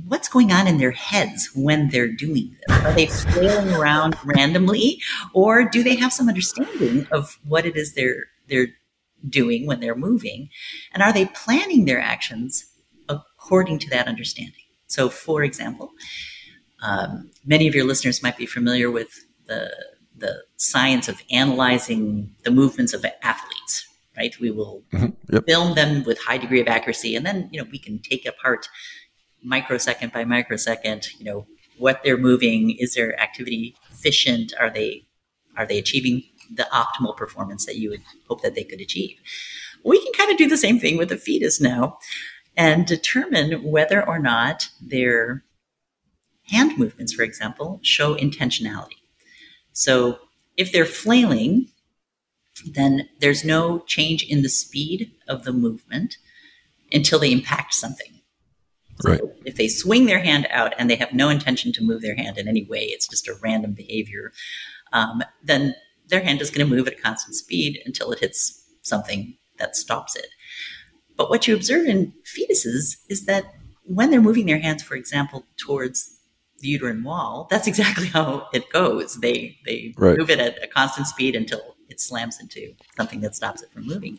what's 0.07 0.29
going 0.29 0.53
on 0.53 0.67
in 0.67 0.79
their 0.79 0.91
heads 0.91 1.51
when 1.55 1.89
they're 1.89 2.11
doing 2.13 2.57
this. 2.67 2.79
Are 2.85 2.93
they 2.93 3.07
flailing 3.07 3.75
around 3.75 4.17
randomly, 4.25 5.01
or 5.35 5.65
do 5.65 5.83
they 5.83 5.97
have 5.97 6.13
some 6.13 6.29
understanding 6.29 7.07
of 7.11 7.39
what 7.45 7.67
it 7.67 7.77
is 7.77 7.95
they're 7.95 8.27
they're 8.49 8.69
doing 9.29 9.67
when 9.67 9.81
they're 9.81 9.95
moving? 9.95 10.49
And 10.93 11.03
are 11.03 11.13
they 11.13 11.27
planning 11.27 11.85
their 11.85 12.01
actions 12.01 12.67
according 13.09 13.79
to 13.81 13.91
that 13.91 14.09
understanding? 14.09 14.55
So, 14.87 15.09
for 15.09 15.43
example, 15.43 15.93
um, 16.83 17.31
many 17.45 17.69
of 17.69 17.75
your 17.75 17.87
listeners 17.87 18.23
might 18.23 18.37
be 18.37 18.47
familiar 18.47 18.91
with 18.91 19.25
the, 19.47 19.71
the 20.17 20.43
science 20.57 21.09
of 21.09 21.23
analyzing 21.31 22.35
the 22.45 22.51
movements 22.51 22.93
of 22.93 23.05
athletes, 23.23 23.87
right? 24.17 24.39
We 24.41 24.51
will 24.51 24.83
mm-hmm. 24.93 25.11
yep. 25.33 25.45
film 25.47 25.75
them 25.75 26.05
with 26.05 26.21
high 26.21 26.39
degree 26.39 26.61
of 26.61 26.69
accuracy, 26.69 27.17
and 27.17 27.25
then 27.25 27.49
you 27.53 27.61
know 27.61 27.69
we 27.71 27.79
can 27.79 27.99
take 27.99 28.27
apart 28.27 28.69
microsecond 29.43 30.13
by 30.13 30.25
microsecond, 30.25 31.09
you 31.19 31.25
know, 31.25 31.47
what 31.79 32.03
they're 32.03 32.19
moving, 32.19 32.77
is 32.79 32.95
their 32.95 33.19
activity 33.21 33.75
efficient, 33.91 34.53
are 34.59 34.71
they 34.71 35.07
are 35.57 35.67
they 35.67 35.79
achieving 35.79 36.23
the 36.55 36.67
optimal 36.73 37.17
performance 37.17 37.67
that 37.67 37.77
you 37.77 37.91
would 37.91 38.03
hope 38.29 38.43
that 38.43 38.55
they 38.55 38.65
could 38.65 38.81
achieve? 38.81 39.19
We 39.85 40.03
can 40.03 40.13
kind 40.15 40.31
of 40.31 40.39
do 40.39 40.49
the 40.49 40.57
same 40.57 40.79
thing 40.79 40.97
with 40.97 41.09
the 41.09 41.17
fetus 41.17 41.61
now 41.61 41.99
and 42.57 42.87
determine 42.87 43.63
whether 43.63 44.07
or 44.07 44.19
not 44.19 44.69
their 44.81 45.45
hand 46.53 46.79
movements, 46.79 47.13
for 47.13 47.23
example, 47.23 47.81
show 47.83 48.15
intentionality. 48.15 49.01
So 49.73 50.19
if 50.57 50.71
they're 50.71 50.85
flailing, 50.85 51.69
then 52.67 53.09
there's 53.21 53.45
no 53.45 53.81
change 53.81 54.23
in 54.23 54.43
the 54.43 54.49
speed 54.49 55.11
of 55.29 55.45
the 55.45 55.53
movement 55.53 56.19
until 56.93 57.19
they 57.19 57.33
impact 57.33 57.75
something. 57.75 58.21
So 59.01 59.11
right. 59.11 59.21
If 59.45 59.57
they 59.57 59.69
swing 59.69 60.07
their 60.07 60.21
hand 60.21 60.47
out 60.51 60.75
and 60.79 60.89
they 60.89 60.97
have 60.97 61.13
no 61.13 61.29
intention 61.29 61.73
to 61.73 61.83
move 61.83 62.03
their 62.03 62.15
hand 62.15 62.39
in 62.39 62.47
any 62.47 62.65
way, 62.65 62.85
it's 62.85 63.09
just 63.09 63.27
a 63.27 63.35
random 63.43 63.73
behavior, 63.73 64.33
um, 64.93 65.23
then 65.43 65.75
their 66.09 66.23
hand 66.23 66.41
is 66.43 66.51
going 66.51 66.69
to 66.69 66.75
move 66.75 66.87
at 66.87 66.99
a 66.99 67.01
constant 67.01 67.35
speed 67.35 67.81
until 67.87 68.13
it 68.13 68.21
hits 68.21 68.63
something 68.83 69.37
that 69.59 69.77
stops 69.77 70.15
it. 70.15 70.29
But 71.17 71.31
what 71.31 71.49
you 71.49 71.55
observe 71.55 71.87
in 71.87 72.13
fetuses 72.25 72.99
is 73.09 73.25
that 73.27 73.55
when 73.85 74.11
they're 74.11 74.21
moving 74.21 74.47
their 74.47 74.61
hands, 74.61 74.83
for 74.83 74.95
example, 74.95 75.47
towards 75.57 76.12
the 76.63 76.69
uterine 76.69 77.05
wall, 77.05 77.47
that's 77.51 77.67
exactly 77.67 78.07
how 78.17 78.49
it 78.55 78.73
goes. 78.73 79.17
They 79.21 79.59
they 79.67 79.95
right. 79.99 80.17
move 80.17 80.31
it 80.31 80.41
at 80.41 80.63
a 80.63 80.67
constant 80.67 81.07
speed 81.07 81.37
until 81.37 81.77
it 81.89 82.01
slams 82.01 82.41
into 82.41 82.75
something 82.97 83.21
that 83.21 83.35
stops 83.35 83.63
it 83.63 83.71
from 83.71 83.87
moving. 83.87 84.19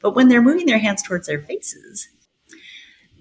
But 0.00 0.14
when 0.14 0.28
they're 0.28 0.42
moving 0.42 0.66
their 0.66 0.78
hands 0.78 1.02
towards 1.02 1.26
their 1.26 1.40
faces, 1.40 2.08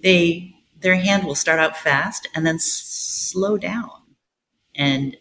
they 0.01 0.55
their 0.79 0.95
hand 0.95 1.23
will 1.23 1.35
start 1.35 1.59
out 1.59 1.77
fast 1.77 2.27
and 2.33 2.45
then 2.45 2.59
slow 2.59 3.57
down 3.57 3.89
and 4.75 5.17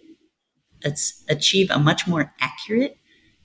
achieve 1.29 1.71
a 1.71 1.79
much 1.79 2.07
more 2.07 2.33
accurate 2.41 2.99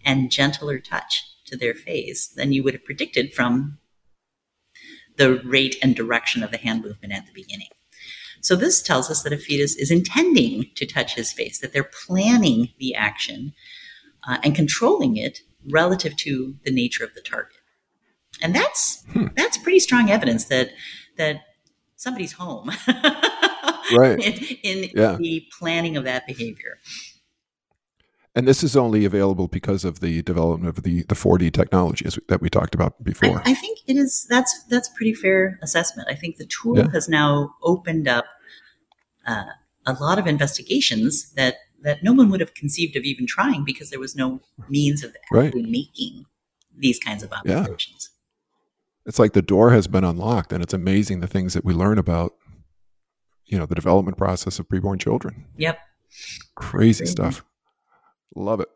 and 0.03 0.31
gentler 0.31 0.79
touch 0.79 1.23
to 1.45 1.55
their 1.55 1.73
face 1.73 2.27
than 2.27 2.51
you 2.51 2.63
would 2.63 2.73
have 2.73 2.83
predicted 2.83 3.33
from 3.33 3.77
the 5.15 5.35
rate 5.45 5.77
and 5.81 5.95
direction 5.95 6.43
of 6.43 6.51
the 6.51 6.57
hand 6.57 6.83
movement 6.83 7.13
at 7.13 7.25
the 7.25 7.33
beginning. 7.33 7.67
So 8.41 8.55
this 8.55 8.81
tells 8.81 9.09
us 9.09 9.23
that 9.23 9.33
a 9.33 9.37
fetus 9.37 9.75
is 9.75 9.91
intending 9.91 10.67
to 10.75 10.85
touch 10.85 11.15
his 11.15 11.31
face, 11.31 11.59
that 11.59 11.73
they're 11.73 11.89
planning 12.05 12.69
the 12.79 12.95
action 12.95 13.53
uh, 14.27 14.37
and 14.43 14.55
controlling 14.55 15.17
it 15.17 15.41
relative 15.69 16.15
to 16.17 16.55
the 16.63 16.71
nature 16.71 17.03
of 17.03 17.13
the 17.13 17.21
target. 17.21 17.57
And 18.41 18.55
that's 18.55 19.03
hmm. 19.11 19.27
that's 19.35 19.57
pretty 19.57 19.79
strong 19.79 20.09
evidence 20.09 20.45
that 20.45 20.71
that 21.17 21.41
somebody's 21.95 22.33
home, 22.33 22.71
right? 23.97 24.17
In, 24.19 24.33
in 24.63 24.89
yeah. 24.95 25.17
the 25.17 25.45
planning 25.59 25.97
of 25.97 26.05
that 26.05 26.25
behavior. 26.25 26.77
And 28.35 28.47
this 28.47 28.63
is 28.63 28.75
only 28.77 29.05
available 29.05 29.47
because 29.47 29.83
of 29.83 30.01
the 30.01 30.21
development 30.21 30.69
of 30.69 30.83
the, 30.83 31.03
the 31.03 31.15
4D 31.15 31.51
technologies 31.51 32.19
that 32.27 32.41
we 32.41 32.49
talked 32.49 32.75
about 32.75 33.03
before. 33.03 33.39
I, 33.45 33.51
I 33.51 33.53
think 33.53 33.79
it 33.87 33.97
is. 33.97 34.27
That's 34.29 34.63
that's 34.69 34.87
pretty 34.89 35.13
fair 35.13 35.59
assessment. 35.63 36.07
I 36.09 36.15
think 36.15 36.37
the 36.37 36.45
tool 36.45 36.77
yeah. 36.77 36.91
has 36.93 37.09
now 37.09 37.55
opened 37.63 38.07
up 38.07 38.25
uh, 39.27 39.45
a 39.85 39.93
lot 39.93 40.19
of 40.19 40.27
investigations 40.27 41.31
that 41.33 41.55
that 41.81 42.03
no 42.03 42.13
one 42.13 42.29
would 42.29 42.39
have 42.39 42.53
conceived 42.53 42.95
of 42.95 43.03
even 43.03 43.25
trying 43.25 43.63
because 43.63 43.89
there 43.89 43.99
was 43.99 44.15
no 44.15 44.41
means 44.67 45.03
of 45.03 45.15
actually 45.23 45.61
right. 45.63 45.69
making 45.69 46.25
these 46.77 46.99
kinds 46.99 47.23
of 47.23 47.31
observations. 47.31 48.09
Yeah. 48.11 49.07
It's 49.07 49.19
like 49.19 49.33
the 49.33 49.41
door 49.41 49.71
has 49.71 49.87
been 49.87 50.03
unlocked, 50.03 50.53
and 50.53 50.61
it's 50.61 50.73
amazing 50.73 51.19
the 51.19 51.27
things 51.27 51.53
that 51.53 51.65
we 51.65 51.73
learn 51.73 51.97
about, 51.97 52.35
you 53.45 53.57
know, 53.57 53.65
the 53.65 53.75
development 53.75 54.17
process 54.17 54.59
of 54.59 54.67
preborn 54.67 54.99
children. 54.99 55.45
Yep. 55.57 55.79
Crazy, 56.55 56.99
Crazy. 56.99 57.05
stuff. 57.05 57.43
Love 58.35 58.59
it. 58.59 58.69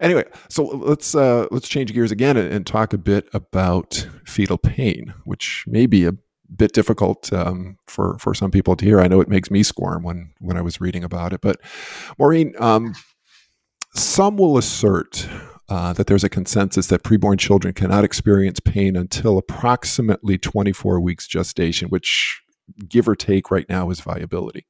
Anyway, 0.00 0.24
so 0.48 0.64
let's 0.64 1.14
uh, 1.14 1.46
let's 1.50 1.68
change 1.68 1.92
gears 1.92 2.12
again 2.12 2.36
and, 2.36 2.52
and, 2.52 2.66
talk 2.66 2.92
a 2.92 2.98
bit 2.98 3.26
about 3.32 4.06
fetal 4.24 4.58
pain, 4.58 5.14
which 5.24 5.64
may 5.66 5.86
be 5.86 6.04
a 6.04 6.12
bit 6.54 6.72
difficult 6.72 7.32
um, 7.32 7.78
for 7.86 8.18
for 8.18 8.34
some 8.34 8.50
people 8.50 8.76
to 8.76 8.84
hear. 8.84 9.00
I 9.00 9.08
know 9.08 9.20
it 9.20 9.28
makes 9.28 9.50
me 9.50 9.62
squirm 9.62 10.02
when 10.02 10.34
when 10.40 10.58
I 10.58 10.62
was 10.62 10.80
reading 10.80 11.04
about 11.04 11.32
it. 11.32 11.40
But 11.40 11.58
Maureen, 12.18 12.54
um, 12.58 12.94
some 13.94 14.36
will 14.36 14.58
assert 14.58 15.26
uh, 15.68 15.92
that 15.94 16.06
there's 16.06 16.24
a 16.24 16.28
consensus 16.28 16.86
that 16.88 17.02
preborn 17.02 17.38
children 17.38 17.74
cannot 17.74 18.04
experience 18.04 18.60
pain 18.60 18.96
until 18.96 19.38
approximately 19.38 20.38
24 20.38 21.00
weeks 21.00 21.26
gestation, 21.26 21.88
which 21.88 22.42
give 22.88 23.08
or 23.08 23.16
take 23.16 23.50
right 23.50 23.68
now 23.68 23.90
is 23.90 24.00
viability. 24.00 24.66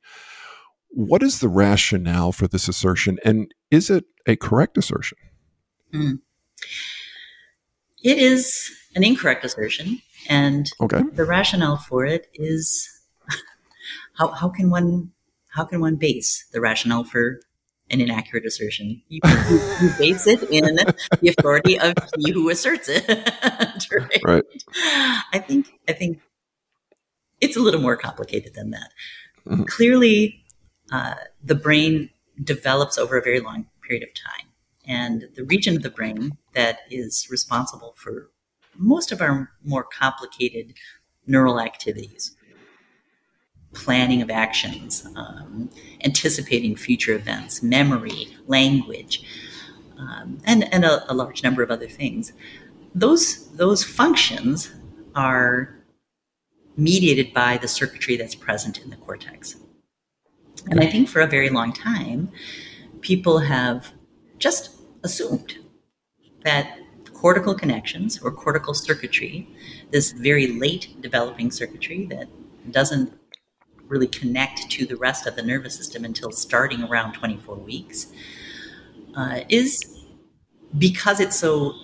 What 0.91 1.23
is 1.23 1.41
the 1.41 1.49
rationale 1.49 2.33
for 2.33 2.49
this 2.49 2.69
assertion, 2.69 3.19
and 3.25 3.53
is 3.71 3.91
it 3.91 4.05
a 4.27 4.37
correct 4.37 4.79
assertion? 4.79 5.19
Mm. 5.93 6.21
It 8.03 8.19
is 8.19 8.71
an 8.95 9.05
incorrect 9.05 9.45
assertion, 9.45 10.01
and 10.29 10.69
okay. 10.81 11.03
the 11.13 11.25
rationale 11.25 11.77
for 11.77 12.05
it 12.05 12.29
is 12.35 12.89
how, 14.15 14.29
how 14.29 14.49
can 14.49 14.71
one 14.71 15.13
how 15.49 15.65
can 15.65 15.81
one 15.81 15.97
base 15.97 16.47
the 16.53 16.61
rationale 16.61 17.05
for 17.05 17.41
an 17.91 18.01
inaccurate 18.01 18.45
assertion? 18.45 19.03
You, 19.09 19.21
you, 19.51 19.61
you 19.83 19.91
base 19.99 20.27
it 20.27 20.43
in 20.51 20.77
the 21.21 21.29
authority 21.37 21.79
of 21.79 21.95
he 22.19 22.31
who 22.33 22.51
asserts 22.51 22.89
it. 22.89 23.09
right? 23.93 24.21
right. 24.25 24.45
I 25.33 25.39
think 25.39 25.69
I 25.89 25.93
think 25.93 26.21
it's 27.41 27.57
a 27.57 27.61
little 27.61 27.81
more 27.81 27.97
complicated 27.97 28.55
than 28.55 28.71
that. 28.71 28.91
Mm-hmm. 29.47 29.65
Clearly, 29.65 30.45
uh, 30.93 31.15
the 31.43 31.55
brain 31.55 32.11
develops 32.43 32.99
over 32.99 33.19
a 33.19 33.23
very 33.23 33.41
long 33.41 33.67
period 33.83 34.03
of 34.03 34.11
time. 34.15 34.47
And 34.87 35.29
the 35.35 35.45
region 35.45 35.77
of 35.77 35.83
the 35.83 35.91
brain 35.91 36.39
that 36.55 36.81
is 36.91 37.29
responsible 37.31 37.95
for 37.97 38.31
most 38.75 39.13
of 39.13 39.21
our 39.21 39.51
more 39.65 39.85
complicated 39.85 40.75
neural 41.27 41.61
activities, 41.61 42.35
planning 43.75 44.23
of 44.23 44.31
actions, 44.31 45.07
um, 45.17 45.71
anticipating 46.05 46.75
future 46.75 47.13
events, 47.13 47.63
memory, 47.63 48.29
language, 48.47 49.25
um, 49.99 50.39
and, 50.45 50.73
and 50.73 50.85
a, 50.85 51.13
a 51.13 51.15
large 51.15 51.43
number 51.43 51.63
of 51.63 51.71
other 51.71 51.89
things. 51.89 52.33
Those, 52.95 53.49
those 53.57 53.85
functions 53.85 54.73
are 55.15 55.77
mediated 56.77 57.35
by 57.35 57.59
the 57.59 57.69
circuitry 57.69 58.17
that's 58.17 58.35
present 58.35 58.81
in 58.81 58.91
the 58.91 58.97
cortex. 58.97 59.57
And 60.67 60.81
I 60.81 60.87
think 60.87 61.09
for 61.09 61.21
a 61.21 61.27
very 61.27 61.51
long 61.51 61.73
time, 61.73 62.31
people 63.01 63.39
have 63.39 63.93
just 64.39 64.71
assumed 65.03 65.57
that 66.43 66.79
cortical 67.13 67.55
connections 67.55 68.21
or 68.23 68.31
cortical 68.31 68.75
circuitry, 68.75 69.49
this 69.91 70.13
very 70.13 70.47
late 70.47 71.01
developing 71.01 71.51
circuitry 71.51 72.07
that 72.07 72.29
doesn't 72.71 73.13
really 73.89 74.07
connect 74.07 74.71
to 74.71 74.87
the 74.87 74.97
rest 74.97 75.27
of 75.27 75.35
the 75.35 75.43
nervous 75.43 75.75
system 75.75 76.05
until 76.05 76.31
starting 76.31 76.85
around 76.85 77.15
24 77.15 77.57
weeks, 77.57 78.07
uh, 79.17 79.41
is 79.49 80.05
because 80.77 81.19
it's 81.19 81.39
so 81.39 81.75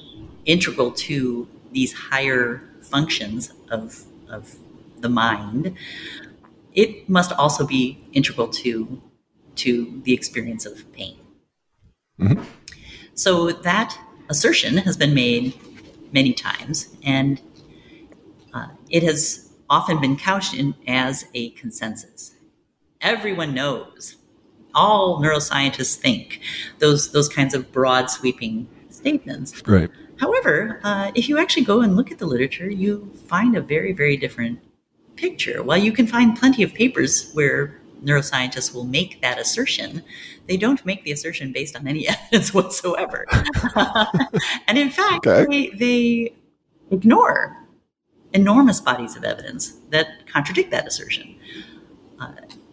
integral 0.45 0.93
to 0.93 1.49
these 1.73 1.93
higher 1.93 2.69
functions 2.83 3.53
of, 3.71 4.05
of 4.29 4.57
the 5.01 5.09
mind, 5.09 5.77
it 6.75 7.09
must 7.09 7.33
also 7.33 7.67
be 7.67 8.05
integral 8.13 8.49
to 8.49 9.01
to 9.57 10.03
the 10.05 10.13
experience 10.13 10.67
of 10.67 10.91
pain. 10.93 11.17
Mm-hmm. 12.21 12.43
So 13.15 13.53
that 13.53 13.97
assertion 14.29 14.79
has 14.79 14.97
been 14.97 15.15
made 15.15 15.55
many 16.13 16.33
times, 16.33 16.89
and 17.05 17.41
uh, 18.53 18.69
it 18.91 19.03
has 19.05 19.53
often 19.71 20.01
been 20.01 20.17
couched 20.17 20.55
in 20.55 20.75
as 20.87 21.27
a 21.35 21.51
consensus. 21.51 22.35
Everyone 23.01 23.55
knows. 23.55 24.17
All 24.75 25.23
neuroscientists 25.23 25.95
think 25.95 26.41
those 26.81 27.13
those 27.13 27.29
kinds 27.29 27.55
of 27.55 27.71
broad 27.71 28.11
sweeping 28.11 28.67
statements. 28.89 29.63
Right. 29.67 29.91
However, 30.17 30.81
uh, 30.83 31.13
if 31.15 31.29
you 31.29 31.39
actually 31.39 31.65
go 31.65 31.81
and 31.81 31.95
look 31.95 32.11
at 32.11 32.19
the 32.19 32.27
literature, 32.27 32.69
you 32.69 33.13
find 33.29 33.57
a 33.57 33.61
very 33.61 33.93
very 33.93 34.17
different 34.17 34.59
picture. 35.17 35.63
While 35.63 35.79
you 35.79 35.93
can 35.93 36.07
find 36.07 36.37
plenty 36.37 36.63
of 36.63 36.75
papers 36.75 37.31
where 37.33 37.81
neuroscientists 38.03 38.75
will 38.75 38.85
make 38.85 39.21
that 39.23 39.39
assertion, 39.39 40.03
they 40.47 40.57
don't 40.57 40.85
make 40.85 41.05
the 41.05 41.13
assertion 41.13 41.53
based 41.53 41.77
on 41.77 41.87
any 41.87 42.09
evidence 42.09 42.53
whatsoever. 42.53 43.27
and 44.67 44.79
in 44.79 44.91
fact, 44.91 45.27
okay. 45.27 45.47
they, 45.49 45.77
they 45.77 46.35
ignore 46.91 47.57
enormous 48.33 48.81
bodies 48.81 49.17
of 49.17 49.25
evidence 49.25 49.77
that 49.91 50.27
contradict 50.27 50.71
that 50.71 50.87
assertion. 50.87 51.37
Uh, 52.21 52.33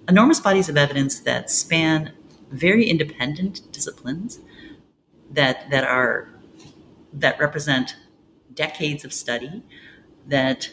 enormous 0.09 0.39
bodies 0.39 0.67
of 0.67 0.77
evidence 0.77 1.19
that 1.19 1.49
span 1.49 2.11
very 2.51 2.89
independent 2.89 3.71
disciplines 3.71 4.39
that 5.31 5.69
that 5.69 5.83
are 5.83 6.27
that 7.13 7.39
represent 7.39 7.95
decades 8.53 9.05
of 9.05 9.13
study 9.13 9.63
that 10.27 10.69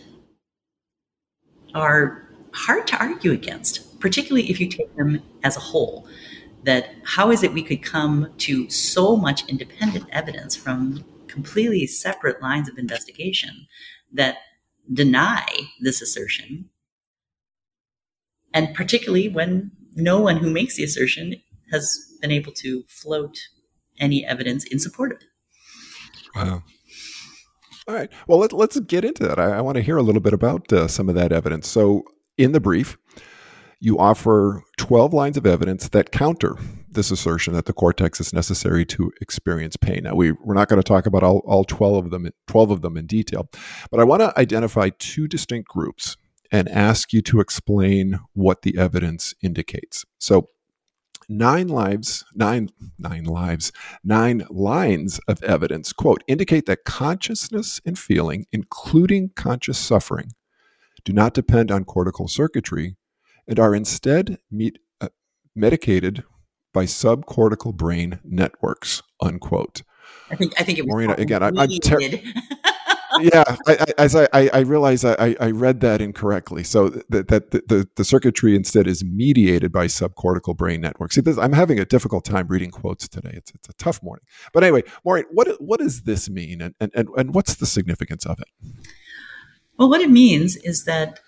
are 1.74 2.28
hard 2.52 2.86
to 2.88 2.98
argue 2.98 3.32
against, 3.32 4.00
particularly 4.00 4.50
if 4.50 4.60
you 4.60 4.68
take 4.68 4.94
them 4.96 5.22
as 5.44 5.56
a 5.56 5.60
whole. 5.60 6.06
That 6.64 6.90
how 7.04 7.30
is 7.30 7.42
it 7.42 7.52
we 7.52 7.62
could 7.62 7.82
come 7.82 8.32
to 8.38 8.68
so 8.68 9.16
much 9.16 9.48
independent 9.48 10.06
evidence 10.10 10.56
from 10.56 11.04
completely 11.28 11.86
separate 11.86 12.42
lines 12.42 12.68
of 12.68 12.78
investigation 12.78 13.66
that 14.12 14.38
deny 14.92 15.46
this 15.80 16.02
assertion? 16.02 16.68
And 18.52 18.74
particularly 18.74 19.28
when 19.28 19.70
no 19.94 20.20
one 20.20 20.38
who 20.38 20.50
makes 20.50 20.76
the 20.76 20.84
assertion 20.84 21.36
has 21.70 21.98
been 22.20 22.30
able 22.30 22.52
to 22.52 22.84
float 22.88 23.38
any 24.00 24.24
evidence 24.24 24.64
in 24.64 24.78
support 24.78 25.12
of 25.12 25.18
it. 25.18 25.24
Wow. 26.34 26.62
All 27.88 27.94
right. 27.94 28.10
Well, 28.26 28.38
let, 28.38 28.52
us 28.52 28.78
get 28.80 29.02
into 29.02 29.26
that. 29.26 29.38
I, 29.38 29.56
I, 29.56 29.60
want 29.62 29.76
to 29.76 29.82
hear 29.82 29.96
a 29.96 30.02
little 30.02 30.20
bit 30.20 30.34
about 30.34 30.70
uh, 30.70 30.88
some 30.88 31.08
of 31.08 31.14
that 31.14 31.32
evidence. 31.32 31.66
So, 31.66 32.02
in 32.36 32.52
the 32.52 32.60
brief, 32.60 32.98
you 33.80 33.98
offer 33.98 34.62
12 34.76 35.14
lines 35.14 35.38
of 35.38 35.46
evidence 35.46 35.88
that 35.88 36.12
counter 36.12 36.56
this 36.90 37.10
assertion 37.10 37.54
that 37.54 37.64
the 37.64 37.72
cortex 37.72 38.20
is 38.20 38.34
necessary 38.34 38.84
to 38.84 39.10
experience 39.22 39.78
pain. 39.78 40.02
Now, 40.02 40.14
we, 40.14 40.32
we're 40.32 40.52
not 40.52 40.68
going 40.68 40.82
to 40.82 40.86
talk 40.86 41.06
about 41.06 41.22
all, 41.22 41.38
all 41.46 41.64
12 41.64 42.04
of 42.04 42.10
them, 42.10 42.28
12 42.46 42.70
of 42.70 42.82
them 42.82 42.98
in 42.98 43.06
detail, 43.06 43.48
but 43.90 44.00
I 44.00 44.04
want 44.04 44.20
to 44.20 44.38
identify 44.38 44.90
two 44.98 45.26
distinct 45.26 45.68
groups 45.68 46.18
and 46.52 46.68
ask 46.68 47.14
you 47.14 47.22
to 47.22 47.40
explain 47.40 48.20
what 48.34 48.62
the 48.62 48.76
evidence 48.76 49.32
indicates. 49.42 50.04
So, 50.18 50.50
nine 51.28 51.68
lives, 51.68 52.24
nine, 52.34 52.70
nine 52.98 53.24
lives, 53.24 53.72
nine 54.04 54.44
lines 54.50 55.20
of 55.28 55.42
evidence, 55.42 55.92
quote, 55.92 56.22
indicate 56.26 56.66
that 56.66 56.84
consciousness 56.84 57.80
and 57.84 57.98
feeling, 57.98 58.46
including 58.52 59.30
conscious 59.36 59.78
suffering, 59.78 60.32
do 61.04 61.12
not 61.12 61.34
depend 61.34 61.70
on 61.70 61.84
cortical 61.84 62.28
circuitry 62.28 62.96
and 63.46 63.58
are 63.58 63.74
instead 63.74 64.38
meet, 64.50 64.78
uh, 65.00 65.08
medicated 65.54 66.24
by 66.72 66.84
subcortical 66.84 67.74
brain 67.74 68.20
networks, 68.24 69.02
unquote. 69.20 69.82
I 70.30 70.36
think 70.36 70.58
I 70.60 70.64
think 70.64 70.78
it 70.78 70.82
was 70.82 70.90
Maureen, 70.90 71.10
again, 71.10 71.42
I, 71.42 71.48
am 71.48 71.68
ter- 71.82 71.98
yeah, 73.20 73.44
I, 73.66 73.72
I, 73.72 73.86
as 73.98 74.16
I, 74.16 74.28
I 74.32 74.60
realize 74.60 75.04
I, 75.04 75.36
I 75.40 75.50
read 75.50 75.80
that 75.80 76.00
incorrectly. 76.00 76.64
So 76.64 76.88
that, 77.08 77.28
that 77.28 77.50
the, 77.50 77.62
the, 77.66 77.88
the, 77.96 78.04
circuitry 78.04 78.54
instead 78.54 78.86
is 78.86 79.04
mediated 79.04 79.72
by 79.72 79.86
subcortical 79.86 80.56
brain 80.56 80.80
networks. 80.80 81.14
See, 81.14 81.20
this, 81.20 81.38
I'm 81.38 81.52
having 81.52 81.78
a 81.78 81.84
difficult 81.84 82.24
time 82.24 82.46
reading 82.48 82.70
quotes 82.70 83.08
today. 83.08 83.32
It's, 83.34 83.50
it's 83.54 83.68
a 83.68 83.72
tough 83.74 84.02
morning. 84.02 84.24
But 84.52 84.64
anyway, 84.64 84.84
Maureen, 85.04 85.24
what, 85.30 85.48
what 85.60 85.80
does 85.80 86.02
this 86.02 86.28
mean 86.28 86.60
and, 86.60 86.74
and, 86.80 86.92
and, 86.94 87.08
and 87.16 87.34
what's 87.34 87.54
the 87.54 87.66
significance 87.66 88.26
of 88.26 88.38
it? 88.40 88.48
Well, 89.78 89.88
what 89.88 90.00
it 90.00 90.10
means 90.10 90.56
is 90.56 90.84
that 90.84 91.20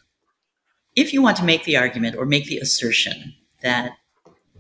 if 0.96 1.12
you 1.12 1.22
want 1.22 1.36
to 1.38 1.44
make 1.44 1.64
the 1.64 1.76
argument 1.76 2.16
or 2.16 2.26
make 2.26 2.46
the 2.46 2.58
assertion 2.58 3.34
that 3.62 3.92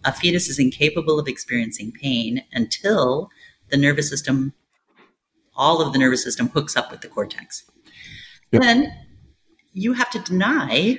a 0.04 0.12
fetus 0.12 0.48
is 0.48 0.58
incapable 0.58 1.18
of 1.18 1.28
experiencing 1.28 1.92
pain 1.92 2.44
until 2.52 3.28
the 3.70 3.76
nervous 3.76 4.08
system 4.08 4.54
all 5.60 5.80
of 5.82 5.92
the 5.92 5.98
nervous 5.98 6.24
system 6.24 6.48
hooks 6.48 6.76
up 6.76 6.90
with 6.90 7.02
the 7.02 7.08
cortex. 7.08 7.64
Yep. 8.50 8.62
Then 8.62 8.92
you 9.72 9.92
have 9.92 10.10
to 10.10 10.18
deny 10.18 10.98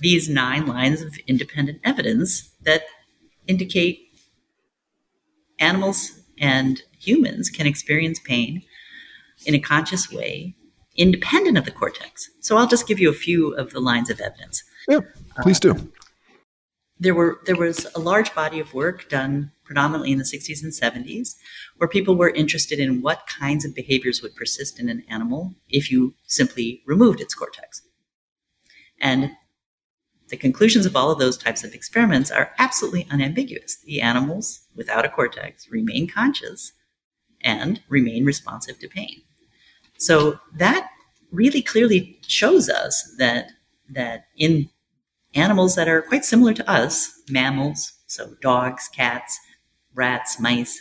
these 0.00 0.28
nine 0.28 0.66
lines 0.66 1.02
of 1.02 1.18
independent 1.26 1.80
evidence 1.84 2.50
that 2.62 2.84
indicate 3.46 3.98
animals 5.58 6.22
and 6.38 6.82
humans 6.98 7.50
can 7.50 7.66
experience 7.66 8.18
pain 8.18 8.62
in 9.44 9.54
a 9.54 9.60
conscious 9.60 10.10
way 10.10 10.54
independent 10.96 11.58
of 11.58 11.64
the 11.64 11.70
cortex. 11.70 12.30
So 12.40 12.56
I'll 12.56 12.68
just 12.68 12.86
give 12.86 13.00
you 13.00 13.10
a 13.10 13.14
few 13.14 13.52
of 13.54 13.72
the 13.72 13.80
lines 13.80 14.08
of 14.10 14.20
evidence. 14.20 14.62
Yeah, 14.88 15.00
please 15.42 15.58
do. 15.58 15.72
Uh, 15.72 15.78
there 17.00 17.14
were 17.14 17.40
there 17.46 17.56
was 17.56 17.86
a 17.94 17.98
large 17.98 18.34
body 18.34 18.60
of 18.60 18.72
work 18.72 19.08
done 19.08 19.50
predominantly 19.64 20.12
in 20.12 20.18
the 20.18 20.24
60s 20.24 20.62
and 20.62 20.72
70s, 20.72 21.36
where 21.76 21.88
people 21.88 22.16
were 22.16 22.30
interested 22.30 22.78
in 22.78 23.02
what 23.02 23.26
kinds 23.26 23.64
of 23.64 23.74
behaviors 23.74 24.22
would 24.22 24.34
persist 24.34 24.78
in 24.78 24.88
an 24.88 25.02
animal 25.08 25.54
if 25.68 25.90
you 25.90 26.14
simply 26.24 26.82
removed 26.86 27.20
its 27.20 27.34
cortex. 27.34 27.82
And 29.00 29.32
the 30.28 30.36
conclusions 30.36 30.86
of 30.86 30.96
all 30.96 31.10
of 31.10 31.18
those 31.18 31.36
types 31.36 31.64
of 31.64 31.74
experiments 31.74 32.30
are 32.30 32.52
absolutely 32.58 33.06
unambiguous. 33.10 33.76
The 33.84 34.00
animals 34.00 34.60
without 34.74 35.04
a 35.04 35.10
cortex 35.10 35.68
remain 35.70 36.08
conscious 36.08 36.72
and 37.40 37.80
remain 37.88 38.24
responsive 38.24 38.78
to 38.78 38.88
pain. 38.88 39.22
So 39.98 40.40
that 40.56 40.88
really 41.30 41.62
clearly 41.62 42.18
shows 42.26 42.68
us 42.68 43.14
that 43.18 43.50
that 43.90 44.26
in 44.36 44.70
animals 45.34 45.74
that 45.74 45.88
are 45.88 46.02
quite 46.02 46.24
similar 46.24 46.54
to 46.54 46.70
us, 46.70 47.12
mammals, 47.28 47.92
so 48.06 48.34
dogs, 48.40 48.88
cats, 48.88 49.38
rats, 49.94 50.40
mice. 50.40 50.80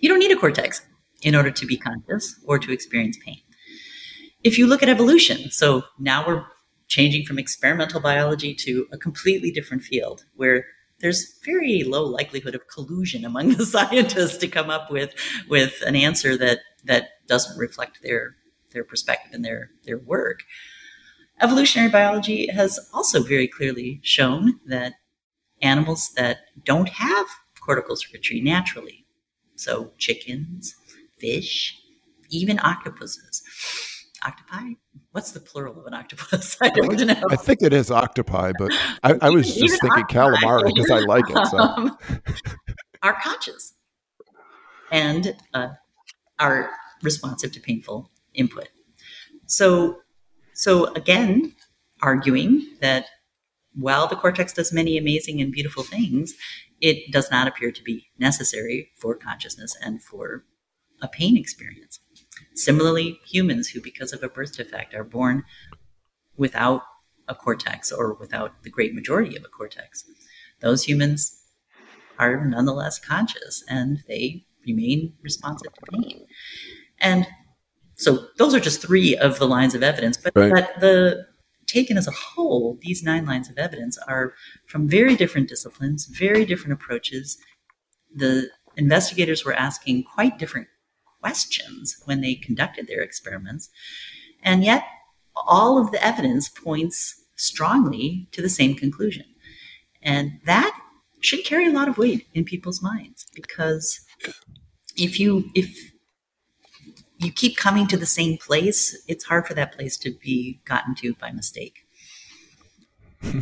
You 0.00 0.08
don't 0.08 0.18
need 0.18 0.32
a 0.32 0.36
cortex 0.36 0.82
in 1.22 1.34
order 1.34 1.50
to 1.50 1.66
be 1.66 1.76
conscious 1.76 2.38
or 2.46 2.58
to 2.58 2.72
experience 2.72 3.18
pain. 3.24 3.40
If 4.42 4.58
you 4.58 4.66
look 4.66 4.82
at 4.82 4.88
evolution, 4.88 5.50
so 5.50 5.84
now 5.98 6.26
we're 6.26 6.44
changing 6.86 7.24
from 7.24 7.38
experimental 7.38 8.00
biology 8.00 8.54
to 8.54 8.86
a 8.92 8.98
completely 8.98 9.50
different 9.50 9.82
field 9.82 10.24
where 10.34 10.66
there's 11.00 11.38
very 11.44 11.82
low 11.82 12.04
likelihood 12.04 12.54
of 12.54 12.68
collusion 12.68 13.24
among 13.24 13.48
the 13.56 13.66
scientists 13.66 14.36
to 14.38 14.48
come 14.48 14.70
up 14.70 14.90
with 14.90 15.14
with 15.48 15.82
an 15.86 15.96
answer 15.96 16.36
that 16.36 16.60
that 16.84 17.08
doesn't 17.26 17.58
reflect 17.58 18.02
their 18.02 18.36
their 18.72 18.84
perspective 18.84 19.32
and 19.32 19.44
their 19.44 19.70
their 19.84 19.98
work. 19.98 20.42
Evolutionary 21.40 21.90
biology 21.90 22.46
has 22.48 22.78
also 22.92 23.22
very 23.22 23.48
clearly 23.48 24.00
shown 24.02 24.60
that 24.66 24.94
animals 25.62 26.12
that 26.16 26.38
don't 26.64 26.90
have 26.90 27.26
cortical 27.64 27.96
circuitry 27.96 28.40
naturally. 28.40 29.06
So 29.56 29.92
chickens, 29.98 30.74
fish, 31.18 31.78
even 32.30 32.58
octopuses. 32.60 33.42
Octopi? 34.26 34.74
What's 35.12 35.32
the 35.32 35.40
plural 35.40 35.78
of 35.78 35.86
an 35.86 35.94
octopus? 35.94 36.56
I 36.62 36.70
don't 36.70 37.06
know. 37.06 37.22
I 37.30 37.36
think 37.36 37.62
it 37.62 37.72
is 37.72 37.90
octopi, 37.90 38.52
but 38.58 38.72
I, 39.02 39.14
I 39.20 39.30
was 39.30 39.54
just 39.54 39.80
thinking 39.80 40.04
calamari 40.04 40.74
because 40.74 40.90
I 40.90 41.00
like 41.00 41.24
it. 41.28 41.46
So. 41.48 41.58
Um, 41.58 41.98
are 43.02 43.20
conscious 43.22 43.74
and 44.90 45.36
uh, 45.52 45.68
are 46.38 46.70
responsive 47.02 47.52
to 47.52 47.60
painful 47.60 48.10
input. 48.32 48.68
So, 49.46 49.98
so 50.54 50.92
again, 50.94 51.52
arguing 52.00 52.66
that 52.80 53.06
while 53.74 54.06
the 54.06 54.16
cortex 54.16 54.52
does 54.52 54.72
many 54.72 54.96
amazing 54.96 55.40
and 55.40 55.52
beautiful 55.52 55.82
things, 55.82 56.34
it 56.84 57.10
does 57.10 57.30
not 57.30 57.48
appear 57.48 57.72
to 57.72 57.82
be 57.82 58.10
necessary 58.18 58.90
for 58.94 59.14
consciousness 59.14 59.74
and 59.80 60.02
for 60.02 60.44
a 61.00 61.08
pain 61.08 61.34
experience. 61.34 61.98
Similarly, 62.54 63.18
humans 63.26 63.68
who, 63.68 63.80
because 63.80 64.12
of 64.12 64.22
a 64.22 64.28
birth 64.28 64.54
defect, 64.54 64.94
are 64.94 65.02
born 65.02 65.44
without 66.36 66.82
a 67.26 67.34
cortex 67.34 67.90
or 67.90 68.12
without 68.12 68.62
the 68.64 68.68
great 68.70 68.94
majority 68.94 69.34
of 69.34 69.44
a 69.46 69.48
cortex, 69.48 70.04
those 70.60 70.84
humans 70.84 71.40
are 72.18 72.44
nonetheless 72.44 72.98
conscious 72.98 73.64
and 73.66 74.04
they 74.06 74.44
remain 74.66 75.14
responsive 75.22 75.72
to 75.72 75.80
pain. 75.90 76.26
And 76.98 77.26
so 77.96 78.26
those 78.36 78.54
are 78.54 78.60
just 78.60 78.82
three 78.82 79.16
of 79.16 79.38
the 79.38 79.48
lines 79.48 79.74
of 79.74 79.82
evidence, 79.82 80.18
but, 80.18 80.36
right. 80.36 80.52
but 80.52 80.80
the 80.80 81.26
taken 81.74 81.98
as 81.98 82.06
a 82.06 82.12
whole, 82.12 82.78
these 82.80 83.02
nine 83.02 83.26
lines 83.26 83.50
of 83.50 83.58
evidence 83.58 83.98
are 84.06 84.34
from 84.66 84.88
very 84.88 85.16
different 85.16 85.48
disciplines, 85.48 86.06
very 86.06 86.44
different 86.44 86.72
approaches. 86.72 87.36
The 88.14 88.48
investigators 88.76 89.44
were 89.44 89.54
asking 89.54 90.04
quite 90.04 90.38
different 90.38 90.68
questions 91.20 91.96
when 92.04 92.20
they 92.20 92.34
conducted 92.34 92.86
their 92.86 93.02
experiments. 93.02 93.70
And 94.42 94.62
yet, 94.62 94.84
all 95.34 95.78
of 95.78 95.90
the 95.90 96.04
evidence 96.04 96.48
points 96.48 97.20
strongly 97.36 98.28
to 98.32 98.40
the 98.40 98.48
same 98.48 98.74
conclusion. 98.74 99.26
And 100.02 100.40
that 100.44 100.78
should 101.20 101.44
carry 101.44 101.66
a 101.66 101.72
lot 101.72 101.88
of 101.88 101.98
weight 101.98 102.26
in 102.34 102.44
people's 102.44 102.82
minds 102.82 103.26
because 103.34 104.00
if 104.96 105.18
you 105.18 105.50
if 105.54 105.93
you 107.24 107.32
keep 107.32 107.56
coming 107.56 107.86
to 107.88 107.96
the 107.96 108.06
same 108.06 108.38
place, 108.38 108.96
it's 109.08 109.24
hard 109.24 109.46
for 109.46 109.54
that 109.54 109.76
place 109.76 109.96
to 109.98 110.12
be 110.22 110.60
gotten 110.64 110.94
to 110.96 111.14
by 111.14 111.32
mistake. 111.32 111.86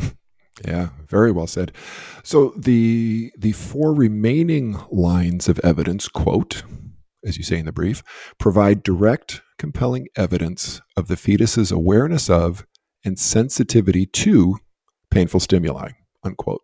yeah, 0.65 0.89
very 1.07 1.31
well 1.31 1.47
said. 1.47 1.71
So 2.23 2.53
the 2.57 3.31
the 3.37 3.51
four 3.51 3.93
remaining 3.93 4.79
lines 4.89 5.49
of 5.49 5.59
evidence 5.59 6.07
quote 6.07 6.63
as 7.25 7.37
you 7.37 7.43
say 7.43 7.57
in 7.57 7.65
the 7.65 7.71
brief, 7.71 8.03
provide 8.37 8.83
direct, 8.83 9.41
compelling 9.57 10.07
evidence 10.15 10.81
of 10.97 11.07
the 11.07 11.15
fetus's 11.15 11.71
awareness 11.71 12.29
of 12.29 12.65
and 13.05 13.17
sensitivity 13.17 14.05
to 14.05 14.57
painful 15.09 15.39
stimuli, 15.39 15.91
unquote. 16.23 16.61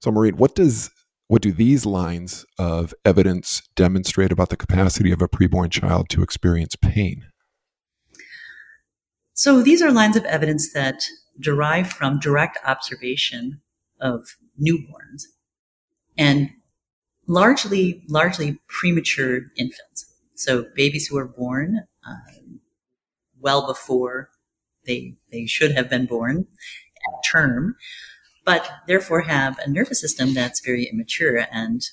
So, 0.00 0.10
Maureen, 0.10 0.36
what 0.36 0.54
does 0.54 0.90
what 1.30 1.42
do 1.42 1.52
these 1.52 1.86
lines 1.86 2.44
of 2.58 2.92
evidence 3.04 3.62
demonstrate 3.76 4.32
about 4.32 4.48
the 4.48 4.56
capacity 4.56 5.12
of 5.12 5.22
a 5.22 5.28
preborn 5.28 5.70
child 5.70 6.08
to 6.08 6.24
experience 6.24 6.74
pain? 6.74 7.24
So 9.32 9.62
these 9.62 9.80
are 9.80 9.92
lines 9.92 10.16
of 10.16 10.24
evidence 10.24 10.72
that 10.72 11.04
derive 11.38 11.88
from 11.88 12.18
direct 12.18 12.58
observation 12.66 13.60
of 14.00 14.34
newborns 14.60 15.22
and 16.18 16.50
largely, 17.28 18.02
largely 18.08 18.58
premature 18.66 19.42
infants. 19.56 20.12
So 20.34 20.66
babies 20.74 21.06
who 21.06 21.16
are 21.16 21.28
born 21.28 21.86
uh, 22.04 22.14
well 23.38 23.68
before 23.68 24.30
they 24.84 25.14
they 25.30 25.46
should 25.46 25.70
have 25.76 25.88
been 25.88 26.06
born 26.06 26.48
at 27.06 27.30
term, 27.30 27.76
but 28.50 28.68
therefore 28.88 29.20
have 29.20 29.56
a 29.60 29.70
nervous 29.70 30.00
system 30.00 30.34
that's 30.34 30.58
very 30.58 30.84
immature 30.92 31.46
and 31.52 31.90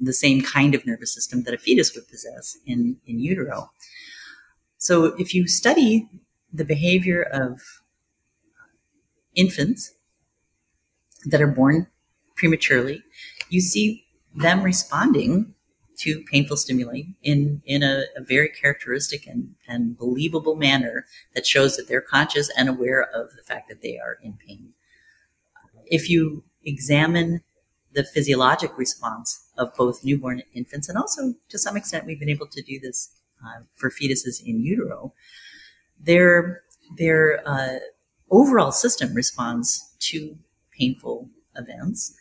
the 0.00 0.14
same 0.14 0.40
kind 0.40 0.74
of 0.74 0.86
nervous 0.86 1.12
system 1.12 1.42
that 1.42 1.52
a 1.52 1.58
fetus 1.58 1.94
would 1.94 2.08
possess 2.08 2.56
in, 2.64 2.96
in 3.06 3.20
utero. 3.20 3.70
So 4.78 5.14
if 5.18 5.34
you 5.34 5.46
study 5.46 6.08
the 6.50 6.64
behavior 6.64 7.20
of 7.20 7.60
infants 9.34 9.92
that 11.26 11.42
are 11.42 11.46
born 11.60 11.88
prematurely, 12.36 13.02
you 13.50 13.60
see 13.60 14.06
them 14.34 14.62
responding 14.62 15.54
to 15.98 16.24
painful 16.32 16.56
stimuli 16.56 17.02
in, 17.22 17.60
in 17.66 17.82
a, 17.82 18.04
a 18.16 18.22
very 18.22 18.48
characteristic 18.48 19.26
and, 19.26 19.54
and 19.68 19.98
believable 19.98 20.56
manner 20.56 21.04
that 21.34 21.46
shows 21.46 21.76
that 21.76 21.86
they're 21.86 22.00
conscious 22.00 22.50
and 22.56 22.70
aware 22.70 23.02
of 23.02 23.36
the 23.36 23.42
fact 23.42 23.68
that 23.68 23.82
they 23.82 23.98
are 23.98 24.16
in 24.22 24.38
pain. 24.46 24.72
If 25.86 26.08
you 26.10 26.44
examine 26.64 27.42
the 27.92 28.04
physiologic 28.04 28.76
response 28.76 29.48
of 29.56 29.74
both 29.74 30.04
newborn 30.04 30.42
infants, 30.54 30.88
and 30.88 30.98
also 30.98 31.34
to 31.48 31.58
some 31.58 31.76
extent, 31.76 32.06
we've 32.06 32.20
been 32.20 32.28
able 32.28 32.46
to 32.48 32.62
do 32.62 32.78
this 32.78 33.10
uh, 33.44 33.62
for 33.74 33.90
fetuses 33.90 34.42
in 34.44 34.60
utero, 34.60 35.12
their, 35.98 36.62
their 36.98 37.42
uh, 37.48 37.78
overall 38.30 38.72
system 38.72 39.14
responds 39.14 39.94
to 40.00 40.36
painful 40.70 41.28
events, 41.56 42.14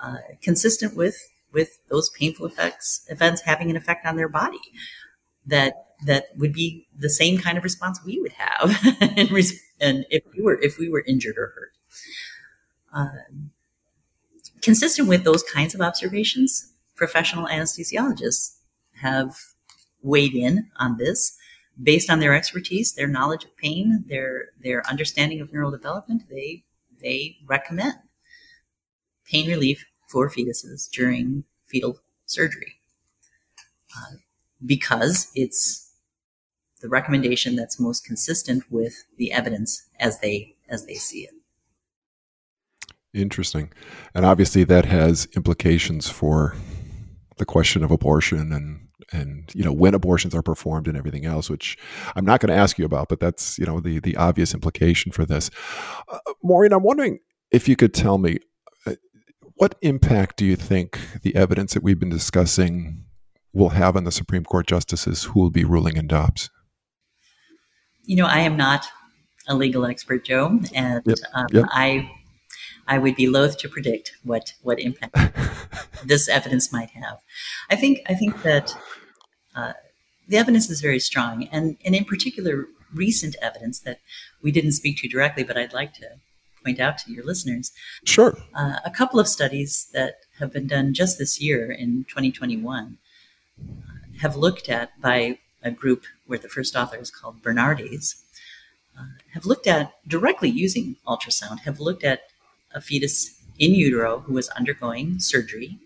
uh, 0.00 0.18
consistent 0.42 0.96
with 0.96 1.16
with 1.52 1.78
those 1.88 2.10
painful 2.10 2.44
effects 2.46 3.06
events 3.08 3.40
having 3.42 3.70
an 3.70 3.76
effect 3.76 4.04
on 4.04 4.16
their 4.16 4.28
body 4.28 4.60
that 5.46 5.86
that 6.04 6.26
would 6.36 6.52
be 6.52 6.86
the 6.94 7.08
same 7.08 7.38
kind 7.38 7.56
of 7.56 7.64
response 7.64 7.98
we 8.04 8.20
would 8.20 8.32
have 8.32 8.78
and, 9.00 9.30
and 9.80 10.04
if 10.10 10.22
we 10.36 10.42
were 10.42 10.60
if 10.60 10.78
we 10.78 10.88
were 10.88 11.02
injured 11.06 11.36
or 11.38 11.52
hurt 11.54 11.72
um, 12.96 13.50
consistent 14.62 15.08
with 15.08 15.24
those 15.24 15.42
kinds 15.44 15.74
of 15.74 15.80
observations 15.80 16.72
professional 16.96 17.46
anesthesiologists 17.46 18.56
have 19.02 19.36
weighed 20.02 20.34
in 20.34 20.70
on 20.78 20.96
this 20.96 21.36
based 21.82 22.10
on 22.10 22.20
their 22.20 22.34
expertise 22.34 22.94
their 22.94 23.06
knowledge 23.08 23.44
of 23.44 23.56
pain 23.58 24.04
their 24.08 24.46
their 24.62 24.86
understanding 24.88 25.40
of 25.40 25.52
neural 25.52 25.70
development 25.70 26.22
they 26.30 26.64
they 27.02 27.36
recommend 27.46 27.94
pain 29.26 29.46
relief 29.48 29.84
for 30.08 30.30
fetuses 30.30 30.90
during 30.90 31.44
fetal 31.66 32.00
surgery 32.26 32.80
uh, 33.96 34.16
because 34.64 35.30
it's 35.34 35.86
the 36.80 36.88
recommendation 36.88 37.56
that's 37.56 37.80
most 37.80 38.04
consistent 38.04 38.64
with 38.70 39.04
the 39.16 39.32
evidence 39.32 39.88
as 39.98 40.20
they 40.20 40.54
as 40.68 40.86
they 40.86 40.94
see 40.94 41.20
it. 41.20 41.35
Interesting, 43.16 43.72
and 44.14 44.26
obviously 44.26 44.64
that 44.64 44.84
has 44.84 45.26
implications 45.34 46.08
for 46.08 46.54
the 47.38 47.44
question 47.44 47.82
of 47.82 47.90
abortion 47.90 48.52
and 48.52 48.80
and 49.12 49.52
you 49.54 49.62
know 49.62 49.72
when 49.72 49.94
abortions 49.94 50.34
are 50.34 50.42
performed 50.42 50.88
and 50.88 50.96
everything 50.96 51.24
else 51.26 51.48
which 51.48 51.78
i'm 52.16 52.24
not 52.24 52.40
going 52.40 52.48
to 52.48 52.58
ask 52.58 52.76
you 52.76 52.84
about 52.84 53.08
but 53.08 53.20
that's 53.20 53.56
you 53.56 53.64
know 53.64 53.78
the 53.78 54.00
the 54.00 54.16
obvious 54.16 54.52
implication 54.52 55.12
for 55.12 55.24
this 55.24 55.48
uh, 56.08 56.18
maureen 56.42 56.72
i'm 56.72 56.82
wondering 56.82 57.20
if 57.52 57.68
you 57.68 57.76
could 57.76 57.94
tell 57.94 58.18
me 58.18 58.38
what 59.56 59.74
impact 59.80 60.36
do 60.36 60.44
you 60.44 60.54
think 60.54 61.00
the 61.22 61.34
evidence 61.34 61.74
that 61.74 61.82
we've 61.82 61.98
been 61.98 62.10
discussing 62.10 63.04
will 63.52 63.70
have 63.70 63.96
on 63.96 64.04
the 64.04 64.12
Supreme 64.12 64.44
Court 64.44 64.66
justices 64.66 65.24
who 65.24 65.40
will 65.40 65.50
be 65.50 65.64
ruling 65.64 65.96
in 65.96 66.06
Dobbs? 66.06 66.50
You 68.04 68.16
know, 68.16 68.26
I 68.26 68.40
am 68.40 68.56
not 68.56 68.86
a 69.48 69.54
legal 69.54 69.86
expert, 69.86 70.24
Joe, 70.24 70.60
and 70.74 71.02
yep. 71.06 71.18
Um, 71.32 71.46
yep. 71.52 71.64
I 71.70 72.10
I 72.88 72.98
would 72.98 73.16
be 73.16 73.28
loath 73.28 73.58
to 73.58 73.68
predict 73.68 74.12
what 74.22 74.54
what 74.62 74.78
impact 74.78 75.16
this 76.04 76.28
evidence 76.28 76.72
might 76.72 76.90
have. 76.90 77.18
I 77.70 77.76
think 77.76 78.00
I 78.08 78.14
think 78.14 78.42
that 78.42 78.76
uh, 79.54 79.72
the 80.28 80.36
evidence 80.36 80.70
is 80.70 80.80
very 80.80 81.00
strong, 81.00 81.48
and 81.52 81.76
and 81.84 81.94
in 81.94 82.04
particular, 82.04 82.66
recent 82.94 83.36
evidence 83.42 83.80
that 83.80 84.00
we 84.42 84.52
didn't 84.52 84.72
speak 84.72 84.98
to 84.98 85.08
directly, 85.08 85.44
but 85.44 85.56
I'd 85.56 85.72
like 85.72 85.94
to 85.94 86.06
point 86.64 86.80
out 86.80 86.98
to 86.98 87.12
your 87.12 87.24
listeners. 87.24 87.72
Sure. 88.04 88.36
Uh, 88.54 88.76
a 88.84 88.90
couple 88.90 89.20
of 89.20 89.28
studies 89.28 89.88
that 89.92 90.16
have 90.38 90.52
been 90.52 90.66
done 90.66 90.94
just 90.94 91.18
this 91.18 91.40
year 91.40 91.70
in 91.70 92.04
2021 92.08 92.98
uh, 93.58 93.92
have 94.20 94.36
looked 94.36 94.68
at 94.68 95.00
by 95.00 95.38
a 95.62 95.70
group 95.70 96.04
where 96.26 96.38
the 96.38 96.48
first 96.48 96.74
author 96.74 96.96
is 96.96 97.10
called 97.10 97.42
Bernardes, 97.42 98.16
uh, 98.98 99.18
have 99.32 99.46
looked 99.46 99.66
at 99.66 99.92
directly 100.06 100.48
using 100.48 100.96
ultrasound, 101.06 101.60
have 101.60 101.80
looked 101.80 102.04
at 102.04 102.22
a 102.74 102.80
fetus 102.80 103.34
in 103.58 103.74
utero 103.74 104.20
who 104.20 104.34
was 104.34 104.48
undergoing 104.50 105.18
surgery 105.18 105.78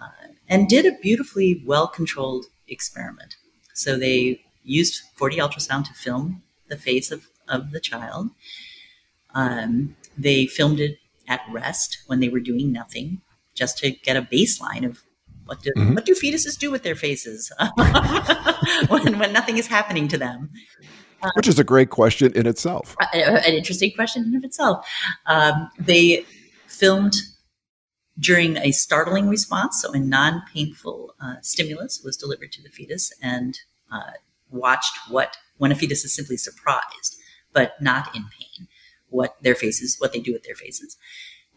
uh, 0.00 0.28
and 0.48 0.68
did 0.68 0.86
a 0.86 0.98
beautifully 1.00 1.62
well 1.66 1.88
controlled 1.88 2.46
experiment. 2.68 3.36
So 3.74 3.98
they 3.98 4.40
used 4.62 5.02
4D 5.20 5.36
ultrasound 5.36 5.86
to 5.86 5.94
film 5.94 6.42
the 6.68 6.76
face 6.76 7.10
of, 7.10 7.26
of 7.48 7.70
the 7.70 7.80
child 7.80 8.30
um, 9.36 9.94
they 10.16 10.46
filmed 10.46 10.80
it 10.80 10.98
at 11.28 11.42
rest 11.52 11.98
when 12.06 12.20
they 12.20 12.30
were 12.30 12.40
doing 12.40 12.72
nothing, 12.72 13.20
just 13.54 13.78
to 13.78 13.90
get 13.90 14.16
a 14.16 14.22
baseline 14.22 14.84
of 14.84 15.02
what 15.44 15.62
do 15.62 15.70
mm-hmm. 15.76 15.94
what 15.94 16.06
do 16.06 16.14
fetuses 16.14 16.58
do 16.58 16.70
with 16.72 16.82
their 16.82 16.96
faces 16.96 17.52
when 18.88 19.18
when 19.18 19.32
nothing 19.32 19.58
is 19.58 19.68
happening 19.68 20.08
to 20.08 20.18
them. 20.18 20.48
Which 21.34 21.48
is 21.48 21.58
a 21.58 21.64
great 21.64 21.90
question 21.90 22.32
in 22.34 22.46
itself. 22.46 22.96
An 23.12 23.54
interesting 23.54 23.92
question 23.94 24.24
in 24.24 24.36
of 24.36 24.44
itself. 24.44 24.86
Um, 25.26 25.70
they 25.78 26.24
filmed 26.66 27.14
during 28.18 28.56
a 28.58 28.70
startling 28.72 29.28
response, 29.28 29.82
so 29.82 29.92
a 29.92 29.98
non-painful 29.98 31.14
uh, 31.20 31.36
stimulus 31.42 32.00
was 32.04 32.16
delivered 32.16 32.52
to 32.52 32.62
the 32.62 32.70
fetus, 32.70 33.12
and 33.20 33.58
uh, 33.90 34.12
watched 34.50 34.96
what 35.08 35.36
when 35.58 35.72
a 35.72 35.74
fetus 35.74 36.04
is 36.04 36.14
simply 36.14 36.36
surprised 36.36 37.16
but 37.56 37.80
not 37.80 38.14
in 38.14 38.22
pain 38.38 38.68
what 39.08 39.36
their 39.42 39.54
faces, 39.54 39.96
what 39.98 40.12
they 40.12 40.20
do 40.20 40.32
with 40.32 40.42
their 40.44 40.54
faces. 40.54 40.96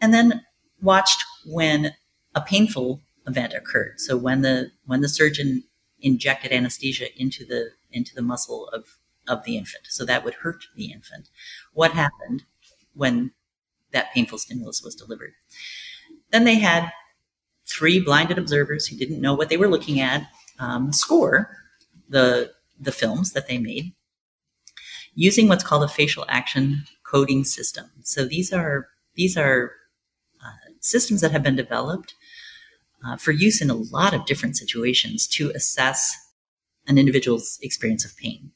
And 0.00 0.14
then 0.14 0.40
watched 0.80 1.22
when 1.44 1.92
a 2.34 2.40
painful 2.40 3.02
event 3.26 3.52
occurred. 3.52 4.00
So 4.00 4.16
when 4.16 4.40
the 4.40 4.70
when 4.86 5.02
the 5.02 5.08
surgeon 5.08 5.64
injected 6.00 6.52
anesthesia 6.52 7.08
into 7.20 7.44
the 7.44 7.72
into 7.92 8.14
the 8.14 8.22
muscle 8.22 8.68
of 8.68 8.84
of 9.30 9.44
the 9.44 9.56
infant, 9.56 9.86
so 9.88 10.04
that 10.04 10.24
would 10.24 10.34
hurt 10.34 10.64
the 10.76 10.92
infant. 10.92 11.30
What 11.72 11.92
happened 11.92 12.42
when 12.94 13.32
that 13.92 14.12
painful 14.12 14.38
stimulus 14.38 14.82
was 14.82 14.94
delivered? 14.94 15.32
Then 16.30 16.44
they 16.44 16.56
had 16.56 16.90
three 17.66 18.00
blinded 18.00 18.38
observers 18.38 18.86
who 18.86 18.96
didn't 18.96 19.20
know 19.20 19.34
what 19.34 19.48
they 19.48 19.56
were 19.56 19.68
looking 19.68 20.00
at 20.00 20.26
um, 20.58 20.92
score 20.92 21.56
the 22.08 22.50
the 22.78 22.92
films 22.92 23.32
that 23.32 23.46
they 23.46 23.58
made 23.58 23.92
using 25.14 25.48
what's 25.48 25.64
called 25.64 25.84
a 25.84 25.88
facial 25.88 26.24
action 26.28 26.84
coding 27.04 27.44
system. 27.44 27.86
So 28.02 28.24
these 28.24 28.52
are 28.52 28.88
these 29.14 29.36
are 29.36 29.72
uh, 30.44 30.72
systems 30.80 31.20
that 31.20 31.32
have 31.32 31.42
been 31.42 31.56
developed 31.56 32.14
uh, 33.04 33.16
for 33.16 33.32
use 33.32 33.60
in 33.60 33.70
a 33.70 33.74
lot 33.74 34.14
of 34.14 34.26
different 34.26 34.56
situations 34.56 35.26
to 35.28 35.50
assess 35.50 36.16
an 36.86 36.98
individual's 36.98 37.58
experience 37.62 38.04
of 38.04 38.16
pain. 38.16 38.52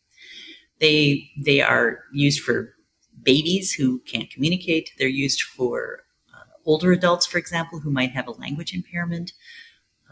They 0.80 1.30
they 1.42 1.60
are 1.60 2.00
used 2.12 2.40
for 2.40 2.74
babies 3.22 3.72
who 3.72 4.00
can't 4.00 4.30
communicate. 4.30 4.90
They're 4.98 5.08
used 5.08 5.42
for 5.42 6.00
uh, 6.32 6.44
older 6.64 6.92
adults, 6.92 7.26
for 7.26 7.38
example, 7.38 7.80
who 7.80 7.90
might 7.90 8.10
have 8.10 8.26
a 8.26 8.32
language 8.32 8.74
impairment. 8.74 9.32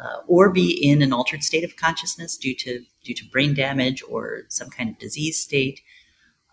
Uh, 0.02 0.20
or 0.26 0.50
be 0.50 0.70
in 0.82 1.00
an 1.02 1.12
altered 1.12 1.44
state 1.44 1.62
of 1.62 1.76
consciousness 1.76 2.36
due 2.36 2.56
to 2.56 2.82
due 3.04 3.14
to 3.14 3.24
brain 3.30 3.54
damage 3.54 4.02
or 4.08 4.42
some 4.48 4.68
kind 4.70 4.88
of 4.88 4.98
disease 4.98 5.38
state, 5.38 5.80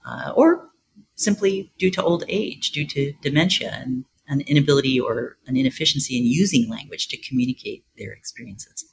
uh, 0.05 0.31
or 0.35 0.69
simply 1.15 1.71
due 1.79 1.89
to 1.89 2.03
old 2.03 2.23
age, 2.27 2.71
due 2.71 2.85
to 2.85 3.13
dementia 3.21 3.71
and 3.73 4.05
an 4.27 4.41
inability 4.41 4.99
or 4.99 5.37
an 5.47 5.57
inefficiency 5.57 6.17
in 6.17 6.25
using 6.25 6.69
language 6.69 7.07
to 7.07 7.17
communicate 7.17 7.83
their 7.97 8.11
experiences. 8.11 8.85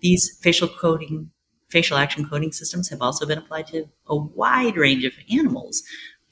These 0.00 0.38
facial 0.40 0.68
coding, 0.68 1.30
facial 1.70 1.96
action 1.96 2.28
coding 2.28 2.52
systems 2.52 2.88
have 2.88 3.00
also 3.00 3.26
been 3.26 3.38
applied 3.38 3.66
to 3.68 3.88
a 4.08 4.16
wide 4.16 4.76
range 4.76 5.04
of 5.04 5.12
animals 5.30 5.82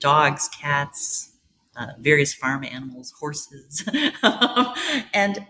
dogs, 0.00 0.48
cats, 0.48 1.32
uh, 1.76 1.88
various 1.98 2.32
farm 2.32 2.62
animals, 2.62 3.12
horses. 3.18 3.82
and 5.12 5.44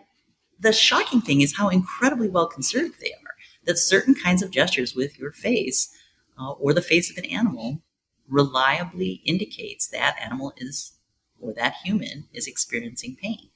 the 0.59 0.73
shocking 0.73 1.21
thing 1.21 1.43
is 1.43 1.57
how 1.57 1.69
incredibly 1.69 2.29
well 2.31 2.47
conserved 2.47 2.95
they 3.01 3.13
are. 3.13 3.35
That 3.65 3.79
certain 3.79 4.15
kinds 4.15 4.43
of 4.43 4.51
gestures 4.51 4.95
with 4.95 5.19
your 5.19 5.33
face 5.33 5.95
uh, 6.39 6.53
or 6.53 6.73
the 6.73 6.81
face 6.81 7.11
of 7.11 7.19
an 7.19 7.27
animal 7.27 7.83
reliably 8.27 9.21
indicates 9.27 9.89
that 9.89 10.17
animal 10.23 10.53
is 10.57 10.93
or 11.41 11.53
that 11.55 11.77
human 11.85 12.27
is 12.33 12.47
experiencing 12.47 13.17
pain. 13.21 13.51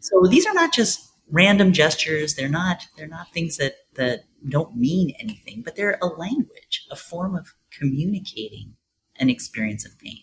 So 0.00 0.22
these 0.28 0.46
are 0.46 0.54
not 0.54 0.72
just 0.72 1.10
random 1.30 1.72
gestures. 1.72 2.34
They're 2.34 2.48
not 2.48 2.86
they're 2.96 3.08
not 3.08 3.32
things 3.32 3.56
that 3.56 3.74
that 3.94 4.24
don't 4.46 4.76
mean 4.76 5.14
anything, 5.18 5.62
but 5.62 5.76
they're 5.76 5.98
a 6.00 6.06
language, 6.06 6.86
a 6.90 6.96
form 6.96 7.34
of 7.34 7.54
communicating 7.76 8.76
an 9.16 9.30
experience 9.30 9.84
of 9.84 9.98
pain. 9.98 10.22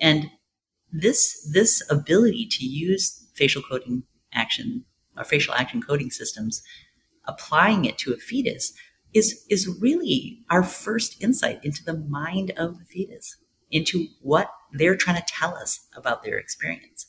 And 0.00 0.30
this 0.90 1.48
this 1.52 1.82
ability 1.90 2.46
to 2.46 2.64
use 2.64 3.28
facial 3.34 3.62
coding 3.62 4.04
action 4.32 4.84
or 5.16 5.24
facial 5.24 5.54
action 5.54 5.82
coding 5.82 6.10
systems, 6.10 6.62
applying 7.26 7.84
it 7.84 7.98
to 7.98 8.12
a 8.12 8.16
fetus 8.16 8.72
is 9.14 9.44
is 9.50 9.68
really 9.80 10.40
our 10.50 10.62
first 10.62 11.22
insight 11.22 11.60
into 11.64 11.84
the 11.84 11.96
mind 11.96 12.52
of 12.56 12.78
the 12.78 12.84
fetus, 12.84 13.36
into 13.70 14.06
what 14.22 14.50
they're 14.72 14.96
trying 14.96 15.16
to 15.16 15.26
tell 15.28 15.54
us 15.56 15.80
about 15.96 16.22
their 16.22 16.38
experience. 16.38 17.06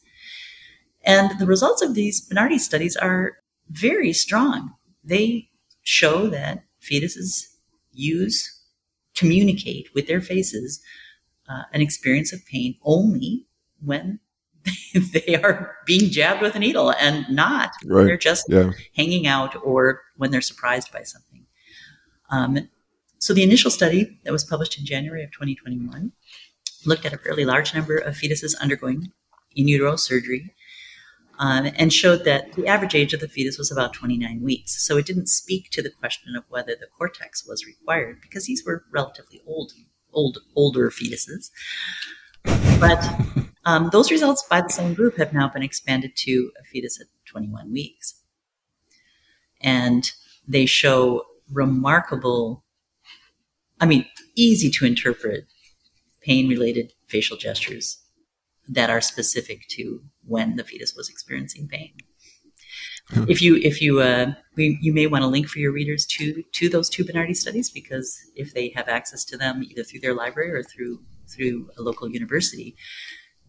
And 1.04 1.40
the 1.40 1.46
results 1.46 1.82
of 1.82 1.94
these 1.94 2.28
Bernardes 2.28 2.60
studies 2.62 2.96
are 2.98 3.38
very 3.70 4.14
strong. 4.14 4.74
They 5.04 5.49
show 5.90 6.28
that 6.28 6.64
fetuses 6.80 7.48
use, 7.92 8.64
communicate 9.18 9.90
with 9.96 10.08
their 10.08 10.22
faces 10.22 10.80
uh, 11.50 11.64
an 11.74 11.82
experience 11.82 12.32
of 12.32 12.46
pain 12.46 12.76
only 12.84 13.48
when 13.84 14.20
they 15.14 15.36
are 15.36 15.76
being 15.88 16.12
jabbed 16.12 16.44
with 16.44 16.54
a 16.54 16.60
needle 16.60 16.94
and 17.00 17.28
not 17.28 17.72
right. 17.86 18.04
they're 18.04 18.18
just 18.18 18.46
yeah. 18.50 18.70
hanging 18.96 19.26
out 19.26 19.56
or 19.64 20.02
when 20.16 20.30
they're 20.30 20.42
surprised 20.42 20.92
by 20.92 21.02
something. 21.02 21.46
Um, 22.30 22.70
so 23.18 23.34
the 23.34 23.42
initial 23.42 23.72
study 23.72 24.20
that 24.24 24.32
was 24.32 24.44
published 24.44 24.78
in 24.78 24.86
January 24.86 25.24
of 25.24 25.32
2021 25.32 26.12
looked 26.86 27.06
at 27.06 27.14
a 27.14 27.18
fairly 27.18 27.46
large 27.46 27.74
number 27.74 27.98
of 27.98 28.14
fetuses 28.14 28.54
undergoing 28.62 29.12
in 29.56 29.68
utero 29.68 29.96
surgery 29.96 30.54
um, 31.40 31.72
and 31.78 31.94
showed 31.94 32.26
that 32.26 32.54
the 32.54 32.68
average 32.68 32.94
age 32.94 33.14
of 33.14 33.22
the 33.22 33.28
fetus 33.28 33.58
was 33.58 33.72
about 33.72 33.94
29 33.94 34.42
weeks. 34.42 34.86
So 34.86 34.98
it 34.98 35.06
didn't 35.06 35.30
speak 35.30 35.70
to 35.72 35.82
the 35.82 35.90
question 35.90 36.36
of 36.36 36.44
whether 36.50 36.76
the 36.76 36.88
cortex 36.88 37.48
was 37.48 37.66
required 37.66 38.20
because 38.22 38.46
these 38.46 38.64
were 38.66 38.84
relatively 38.92 39.42
old, 39.48 39.72
old, 40.14 40.40
older 40.56 40.90
fetuses. 40.92 41.50
But 42.80 43.04
um, 43.66 43.90
those 43.92 44.12
results 44.12 44.44
by 44.50 44.62
the 44.62 44.70
same 44.70 44.94
group 44.94 45.18
have 45.18 45.34
now 45.34 45.48
been 45.48 45.64
expanded 45.64 46.16
to 46.18 46.52
a 46.60 46.64
fetus 46.66 47.00
at 47.00 47.08
21 47.26 47.72
weeks. 47.72 48.16
And 49.62 50.12
they 50.48 50.66
show 50.66 51.24
remarkable, 51.52 52.64
I 53.80 53.86
mean, 53.86 54.06
easy 54.36 54.70
to 54.72 54.86
interpret 54.86 55.46
pain 56.22 56.50
related 56.50 56.92
facial 57.08 57.38
gestures 57.38 57.98
that 58.68 58.90
are 58.90 59.02
specific 59.02 59.68
to 59.70 60.02
when 60.30 60.56
the 60.56 60.64
fetus 60.64 60.96
was 60.96 61.10
experiencing 61.10 61.68
pain. 61.68 61.94
Hmm. 63.10 63.26
If 63.28 63.42
you 63.42 63.56
if 63.58 63.82
you 63.82 64.02
uh, 64.02 64.34
we, 64.56 64.78
you 64.82 64.94
may 64.94 65.08
want 65.08 65.24
to 65.24 65.28
link 65.28 65.48
for 65.48 65.60
your 65.60 65.72
readers 65.72 66.06
to 66.18 66.44
to 66.44 66.70
those 66.70 66.90
two 66.90 67.04
Bernardes 67.04 67.38
studies 67.38 67.70
because 67.70 68.18
if 68.36 68.54
they 68.54 68.70
have 68.76 68.88
access 68.88 69.26
to 69.26 69.38
them 69.38 69.64
either 69.64 69.84
through 69.84 70.02
their 70.02 70.14
library 70.14 70.52
or 70.52 70.64
through 70.64 71.02
through 71.28 71.70
a 71.78 71.82
local 71.82 72.10
university, 72.10 72.76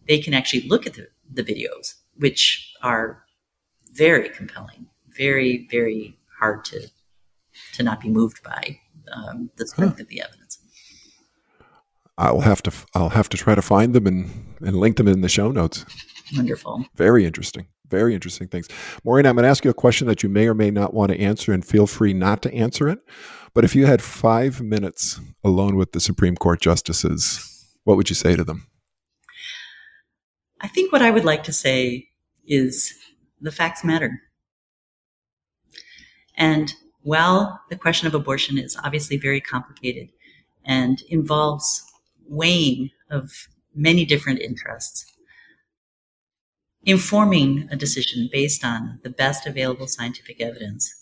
they 0.07 0.19
can 0.19 0.33
actually 0.33 0.67
look 0.67 0.87
at 0.87 0.93
the, 0.93 1.07
the 1.31 1.43
videos, 1.43 1.95
which 2.15 2.73
are 2.81 3.23
very 3.93 4.29
compelling, 4.29 4.87
very 5.15 5.67
very 5.69 6.17
hard 6.39 6.65
to 6.65 6.87
to 7.73 7.83
not 7.83 8.01
be 8.01 8.09
moved 8.09 8.41
by 8.41 8.79
um, 9.13 9.51
the 9.57 9.67
strength 9.67 9.97
huh. 9.97 10.03
of 10.03 10.07
the 10.07 10.21
evidence. 10.21 10.57
I'll 12.17 12.41
have 12.41 12.63
to 12.63 12.71
I'll 12.95 13.09
have 13.09 13.29
to 13.29 13.37
try 13.37 13.53
to 13.53 13.61
find 13.61 13.93
them 13.93 14.07
and 14.07 14.55
and 14.61 14.75
link 14.75 14.97
them 14.97 15.07
in 15.07 15.21
the 15.21 15.29
show 15.29 15.51
notes. 15.51 15.85
Wonderful. 16.35 16.85
Very 16.95 17.25
interesting. 17.25 17.67
Very 17.89 18.13
interesting 18.13 18.47
things. 18.47 18.69
Maureen, 19.03 19.25
I'm 19.25 19.35
going 19.35 19.43
to 19.43 19.49
ask 19.49 19.65
you 19.65 19.71
a 19.71 19.73
question 19.73 20.07
that 20.07 20.23
you 20.23 20.29
may 20.29 20.47
or 20.47 20.53
may 20.53 20.71
not 20.71 20.93
want 20.93 21.11
to 21.11 21.19
answer, 21.19 21.51
and 21.51 21.65
feel 21.65 21.87
free 21.87 22.13
not 22.13 22.41
to 22.43 22.53
answer 22.53 22.87
it. 22.87 22.99
But 23.53 23.65
if 23.65 23.75
you 23.75 23.85
had 23.85 24.01
five 24.01 24.61
minutes 24.61 25.19
alone 25.43 25.75
with 25.75 25.91
the 25.91 25.99
Supreme 25.99 26.37
Court 26.37 26.61
justices, 26.61 27.77
what 27.83 27.97
would 27.97 28.09
you 28.09 28.15
say 28.15 28.35
to 28.37 28.45
them? 28.45 28.67
I 30.61 30.69
think 30.69 30.93
what 30.93 31.01
I 31.01 31.11
would 31.11 31.25
like 31.25 31.43
to 31.43 31.53
say 31.53 32.07
is 32.47 32.93
the 33.41 33.51
facts 33.51 33.83
matter. 33.83 34.21
And 36.37 36.73
while 37.01 37.59
the 37.69 37.75
question 37.75 38.07
of 38.07 38.15
abortion 38.15 38.57
is 38.57 38.77
obviously 38.83 39.17
very 39.17 39.41
complicated 39.41 40.09
and 40.63 41.01
involves 41.09 41.83
weighing 42.27 42.91
of 43.09 43.49
many 43.75 44.05
different 44.05 44.39
interests, 44.39 45.10
informing 46.83 47.67
a 47.71 47.75
decision 47.75 48.29
based 48.31 48.65
on 48.65 48.99
the 49.03 49.09
best 49.09 49.45
available 49.45 49.87
scientific 49.87 50.41
evidence 50.41 50.93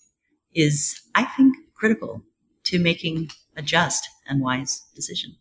is, 0.53 1.01
I 1.15 1.23
think, 1.23 1.55
critical 1.75 2.23
to 2.65 2.79
making 2.79 3.29
a 3.55 3.61
just 3.61 4.07
and 4.27 4.41
wise 4.41 4.85
decision. 4.95 5.35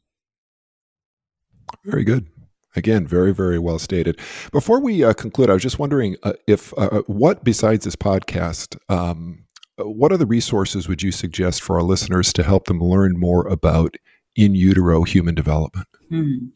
Very 1.85 2.05
good. 2.05 2.29
Again, 2.77 3.07
very, 3.07 3.33
very 3.33 3.59
well 3.59 3.79
stated. 3.79 4.21
Before 4.53 4.81
we 4.81 5.03
uh, 5.03 5.13
conclude, 5.13 5.51
I 5.51 5.55
was 5.55 5.63
just 5.63 5.79
wondering 5.79 6.17
uh, 6.23 6.35
if 6.47 6.73
uh, 6.75 6.89
uh 6.93 7.03
what 7.07 7.43
besides 7.43 7.85
this 7.85 7.97
podcast, 7.97 8.77
um, 8.89 9.47
what 9.79 10.13
other 10.13 10.27
resources 10.27 10.89
would 10.89 11.03
you 11.03 11.11
suggest 11.11 11.63
for 11.63 11.77
our 11.77 11.83
listeners 11.83 12.33
to 12.35 12.43
help 12.43 12.67
them 12.67 12.81
learn 12.81 13.19
more 13.19 13.47
about 13.49 13.97
in 14.39 14.55
utero 14.55 15.03
human 15.03 15.35
development? 15.35 15.89
Hmm. 16.09 16.47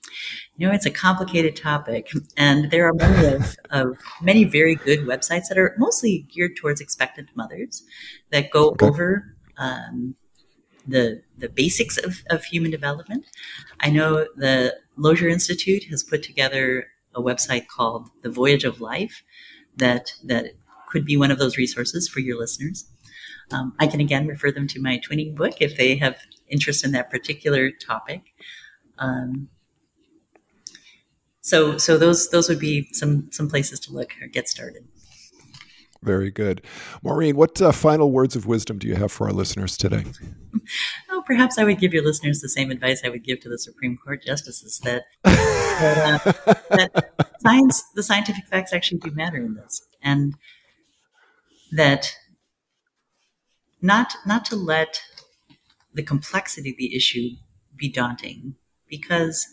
You 0.57 0.69
know, 0.69 0.73
it's 0.73 0.87
a 0.87 0.91
complicated 0.91 1.57
topic, 1.57 2.11
and 2.37 2.71
there 2.71 2.87
are 2.87 2.95
many 2.95 3.35
of, 3.35 3.57
of, 3.71 3.99
many 4.23 4.45
very 4.45 4.77
good 4.77 5.01
websites 5.01 5.49
that 5.49 5.59
are 5.59 5.75
mostly 5.77 6.27
geared 6.33 6.57
towards 6.57 6.81
expectant 6.81 7.31
mothers 7.35 7.83
that 8.31 8.53
go 8.53 8.71
okay. 8.71 8.87
over 8.87 9.35
um, 9.59 10.15
the 10.87 11.23
the 11.37 11.49
basics 11.49 11.99
of, 11.99 12.23
of 12.31 12.45
human 12.45 12.71
development. 12.71 13.27
I 13.81 13.91
know 13.91 14.29
the 14.37 14.77
Lozier 14.97 15.29
Institute 15.29 15.85
has 15.91 16.05
put 16.05 16.23
together 16.23 16.87
a 17.15 17.21
website 17.21 17.67
called 17.67 18.09
The 18.23 18.31
Voyage 18.31 18.65
of 18.65 18.81
Life 18.81 19.25
that 19.77 20.15
that 20.25 20.53
could 20.89 21.05
be 21.05 21.17
one 21.17 21.33
of 21.33 21.39
those 21.39 21.57
resources 21.57 22.09
for 22.09 22.21
your 22.21 22.39
listeners. 22.39 22.87
Um, 23.51 23.75
I 23.81 23.87
can 23.87 24.01
again 24.01 24.29
refer 24.29 24.53
them 24.53 24.69
to 24.69 24.81
my 24.81 24.99
twinning 24.99 25.35
book 25.35 25.55
if 25.61 25.77
they 25.77 25.97
have 25.97 26.17
interest 26.53 26.85
in 26.85 26.93
that 26.93 27.11
particular 27.11 27.71
topic. 27.71 28.35
Um, 28.99 29.49
so, 31.41 31.77
so 31.77 31.99
those 31.99 32.31
those 32.31 32.49
would 32.49 32.61
be 32.61 32.89
some 32.93 33.31
some 33.33 33.49
places 33.49 33.81
to 33.81 33.93
look 33.93 34.13
or 34.23 34.29
get 34.29 34.49
started. 34.49 34.85
Very 36.03 36.31
good, 36.31 36.63
Maureen. 37.03 37.37
What 37.37 37.61
uh, 37.63 37.71
final 37.71 38.11
words 38.11 38.35
of 38.35 38.47
wisdom 38.47 38.79
do 38.79 38.89
you 38.89 38.97
have 38.97 39.13
for 39.13 39.29
our 39.29 39.33
listeners 39.33 39.77
today? 39.77 40.05
oh, 41.11 41.23
perhaps 41.27 41.59
I 41.59 41.65
would 41.65 41.79
give 41.79 41.93
your 41.93 42.05
listeners 42.05 42.41
the 42.41 42.49
same 42.49 42.71
advice 42.73 43.03
I 43.05 43.09
would 43.09 43.23
give 43.25 43.41
to 43.41 43.49
the 43.49 43.59
Supreme 43.59 43.97
Court 43.97 44.23
justices 44.25 44.81
that 44.81 45.05
that, 45.23 46.27
uh, 46.27 46.55
that 46.71 47.31
science, 47.41 47.83
the 47.95 48.03
scientific 48.03 48.47
facts 48.47 48.73
actually 48.73 48.99
do 48.99 49.13
matter 49.13 49.37
in 49.37 49.55
this, 49.55 49.81
and 50.03 50.35
that 51.73 52.15
not 53.81 54.15
not 54.27 54.45
to 54.47 54.57
let 54.57 55.03
the 55.95 56.03
complexity 56.03 56.71
of 56.71 56.77
the 56.77 56.95
issue 56.95 57.31
be 57.77 57.89
daunting? 57.89 58.55
Because 58.89 59.47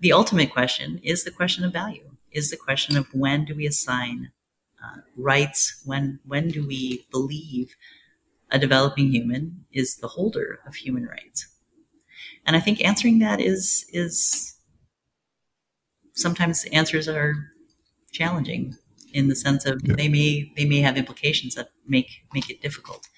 the 0.00 0.12
ultimate 0.12 0.52
question 0.52 1.00
is 1.02 1.24
the 1.24 1.30
question 1.30 1.64
of 1.64 1.72
value 1.72 2.10
is 2.30 2.50
the 2.50 2.56
question 2.56 2.96
of 2.96 3.12
when 3.14 3.44
do 3.44 3.54
we 3.54 3.66
assign 3.66 4.30
uh, 4.84 5.00
rights 5.16 5.82
when 5.84 6.20
when 6.24 6.48
do 6.48 6.64
we 6.66 7.06
believe 7.10 7.74
a 8.50 8.58
developing 8.58 9.10
human 9.10 9.64
is 9.72 9.96
the 9.96 10.08
holder 10.08 10.60
of 10.66 10.76
human 10.76 11.04
rights? 11.04 11.48
And 12.46 12.54
i 12.56 12.60
think 12.60 12.84
answering 12.84 13.18
that 13.18 13.40
is 13.40 13.86
is 13.92 14.56
sometimes 16.14 16.64
answers 16.72 17.08
are 17.08 17.34
challenging 18.12 18.76
in 19.12 19.28
the 19.28 19.34
sense 19.34 19.64
of 19.66 19.80
yeah. 19.84 19.94
they 19.96 20.08
may 20.08 20.52
they 20.56 20.64
may 20.64 20.80
have 20.80 20.96
implications 20.96 21.54
that 21.54 21.70
make 21.86 22.22
make 22.32 22.50
it 22.50 22.60
difficult 22.60 23.08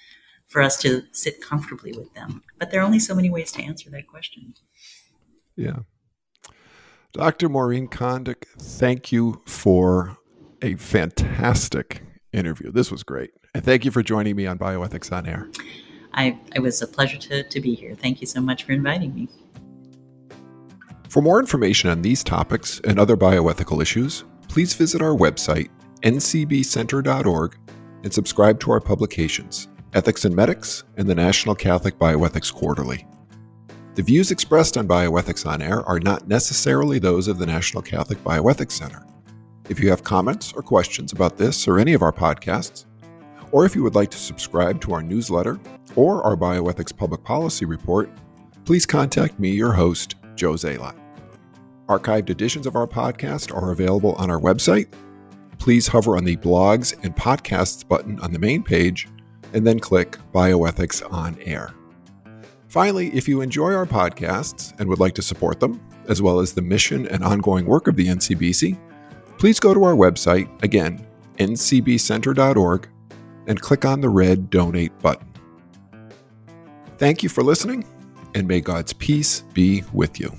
for 0.50 0.60
us 0.60 0.76
to 0.82 1.02
sit 1.12 1.40
comfortably 1.40 1.92
with 1.92 2.12
them. 2.14 2.42
But 2.58 2.70
there 2.70 2.80
are 2.80 2.84
only 2.84 2.98
so 2.98 3.14
many 3.14 3.30
ways 3.30 3.52
to 3.52 3.62
answer 3.62 3.88
that 3.90 4.06
question. 4.06 4.54
Yeah. 5.56 5.78
Dr. 7.12 7.48
Maureen 7.48 7.88
Condic, 7.88 8.44
thank 8.58 9.10
you 9.10 9.40
for 9.46 10.16
a 10.62 10.74
fantastic 10.74 12.02
interview. 12.32 12.70
This 12.70 12.90
was 12.90 13.02
great. 13.02 13.30
And 13.54 13.64
thank 13.64 13.84
you 13.84 13.90
for 13.90 14.02
joining 14.02 14.36
me 14.36 14.46
on 14.46 14.58
Bioethics 14.58 15.12
on 15.12 15.26
Air. 15.26 15.48
I, 16.12 16.38
it 16.54 16.60
was 16.60 16.82
a 16.82 16.86
pleasure 16.86 17.18
to, 17.18 17.42
to 17.44 17.60
be 17.60 17.74
here. 17.74 17.94
Thank 17.94 18.20
you 18.20 18.26
so 18.26 18.40
much 18.40 18.64
for 18.64 18.72
inviting 18.72 19.14
me. 19.14 19.28
For 21.08 21.20
more 21.20 21.40
information 21.40 21.90
on 21.90 22.02
these 22.02 22.22
topics 22.22 22.80
and 22.84 22.98
other 22.98 23.16
bioethical 23.16 23.82
issues, 23.82 24.24
please 24.48 24.74
visit 24.74 25.02
our 25.02 25.16
website, 25.16 25.68
ncbcenter.org, 26.02 27.56
and 28.02 28.14
subscribe 28.14 28.60
to 28.60 28.70
our 28.70 28.80
publications, 28.80 29.68
Ethics 29.92 30.24
and 30.24 30.36
Medics 30.36 30.84
and 30.96 31.08
the 31.08 31.14
National 31.16 31.54
Catholic 31.56 31.98
Bioethics 31.98 32.54
Quarterly. 32.54 33.04
The 33.96 34.04
views 34.04 34.30
expressed 34.30 34.76
on 34.76 34.86
Bioethics 34.86 35.44
on 35.44 35.60
Air 35.60 35.84
are 35.84 35.98
not 35.98 36.28
necessarily 36.28 37.00
those 37.00 37.26
of 37.26 37.38
the 37.38 37.46
National 37.46 37.82
Catholic 37.82 38.22
Bioethics 38.22 38.70
Center. 38.70 39.04
If 39.68 39.80
you 39.80 39.90
have 39.90 40.04
comments 40.04 40.52
or 40.52 40.62
questions 40.62 41.12
about 41.12 41.36
this 41.36 41.66
or 41.66 41.80
any 41.80 41.92
of 41.92 42.02
our 42.02 42.12
podcasts, 42.12 42.84
or 43.50 43.66
if 43.66 43.74
you 43.74 43.82
would 43.82 43.96
like 43.96 44.10
to 44.12 44.16
subscribe 44.16 44.80
to 44.82 44.92
our 44.92 45.02
newsletter 45.02 45.58
or 45.96 46.22
our 46.22 46.36
Bioethics 46.36 46.96
Public 46.96 47.24
Policy 47.24 47.64
Report, 47.64 48.08
please 48.64 48.86
contact 48.86 49.40
me, 49.40 49.50
your 49.50 49.72
host, 49.72 50.14
Joe 50.36 50.52
Zalot. 50.52 50.94
Archived 51.88 52.30
editions 52.30 52.68
of 52.68 52.76
our 52.76 52.86
podcast 52.86 53.52
are 53.52 53.72
available 53.72 54.12
on 54.12 54.30
our 54.30 54.40
website. 54.40 54.86
Please 55.58 55.88
hover 55.88 56.16
on 56.16 56.22
the 56.22 56.36
Blogs 56.36 56.94
and 57.02 57.16
Podcasts 57.16 57.86
button 57.86 58.20
on 58.20 58.32
the 58.32 58.38
main 58.38 58.62
page 58.62 59.08
and 59.52 59.66
then 59.66 59.78
click 59.78 60.18
Bioethics 60.32 61.02
on 61.12 61.38
Air. 61.40 61.74
Finally, 62.68 63.08
if 63.08 63.26
you 63.26 63.40
enjoy 63.40 63.74
our 63.74 63.86
podcasts 63.86 64.78
and 64.78 64.88
would 64.88 65.00
like 65.00 65.14
to 65.14 65.22
support 65.22 65.58
them, 65.58 65.80
as 66.08 66.22
well 66.22 66.40
as 66.40 66.52
the 66.52 66.62
mission 66.62 67.06
and 67.08 67.24
ongoing 67.24 67.66
work 67.66 67.88
of 67.88 67.96
the 67.96 68.06
NCBC, 68.06 68.78
please 69.38 69.58
go 69.58 69.74
to 69.74 69.84
our 69.84 69.94
website, 69.94 70.48
again, 70.62 71.04
ncbcenter.org, 71.38 72.88
and 73.46 73.60
click 73.60 73.84
on 73.84 74.00
the 74.00 74.08
red 74.08 74.50
Donate 74.50 74.96
button. 75.00 75.26
Thank 76.98 77.22
you 77.22 77.28
for 77.28 77.42
listening, 77.42 77.84
and 78.34 78.46
may 78.46 78.60
God's 78.60 78.92
peace 78.92 79.42
be 79.54 79.82
with 79.92 80.20
you. 80.20 80.32